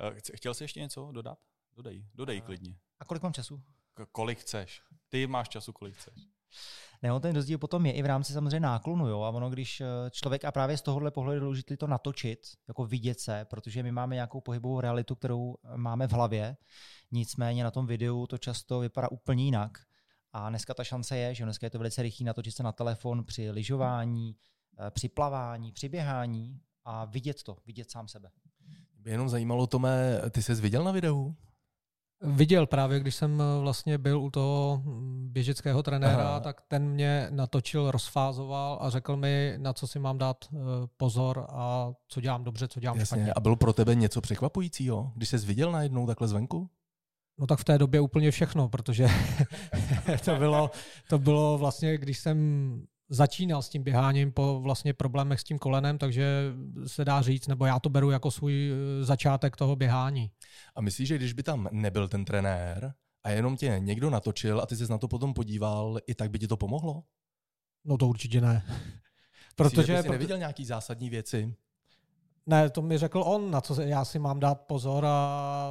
Eh, 0.00 0.36
Chtěl 0.36 0.54
jsi 0.54 0.64
ještě 0.64 0.80
něco 0.80 1.12
dodat? 1.12 1.38
Dodej, 1.76 2.06
dodej 2.14 2.38
Eh. 2.38 2.40
klidně. 2.40 2.76
A 3.00 3.04
kolik 3.04 3.22
mám 3.22 3.32
času? 3.32 3.62
K- 3.94 4.06
kolik 4.12 4.38
chceš. 4.38 4.82
Ty 5.08 5.26
máš 5.26 5.48
času, 5.48 5.72
kolik 5.72 5.94
chceš. 5.96 6.14
Ne, 7.02 7.12
on 7.12 7.20
ten 7.22 7.34
rozdíl 7.34 7.58
potom 7.58 7.86
je 7.86 7.92
i 7.92 8.02
v 8.02 8.06
rámci 8.06 8.32
samozřejmě 8.32 8.60
náklonu, 8.60 9.08
jo. 9.08 9.20
A 9.22 9.30
ono, 9.30 9.50
když 9.50 9.80
eh, 9.80 9.86
člověk, 10.10 10.44
a 10.44 10.52
právě 10.52 10.76
z 10.76 10.82
tohohle 10.82 11.10
pohledu 11.10 11.34
je 11.34 11.40
důležité 11.40 11.76
to 11.76 11.86
natočit, 11.86 12.38
jako 12.68 12.84
vidět 12.86 13.20
se, 13.20 13.44
protože 13.44 13.82
my 13.82 13.92
máme 13.92 14.14
nějakou 14.14 14.40
pohybovou 14.40 14.80
realitu, 14.80 15.14
kterou 15.14 15.56
máme 15.76 16.06
v 16.08 16.12
hlavě. 16.12 16.56
Nicméně 17.12 17.64
na 17.64 17.70
tom 17.70 17.86
videu 17.86 18.26
to 18.26 18.38
často 18.38 18.80
vypadá 18.80 19.10
úplně 19.10 19.44
jinak. 19.44 19.78
A 20.32 20.48
dneska 20.48 20.74
ta 20.74 20.84
šance 20.84 21.16
je, 21.18 21.34
že 21.34 21.44
dneska 21.44 21.66
je 21.66 21.70
to 21.70 21.78
velice 21.78 22.02
rychlé 22.02 22.24
natočit 22.26 22.54
se 22.56 22.62
na 22.62 22.72
telefon 22.72 23.24
při 23.24 23.50
lyžování, 23.50 24.36
při 24.90 25.08
plavání, 25.08 25.72
při 25.72 25.88
běhání 25.88 26.60
a 26.84 27.04
vidět 27.04 27.42
to, 27.42 27.56
vidět 27.66 27.90
sám 27.90 28.08
sebe. 28.08 28.30
Mě 29.04 29.12
jenom 29.12 29.28
zajímalo, 29.28 29.66
Tome, 29.66 30.20
ty 30.30 30.42
jsi 30.42 30.54
viděl 30.54 30.84
na 30.84 30.92
videu? 30.92 31.34
Viděl 32.22 32.66
právě, 32.66 33.00
když 33.00 33.14
jsem 33.14 33.40
eh, 33.42 33.60
vlastně 33.60 33.98
byl 33.98 34.20
u 34.20 34.30
toho 34.30 34.82
běžeckého 35.22 35.82
trenéra, 35.82 36.28
Aha. 36.28 36.40
Tak 36.40 36.60
ten 36.68 36.88
mě 36.88 37.26
natočil, 37.30 37.90
rozfázoval 37.90 38.78
a 38.80 38.90
řekl 38.90 39.16
mi, 39.16 39.54
na 39.58 39.72
co 39.72 39.86
si 39.86 39.98
mám 39.98 40.18
dát 40.18 40.36
eh, 40.52 40.56
pozor 40.96 41.46
a 41.48 41.92
co 42.08 42.20
dělám 42.20 42.44
dobře, 42.44 42.68
co 42.68 42.80
dělám 42.80 42.98
Jasně. 42.98 43.16
špatně. 43.16 43.32
A 43.32 43.40
bylo 43.40 43.56
pro 43.56 43.72
tebe 43.72 43.94
něco 43.94 44.20
překvapujícího, 44.20 45.12
když 45.14 45.28
jsi 45.28 45.38
viděl 45.38 45.72
najednou 45.72 46.06
takhle 46.06 46.28
zvenku? 46.28 46.70
No 47.38 47.46
tak 47.46 47.58
v 47.58 47.64
té 47.64 47.78
době 47.78 48.00
úplně 48.00 48.30
všechno, 48.30 48.68
protože 48.68 49.08
to 50.24 50.36
bylo, 50.36 50.70
to 51.08 51.18
bylo 51.18 51.58
vlastně, 51.58 51.98
když 51.98 52.18
jsem 52.18 52.38
začínal 53.10 53.62
s 53.62 53.68
tím 53.68 53.82
běháním 53.82 54.32
po 54.32 54.60
vlastně 54.60 54.94
problémech 54.94 55.40
s 55.40 55.44
tím 55.44 55.58
kolenem, 55.58 55.98
takže 55.98 56.52
se 56.86 57.04
dá 57.04 57.22
říct, 57.22 57.46
nebo 57.46 57.66
já 57.66 57.80
to 57.80 57.88
beru 57.88 58.10
jako 58.10 58.30
svůj 58.30 58.70
eh, 58.72 59.04
začátek 59.04 59.56
toho 59.56 59.76
běhání. 59.76 60.30
A 60.74 60.80
myslíš, 60.80 61.08
že 61.08 61.16
když 61.16 61.32
by 61.32 61.42
tam 61.42 61.68
nebyl 61.72 62.08
ten 62.08 62.24
trenér 62.24 62.94
a 63.24 63.30
jenom 63.30 63.56
tě 63.56 63.76
někdo 63.78 64.10
natočil 64.10 64.60
a 64.60 64.66
ty 64.66 64.76
jsi 64.76 64.90
na 64.90 64.98
to 64.98 65.08
potom 65.08 65.34
podíval, 65.34 65.98
i 66.06 66.14
tak 66.14 66.30
by 66.30 66.38
ti 66.38 66.48
to 66.48 66.56
pomohlo? 66.56 67.02
No 67.84 67.96
to 67.96 68.08
určitě 68.08 68.40
ne. 68.40 68.64
Protože, 69.56 69.94
proto- 69.94 70.12
neviděl 70.12 70.38
nějaký 70.38 70.64
zásadní 70.64 71.10
věci? 71.10 71.54
Ne, 72.46 72.70
to 72.70 72.82
mi 72.82 72.98
řekl 72.98 73.22
on, 73.22 73.50
na 73.50 73.60
co 73.60 73.74
se- 73.74 73.84
já 73.88 74.04
si 74.04 74.18
mám 74.18 74.40
dát 74.40 74.54
pozor 74.54 75.06
a 75.06 75.70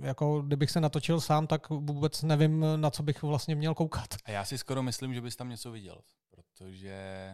jako 0.00 0.42
kdybych 0.42 0.70
se 0.70 0.80
natočil 0.80 1.20
sám, 1.20 1.46
tak 1.46 1.70
vůbec 1.70 2.22
nevím, 2.22 2.66
na 2.76 2.90
co 2.90 3.02
bych 3.02 3.22
vlastně 3.22 3.54
měl 3.54 3.74
koukat. 3.74 4.14
A 4.24 4.30
já 4.30 4.44
si 4.44 4.58
skoro 4.58 4.82
myslím, 4.82 5.14
že 5.14 5.20
bys 5.20 5.36
tam 5.36 5.48
něco 5.48 5.70
viděl, 5.70 5.98
protože 6.58 7.30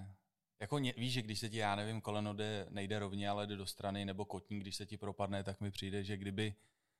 jako 0.60 0.78
ně, 0.78 0.94
víš, 0.96 1.12
že 1.12 1.22
když 1.22 1.38
se 1.38 1.48
ti, 1.48 1.56
já 1.56 1.74
nevím, 1.74 2.00
koleno 2.00 2.34
jde, 2.34 2.66
nejde 2.70 2.98
rovně, 2.98 3.28
ale 3.28 3.46
jde 3.46 3.56
do 3.56 3.66
strany, 3.66 4.04
nebo 4.04 4.24
kotník, 4.24 4.60
když 4.60 4.76
se 4.76 4.86
ti 4.86 4.96
propadne, 4.96 5.44
tak 5.44 5.60
mi 5.60 5.70
přijde, 5.70 6.04
že 6.04 6.16
kdyby 6.16 6.54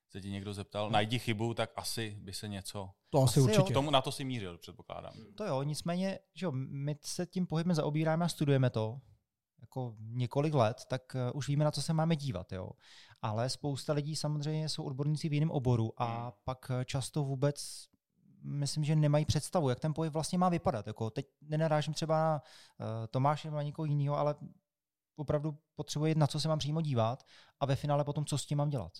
se 0.09 0.20
ti 0.20 0.31
někdo 0.31 0.54
zeptal, 0.54 0.90
najdi 0.90 1.18
chybu, 1.18 1.54
tak 1.54 1.70
asi 1.76 2.16
by 2.20 2.33
se 2.33 2.48
něco... 2.48 2.90
To 3.11 3.22
asi, 3.22 3.40
Asi 3.40 3.40
určitě. 3.40 3.74
Tomu, 3.74 3.90
na 3.90 4.02
to 4.02 4.12
si 4.12 4.24
mířil, 4.24 4.59
předpokládám. 4.59 5.12
To 5.35 5.44
jo, 5.44 5.62
nicméně, 5.62 6.18
že 6.35 6.46
jo, 6.46 6.52
my 6.54 6.96
se 7.02 7.26
tím 7.26 7.46
pohybem 7.46 7.74
zaobíráme 7.74 8.24
a 8.24 8.28
studujeme 8.28 8.70
to 8.70 9.00
jako 9.61 9.94
několik 9.98 10.54
let, 10.54 10.85
tak 10.88 11.02
uh, 11.14 11.20
už 11.38 11.48
víme, 11.48 11.64
na 11.64 11.70
co 11.70 11.83
se 11.83 11.92
máme 11.92 12.16
dívat, 12.16 12.52
jo. 12.52 12.70
Ale 13.22 13.50
spousta 13.50 13.92
lidí 13.92 14.16
samozřejmě 14.16 14.68
jsou 14.68 14.85
odborníci 14.85 15.28
v 15.28 15.33
jiném 15.33 15.50
oboru 15.50 15.92
a 15.96 16.22
Hmm. 16.22 16.33
pak 16.44 16.70
eh, 16.70 16.85
často 16.85 17.24
vůbec 17.24 17.88
myslím, 18.42 18.85
že 18.85 18.96
nemají 18.96 19.24
představu, 19.24 19.68
jak 19.68 19.81
ten 19.81 19.94
pohyb 19.94 20.12
vlastně 20.12 20.38
má 20.38 20.48
vypadat. 20.48 20.87
Jako 20.87 21.11
teď 21.11 21.27
nenarážím 21.40 21.94
třeba 21.94 22.16
na 22.16 22.42
uh, 22.81 23.07
Tomáše 23.07 23.48
nebo 23.48 23.57
na 23.57 23.62
někoho 23.62 23.87
jiného, 23.87 24.16
ale 24.16 24.35
opravdu 25.16 25.59
potřebuji 25.74 26.14
na 26.14 26.27
co 26.27 26.40
se 26.40 26.48
mám 26.48 26.59
přímo 26.59 26.81
dívat 26.81 27.24
a 27.61 27.66
ve 27.66 27.77
finále 27.77 28.05
potom, 28.05 28.24
co 28.24 28.38
s 28.38 28.46
tím 28.46 28.59
mám 28.59 28.70
dělat. 28.70 28.92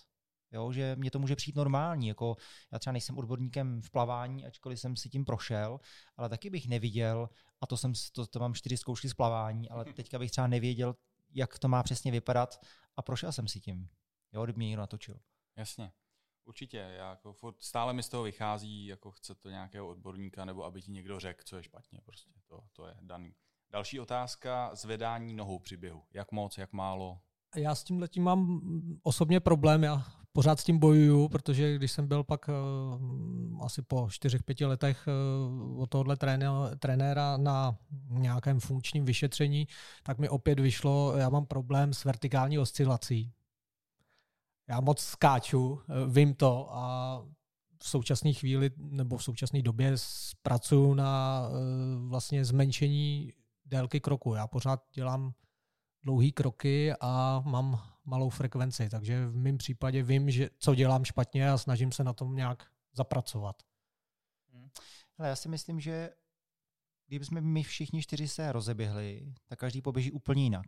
Jo, 0.51 0.71
že 0.71 0.95
mě 0.95 1.11
to 1.11 1.19
může 1.19 1.35
přijít 1.35 1.55
normální, 1.55 2.07
jako 2.07 2.37
já 2.71 2.79
třeba 2.79 2.91
nejsem 2.91 3.17
odborníkem 3.17 3.81
v 3.81 3.91
plavání, 3.91 4.45
ačkoliv 4.45 4.79
jsem 4.79 4.95
si 4.95 5.09
tím 5.09 5.25
prošel, 5.25 5.79
ale 6.17 6.29
taky 6.29 6.49
bych 6.49 6.67
neviděl, 6.67 7.29
a 7.61 7.67
to 7.67 7.77
jsem 7.77 7.93
to, 8.11 8.27
to 8.27 8.39
mám 8.39 8.53
čtyři 8.53 8.77
zkoušky 8.77 9.09
z 9.09 9.13
plavání, 9.13 9.69
ale 9.69 9.85
teďka 9.93 10.19
bych 10.19 10.31
třeba 10.31 10.47
nevěděl, 10.47 10.95
jak 11.31 11.59
to 11.59 11.67
má 11.67 11.83
přesně 11.83 12.11
vypadat 12.11 12.59
a 12.97 13.01
prošel 13.01 13.31
jsem 13.31 13.47
si 13.47 13.59
tím. 13.59 13.89
Jo, 14.33 14.43
kdyby 14.43 14.57
mě 14.57 14.67
někdo 14.67 14.81
natočil. 14.81 15.19
Jasně. 15.55 15.91
Určitě, 16.49 16.77
já 16.77 17.09
jako 17.09 17.33
furt, 17.33 17.55
stále 17.59 17.93
mi 17.93 18.03
z 18.03 18.09
toho 18.09 18.23
vychází, 18.23 18.85
jako 18.85 19.11
chce 19.11 19.35
to 19.35 19.49
nějakého 19.49 19.87
odborníka, 19.87 20.45
nebo 20.45 20.65
aby 20.65 20.81
ti 20.81 20.91
někdo 20.91 21.19
řekl, 21.19 21.43
co 21.45 21.57
je 21.57 21.63
špatně, 21.63 21.99
prostě 22.05 22.31
to, 22.47 22.63
to 22.73 22.87
je 22.87 22.93
daný. 23.01 23.33
Další 23.71 23.99
otázka, 23.99 24.75
zvedání 24.75 25.33
nohou 25.33 25.59
při 25.59 25.77
běhu. 25.77 26.03
Jak 26.13 26.31
moc, 26.31 26.57
jak 26.57 26.73
málo? 26.73 27.19
Já 27.55 27.75
s 27.75 27.83
tím 27.83 27.99
letím 27.99 28.23
mám 28.23 28.61
osobně 29.03 29.39
problém, 29.39 29.83
já 29.83 30.05
pořád 30.33 30.59
s 30.59 30.63
tím 30.63 30.79
bojuju, 30.79 31.27
protože 31.27 31.75
když 31.75 31.91
jsem 31.91 32.07
byl 32.07 32.23
pak 32.23 32.49
uh, 32.49 33.65
asi 33.65 33.81
po 33.81 34.07
čtyřech, 34.11 34.43
pěti 34.43 34.65
letech 34.65 35.07
uh, 35.07 35.81
od 35.81 35.89
tohohle 35.89 36.15
trené- 36.15 36.75
trenéra 36.79 37.37
na 37.37 37.77
nějakém 38.09 38.59
funkčním 38.59 39.05
vyšetření, 39.05 39.67
tak 40.03 40.17
mi 40.17 40.29
opět 40.29 40.59
vyšlo, 40.59 41.17
já 41.17 41.29
mám 41.29 41.45
problém 41.45 41.93
s 41.93 42.05
vertikální 42.05 42.59
oscilací. 42.59 43.33
Já 44.69 44.79
moc 44.79 44.99
skáču, 44.99 45.81
eh, 45.81 45.93
vím 46.09 46.33
to 46.33 46.75
a 46.75 47.17
v 47.83 47.89
současné 47.89 48.33
chvíli 48.33 48.71
nebo 48.77 49.17
v 49.17 49.23
současné 49.23 49.61
době 49.61 49.95
pracuju 50.41 50.93
na 50.93 51.41
eh, 51.49 51.53
vlastně 52.07 52.45
zmenšení 52.45 53.33
délky 53.65 53.99
kroku. 53.99 54.33
Já 54.33 54.47
pořád 54.47 54.83
dělám 54.93 55.33
dlouhé 56.03 56.31
kroky 56.31 56.93
a 57.01 57.43
mám 57.45 57.81
malou 58.05 58.29
frekvenci, 58.29 58.89
takže 58.89 59.27
v 59.27 59.35
mém 59.35 59.57
případě 59.57 60.03
vím, 60.03 60.31
že 60.31 60.49
co 60.57 60.75
dělám 60.75 61.05
špatně 61.05 61.51
a 61.51 61.57
snažím 61.57 61.91
se 61.91 62.03
na 62.03 62.13
tom 62.13 62.35
nějak 62.35 62.67
zapracovat. 62.93 63.63
Ale 65.17 65.29
já 65.29 65.35
si 65.35 65.49
myslím, 65.49 65.79
že 65.79 66.09
kdybychom 67.07 67.41
my 67.41 67.63
všichni 67.63 68.01
čtyři 68.01 68.27
se 68.27 68.51
rozeběhli, 68.51 69.33
tak 69.47 69.59
každý 69.59 69.81
poběží 69.81 70.11
úplně 70.11 70.43
jinak, 70.43 70.65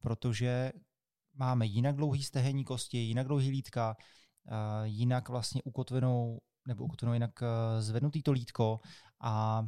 protože 0.00 0.72
máme 1.34 1.66
jinak 1.66 1.96
dlouhý 1.96 2.22
stehenní 2.22 2.64
kosti, 2.64 2.98
jinak 2.98 3.26
dlouhý 3.26 3.50
lítka, 3.50 3.96
eh, 4.48 4.52
jinak 4.88 5.28
vlastně 5.28 5.62
ukotvenou, 5.64 6.40
nebo 6.68 6.84
ukotvenou 6.84 7.12
jinak 7.12 7.42
eh, 7.42 7.82
zvednutý 7.82 8.22
to 8.22 8.32
lítko 8.32 8.80
a 9.20 9.64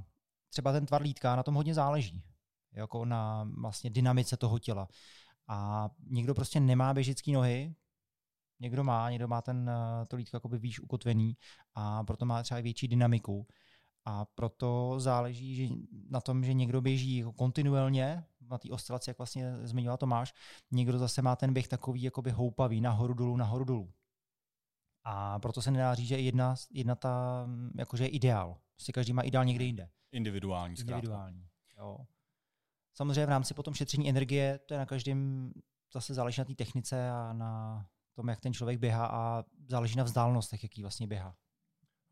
třeba 0.48 0.72
ten 0.72 0.86
tvar 0.86 1.02
lítka 1.02 1.36
na 1.36 1.42
tom 1.42 1.54
hodně 1.54 1.74
záleží, 1.74 2.22
jako 2.72 3.04
na 3.04 3.48
vlastně 3.60 3.90
dynamice 3.90 4.36
toho 4.36 4.58
těla. 4.58 4.88
A 5.48 5.88
někdo 6.06 6.34
prostě 6.34 6.60
nemá 6.60 6.94
běžický 6.94 7.32
nohy, 7.32 7.74
někdo 8.60 8.84
má, 8.84 9.10
někdo 9.10 9.28
má 9.28 9.42
ten, 9.42 9.70
eh, 9.70 10.06
to 10.06 10.16
lítko 10.16 10.36
jakoby 10.36 10.58
výš 10.58 10.80
ukotvený 10.80 11.36
a 11.74 12.04
proto 12.04 12.26
má 12.26 12.42
třeba 12.42 12.60
větší 12.60 12.88
dynamiku. 12.88 13.46
A 14.04 14.24
proto 14.24 14.94
záleží 14.98 15.56
že 15.56 15.74
na 16.10 16.20
tom, 16.20 16.44
že 16.44 16.54
někdo 16.54 16.80
běží 16.80 17.16
jako 17.16 17.32
kontinuálně 17.32 18.24
na 18.50 18.58
té 18.58 18.70
oscilaci, 18.70 19.10
jak 19.10 19.18
vlastně 19.18 19.56
zmiňoval 19.56 19.96
Tomáš, 19.96 20.34
někdo 20.70 20.98
zase 20.98 21.22
má 21.22 21.36
ten 21.36 21.52
běh 21.52 21.68
takový 21.68 22.02
jakoby 22.02 22.30
houpavý, 22.30 22.80
nahoru 22.80 23.14
dolů, 23.14 23.36
nahoru 23.36 23.64
dolů. 23.64 23.92
A 25.04 25.38
proto 25.38 25.62
se 25.62 25.70
nedá 25.70 25.94
říct, 25.94 26.08
že 26.08 26.18
jedna, 26.18 26.54
jedna 26.70 26.94
ta, 26.94 27.46
jakože 27.78 28.04
je 28.04 28.08
ideál. 28.08 28.58
Prostě 28.74 28.92
každý 28.92 29.12
má 29.12 29.22
ideál 29.22 29.44
někde 29.44 29.64
jinde. 29.64 29.90
Individuální, 30.12 30.76
zkrátka. 30.76 30.96
Individuální. 30.96 31.48
Jo. 31.78 31.98
Samozřejmě 32.94 33.26
v 33.26 33.28
rámci 33.28 33.54
potom 33.54 33.74
šetření 33.74 34.08
energie, 34.08 34.58
to 34.66 34.74
je 34.74 34.78
na 34.78 34.86
každém, 34.86 35.50
zase 35.92 36.14
záleží 36.14 36.40
na 36.40 36.44
té 36.44 36.54
technice 36.54 37.10
a 37.10 37.32
na 37.32 37.86
tom, 38.14 38.28
jak 38.28 38.40
ten 38.40 38.54
člověk 38.54 38.78
běhá 38.78 39.06
a 39.06 39.44
záleží 39.68 39.96
na 39.96 40.04
vzdálenostech, 40.04 40.62
jaký 40.62 40.82
vlastně 40.82 41.06
běhá. 41.06 41.36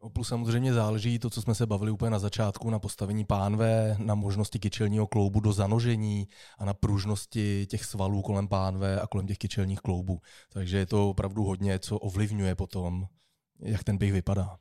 Plus 0.09 0.29
samozřejmě 0.29 0.73
záleží 0.73 1.19
to, 1.19 1.31
co 1.31 1.43
jsme 1.43 1.55
se 1.55 1.67
bavili 1.67 1.91
úplně 1.91 2.11
na 2.11 2.19
začátku, 2.19 2.71
na 2.71 2.79
postavení 2.79 3.25
pánve, 3.25 3.97
na 3.99 4.15
možnosti 4.15 4.59
kyčelního 4.59 5.07
kloubu 5.07 5.41
do 5.41 5.53
zanožení 5.53 6.29
a 6.59 6.65
na 6.65 6.75
pružnosti 6.75 7.67
těch 7.67 7.85
svalů 7.85 8.23
kolem 8.23 8.49
pánve 8.49 9.01
a 9.01 9.07
kolem 9.07 9.27
těch 9.27 9.39
kyčelních 9.39 9.81
kloubů. 9.81 10.21
Takže 10.53 10.79
je 10.79 10.87
to 10.87 11.11
opravdu 11.11 11.45
hodně, 11.45 11.79
co 11.79 11.99
ovlivňuje 11.99 12.55
potom, 12.55 13.07
jak 13.61 13.85
ten 13.85 13.99
běh 13.99 14.13
vypadá. 14.13 14.57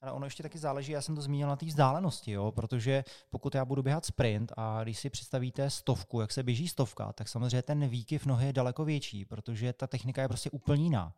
Ale 0.00 0.12
ono 0.12 0.26
ještě 0.26 0.42
taky 0.42 0.58
záleží, 0.58 0.92
já 0.92 1.00
jsem 1.00 1.14
to 1.14 1.22
zmínil 1.22 1.48
na 1.48 1.56
té 1.56 1.66
vzdálenosti, 1.66 2.32
jo? 2.32 2.52
protože 2.52 3.04
pokud 3.30 3.54
já 3.54 3.64
budu 3.64 3.82
běhat 3.82 4.04
sprint 4.04 4.52
a 4.56 4.82
když 4.82 4.98
si 4.98 5.10
představíte 5.10 5.70
stovku, 5.70 6.20
jak 6.20 6.32
se 6.32 6.42
běží 6.42 6.68
stovka, 6.68 7.12
tak 7.12 7.28
samozřejmě 7.28 7.62
ten 7.62 7.88
výkyv 7.88 8.26
nohy 8.26 8.46
je 8.46 8.52
daleko 8.52 8.84
větší, 8.84 9.24
protože 9.24 9.72
ta 9.72 9.86
technika 9.86 10.22
je 10.22 10.28
prostě 10.28 10.50
úplně 10.50 10.82
jiná. 10.84 11.14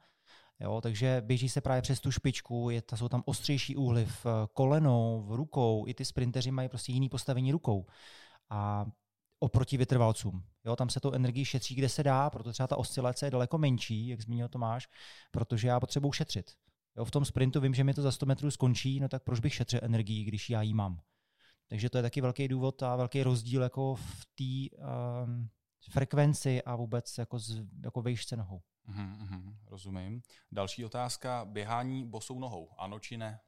Jo, 0.61 0.81
takže 0.81 1.23
běží 1.27 1.49
se 1.49 1.61
právě 1.61 1.83
přes 1.83 2.01
tu 2.01 2.11
špičku, 2.11 2.71
je, 2.71 2.83
ta, 2.83 2.97
jsou 2.97 3.09
tam 3.09 3.23
ostřejší 3.27 3.77
úhly 3.77 4.07
v 4.07 4.27
kolenou, 4.53 5.25
v 5.27 5.35
rukou, 5.35 5.85
i 5.87 5.95
ty 5.95 6.05
sprinteři 6.05 6.51
mají 6.51 6.69
prostě 6.69 6.93
jiný 6.93 7.09
postavení 7.09 7.53
rukou. 7.53 7.87
A 8.51 8.87
oproti 9.39 9.77
vytrvalcům. 9.77 10.45
Jo, 10.65 10.77
tam 10.77 10.91
se 10.91 11.01
to 11.01 11.13
energii 11.13 11.45
šetří, 11.45 11.75
kde 11.75 11.89
se 11.89 12.03
dá, 12.03 12.31
proto 12.31 12.53
třeba 12.53 12.67
ta 12.67 12.77
oscilace 12.77 13.27
je 13.27 13.31
daleko 13.31 13.59
menší, 13.59 14.09
jak 14.09 14.21
zmínil 14.21 14.49
Tomáš, 14.49 14.89
protože 15.31 15.69
já 15.69 15.81
potřebuji 15.81 16.13
šetřit. 16.13 16.53
Jo, 16.97 17.05
v 17.05 17.11
tom 17.11 17.25
sprintu 17.25 17.61
vím, 17.61 17.75
že 17.75 17.85
mi 17.85 17.95
to 17.95 18.03
za 18.03 18.13
100 18.13 18.27
metrů 18.27 18.51
skončí, 18.51 19.01
no 19.01 19.09
tak 19.09 19.23
proč 19.23 19.41
bych 19.41 19.55
šetřil 19.55 19.81
energii, 19.83 20.25
když 20.25 20.51
já 20.51 20.63
ji 20.63 20.75
mám. 20.75 21.01
Takže 21.69 21.91
to 21.91 21.99
je 21.99 22.03
taky 22.03 22.21
velký 22.21 22.49
důvod 22.49 22.83
a 22.83 22.97
velký 22.97 23.23
rozdíl 23.23 23.63
jako 23.63 23.95
v 23.95 24.27
té 24.35 24.77
um, 25.25 25.49
frekvenci 25.91 26.63
a 26.63 26.77
vůbec 26.77 27.19
jako, 27.19 27.39
z, 27.39 27.63
jako 27.85 28.03
vejšce 28.03 28.37
nohou. 28.37 28.63
Mm, 28.87 29.29
mm, 29.31 29.34
rozumím. 29.75 30.23
Další 30.53 30.85
otázka. 30.85 31.45
Běhání 31.45 32.05
bosou 32.05 32.39
nohou. 32.39 32.71
Ano 32.79 32.99
či 32.99 33.17
ne? 33.17 33.41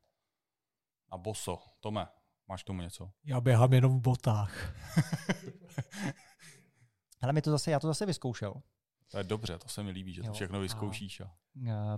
A 1.11 1.19
boso. 1.19 1.59
Tome, 1.81 2.09
máš 2.49 2.65
tomu 2.65 2.83
něco? 2.83 3.11
Já 3.25 3.41
běhám 3.41 3.73
jenom 3.73 3.99
v 3.99 4.01
botách. 4.01 4.53
Ale 7.21 7.33
mi 7.33 7.43
to 7.43 7.51
zase, 7.51 7.71
já 7.71 7.81
to 7.81 7.87
zase 7.87 8.07
vyzkoušel. 8.07 8.63
To 9.11 9.19
je 9.19 9.25
dobře, 9.25 9.59
to 9.59 9.69
se 9.69 9.83
mi 9.83 9.91
líbí, 9.91 10.13
že 10.13 10.21
to 10.23 10.27
jo, 10.27 10.33
všechno 10.33 10.61
vyzkoušíš. 10.61 11.21
A... 11.21 11.31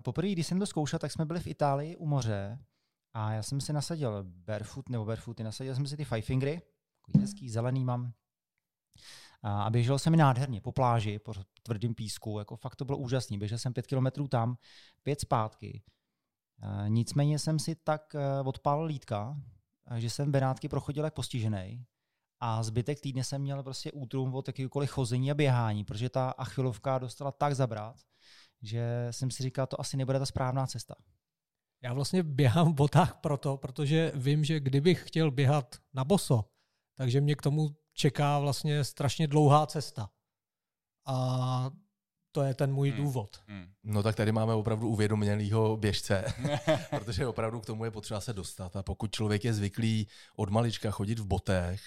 Poprvé, 0.01 0.29
když 0.29 0.47
jsem 0.47 0.59
to 0.59 0.66
zkoušel, 0.66 0.99
tak 0.99 1.12
jsme 1.12 1.24
byli 1.24 1.41
v 1.41 1.47
Itálii 1.47 1.97
u 1.97 2.07
moře 2.07 2.59
a 3.12 3.33
já 3.33 3.43
jsem 3.43 3.61
si 3.61 3.72
nasadil 3.72 4.24
barefoot 4.24 4.89
nebo 4.89 5.05
barefooty, 5.05 5.43
nasadil 5.43 5.74
jsem 5.74 5.87
si 5.87 5.97
ty 5.97 6.05
five 6.05 6.22
fingry, 6.22 6.62
takový 6.97 7.20
hezký 7.20 7.51
zelený 7.51 7.85
mám. 7.85 8.12
A 9.43 9.70
běžel 9.70 9.99
jsem 9.99 10.11
mi 10.11 10.16
nádherně 10.16 10.61
po 10.61 10.72
pláži, 10.72 11.18
po 11.18 11.34
tvrdém 11.62 11.95
písku, 11.95 12.39
jako 12.39 12.57
fakt 12.57 12.76
to 12.76 12.84
bylo 12.84 12.99
úžasný. 12.99 13.39
Běžel 13.39 13.59
jsem 13.59 13.72
pět 13.72 13.86
kilometrů 13.86 14.28
tam, 14.28 14.57
pět 15.03 15.20
zpátky. 15.20 15.82
Nicméně 16.89 17.39
jsem 17.39 17.59
si 17.59 17.74
tak 17.74 18.14
e, 18.14 18.41
odpálil 18.41 18.84
lítka, 18.84 19.36
že 19.97 20.11
jsem 20.11 20.32
Benátky 20.32 20.68
prochodil 20.68 21.05
jak 21.05 21.14
postižený 21.14 21.86
a 22.41 22.62
zbytek 22.62 23.01
týdne 23.01 23.24
jsem 23.24 23.43
měl 23.43 23.62
prostě 23.62 23.93
útrum 23.93 24.34
od 24.34 24.49
jakýkoliv 24.49 24.91
chození 24.91 25.30
a 25.30 25.34
běhání, 25.34 25.84
protože 25.84 26.09
ta 26.09 26.30
achilovka 26.30 26.99
dostala 26.99 27.32
tak 27.32 27.55
zabrat, 27.55 27.97
že 28.62 29.09
jsem 29.11 29.30
si 29.30 29.43
říkal, 29.43 29.66
to 29.66 29.80
asi 29.80 29.97
nebude 29.97 30.18
ta 30.18 30.26
správná 30.26 30.66
cesta. 30.66 30.95
Já 31.82 31.93
vlastně 31.93 32.22
běhám 32.22 32.72
v 32.72 32.74
botách 32.74 33.14
proto, 33.20 33.57
protože 33.57 34.12
vím, 34.14 34.45
že 34.45 34.61
kdybych 34.61 35.09
chtěl 35.09 35.30
běhat 35.30 35.76
na 35.95 36.05
boso, 36.05 36.45
takže 36.95 37.20
mě 37.20 37.34
k 37.34 37.43
tomu 37.43 37.76
čeká 37.99 38.38
vlastně 38.38 38.84
strašně 38.84 39.26
dlouhá 39.26 39.66
cesta. 39.66 40.11
A 41.07 41.70
to 42.32 42.42
je 42.42 42.55
ten 42.55 42.72
můj 42.72 42.90
hmm. 42.90 43.05
důvod. 43.05 43.36
Hmm. 43.46 43.66
No 43.84 44.03
tak 44.03 44.16
tady 44.16 44.32
máme 44.32 44.55
opravdu 44.55 44.88
uvědomělého 44.88 45.76
běžce, 45.76 46.24
protože 46.90 47.26
opravdu 47.26 47.61
k 47.61 47.66
tomu 47.66 47.84
je 47.84 47.90
potřeba 47.90 48.20
se 48.20 48.32
dostat. 48.32 48.76
A 48.76 48.82
pokud 48.82 49.12
člověk 49.12 49.44
je 49.44 49.55
zvyklý 49.55 50.09
od 50.36 50.51
malička 50.51 50.90
chodit 50.90 51.18
v 51.18 51.26
botech, 51.26 51.80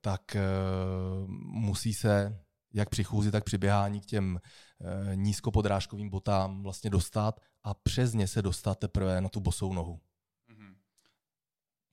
tak 0.00 0.22
uh, 0.34 1.30
musí 1.44 1.94
se 1.94 2.42
jak 2.74 2.88
při 2.88 3.04
chůzi, 3.04 3.30
tak 3.30 3.44
při 3.44 3.58
běhání 3.58 4.00
k 4.00 4.06
těm 4.06 4.40
uh, 4.78 5.16
nízkopodrážkovým 5.16 6.10
botám 6.10 6.62
vlastně 6.62 6.90
dostat 6.90 7.40
a 7.62 7.74
přes 7.74 8.14
ně 8.14 8.28
se 8.28 8.42
dostat 8.42 8.78
teprve 8.78 9.20
na 9.20 9.28
tu 9.28 9.40
bosou 9.40 9.72
nohu. 9.72 10.00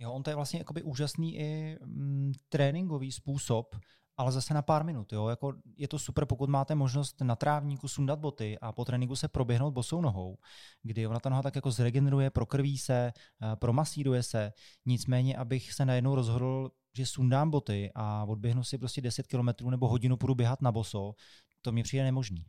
Jo, 0.03 0.11
on 0.11 0.23
to 0.23 0.29
je 0.29 0.35
vlastně 0.35 0.59
jakoby 0.59 0.83
úžasný 0.83 1.37
i 1.37 1.77
mm, 1.85 2.31
tréninkový 2.49 3.11
způsob, 3.11 3.75
ale 4.17 4.31
zase 4.31 4.53
na 4.53 4.61
pár 4.61 4.83
minut. 4.83 5.13
Jo? 5.13 5.27
Jako 5.27 5.53
je 5.77 5.87
to 5.87 5.99
super, 5.99 6.25
pokud 6.25 6.49
máte 6.49 6.75
možnost 6.75 7.21
na 7.21 7.35
trávníku 7.35 7.87
sundat 7.87 8.19
boty 8.19 8.59
a 8.59 8.71
po 8.71 8.85
tréninku 8.85 9.15
se 9.15 9.27
proběhnout 9.27 9.73
bosou 9.73 10.01
nohou, 10.01 10.37
kdy 10.81 11.07
ona 11.07 11.19
ta 11.19 11.29
noha 11.29 11.41
tak 11.41 11.55
jako 11.55 11.71
zregeneruje, 11.71 12.29
prokrví 12.29 12.77
se, 12.77 13.13
eh, 13.43 13.55
promasíruje 13.55 14.23
se. 14.23 14.53
Nicméně, 14.85 15.37
abych 15.37 15.73
se 15.73 15.85
najednou 15.85 16.15
rozhodl, 16.15 16.71
že 16.97 17.05
sundám 17.05 17.49
boty 17.49 17.91
a 17.95 18.23
odběhnu 18.23 18.63
si 18.63 18.77
prostě 18.77 19.01
10 19.01 19.27
km 19.27 19.69
nebo 19.69 19.87
hodinu 19.87 20.17
půjdu 20.17 20.35
běhat 20.35 20.61
na 20.61 20.71
boso, 20.71 21.15
to 21.61 21.71
mi 21.71 21.83
přijde 21.83 22.03
nemožný. 22.03 22.45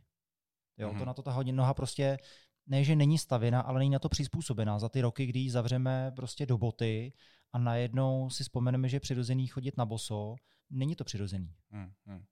Jo, 0.77 0.87
mm-hmm. 0.87 0.91
to 0.91 0.97
mhm. 0.97 1.05
na 1.05 1.13
to 1.13 1.21
ta 1.21 1.31
hodina 1.31 1.57
noha 1.57 1.73
prostě 1.73 2.17
ne, 2.67 2.83
že 2.83 2.95
není 2.95 3.17
stavěna, 3.17 3.61
ale 3.61 3.79
není 3.79 3.91
na 3.91 3.99
to 3.99 4.09
přizpůsobená. 4.09 4.79
Za 4.79 4.89
ty 4.89 5.01
roky, 5.01 5.25
kdy 5.25 5.39
ji 5.39 5.51
zavřeme 5.51 6.11
prostě 6.15 6.45
do 6.45 6.57
boty 6.57 7.13
a 7.55 7.57
najednou 7.57 8.29
si 8.29 8.43
vzpomeneme, 8.43 8.89
že 8.89 8.95
je 8.95 8.99
přirozený 8.99 9.47
chodit 9.47 9.77
na 9.77 9.85
boso, 9.85 10.35
není 10.69 10.95
to 10.95 11.03
přirozený. 11.03 11.55
Hmm, 11.69 11.93
hmm. 12.05 12.25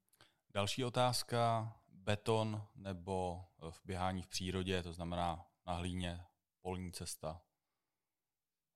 Další 0.54 0.86
otázka, 0.86 1.74
beton 1.88 2.64
nebo 2.76 3.46
v 3.70 3.82
běhání 3.86 4.22
v 4.22 4.28
přírodě, 4.28 4.84
to 4.84 4.94
znamená 4.94 5.46
na 5.68 5.74
hlíně, 5.74 6.22
polní 6.62 6.92
cesta, 6.92 7.42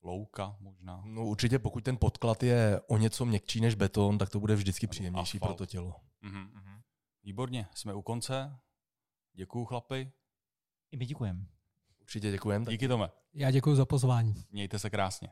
louka 0.03 0.57
možná? 0.59 1.01
No 1.05 1.25
určitě, 1.25 1.59
pokud 1.59 1.83
ten 1.83 1.97
podklad 1.97 2.43
je 2.43 2.81
o 2.87 2.97
něco 2.97 3.25
měkčí 3.25 3.61
než 3.61 3.75
beton, 3.75 4.17
tak 4.17 4.29
to 4.29 4.39
bude 4.39 4.55
vždycky 4.55 4.87
příjemnější 4.87 5.39
pro 5.39 5.53
to 5.53 5.65
tělo. 5.65 5.95
Mm-hmm, 6.23 6.51
mm-hmm. 6.51 6.81
Výborně, 7.23 7.67
jsme 7.73 7.93
u 7.93 8.01
konce. 8.01 8.59
Děkuju 9.33 9.65
chlapi. 9.65 10.11
I 10.91 10.97
my 10.97 11.05
děkujeme. 11.05 11.45
Určitě 12.01 12.31
děkujeme. 12.31 12.65
Díky 12.65 12.87
Tome. 12.87 13.09
Já 13.33 13.51
děkuji 13.51 13.75
za 13.75 13.85
pozvání. 13.85 14.45
Mějte 14.49 14.79
se 14.79 14.89
krásně. 14.89 15.29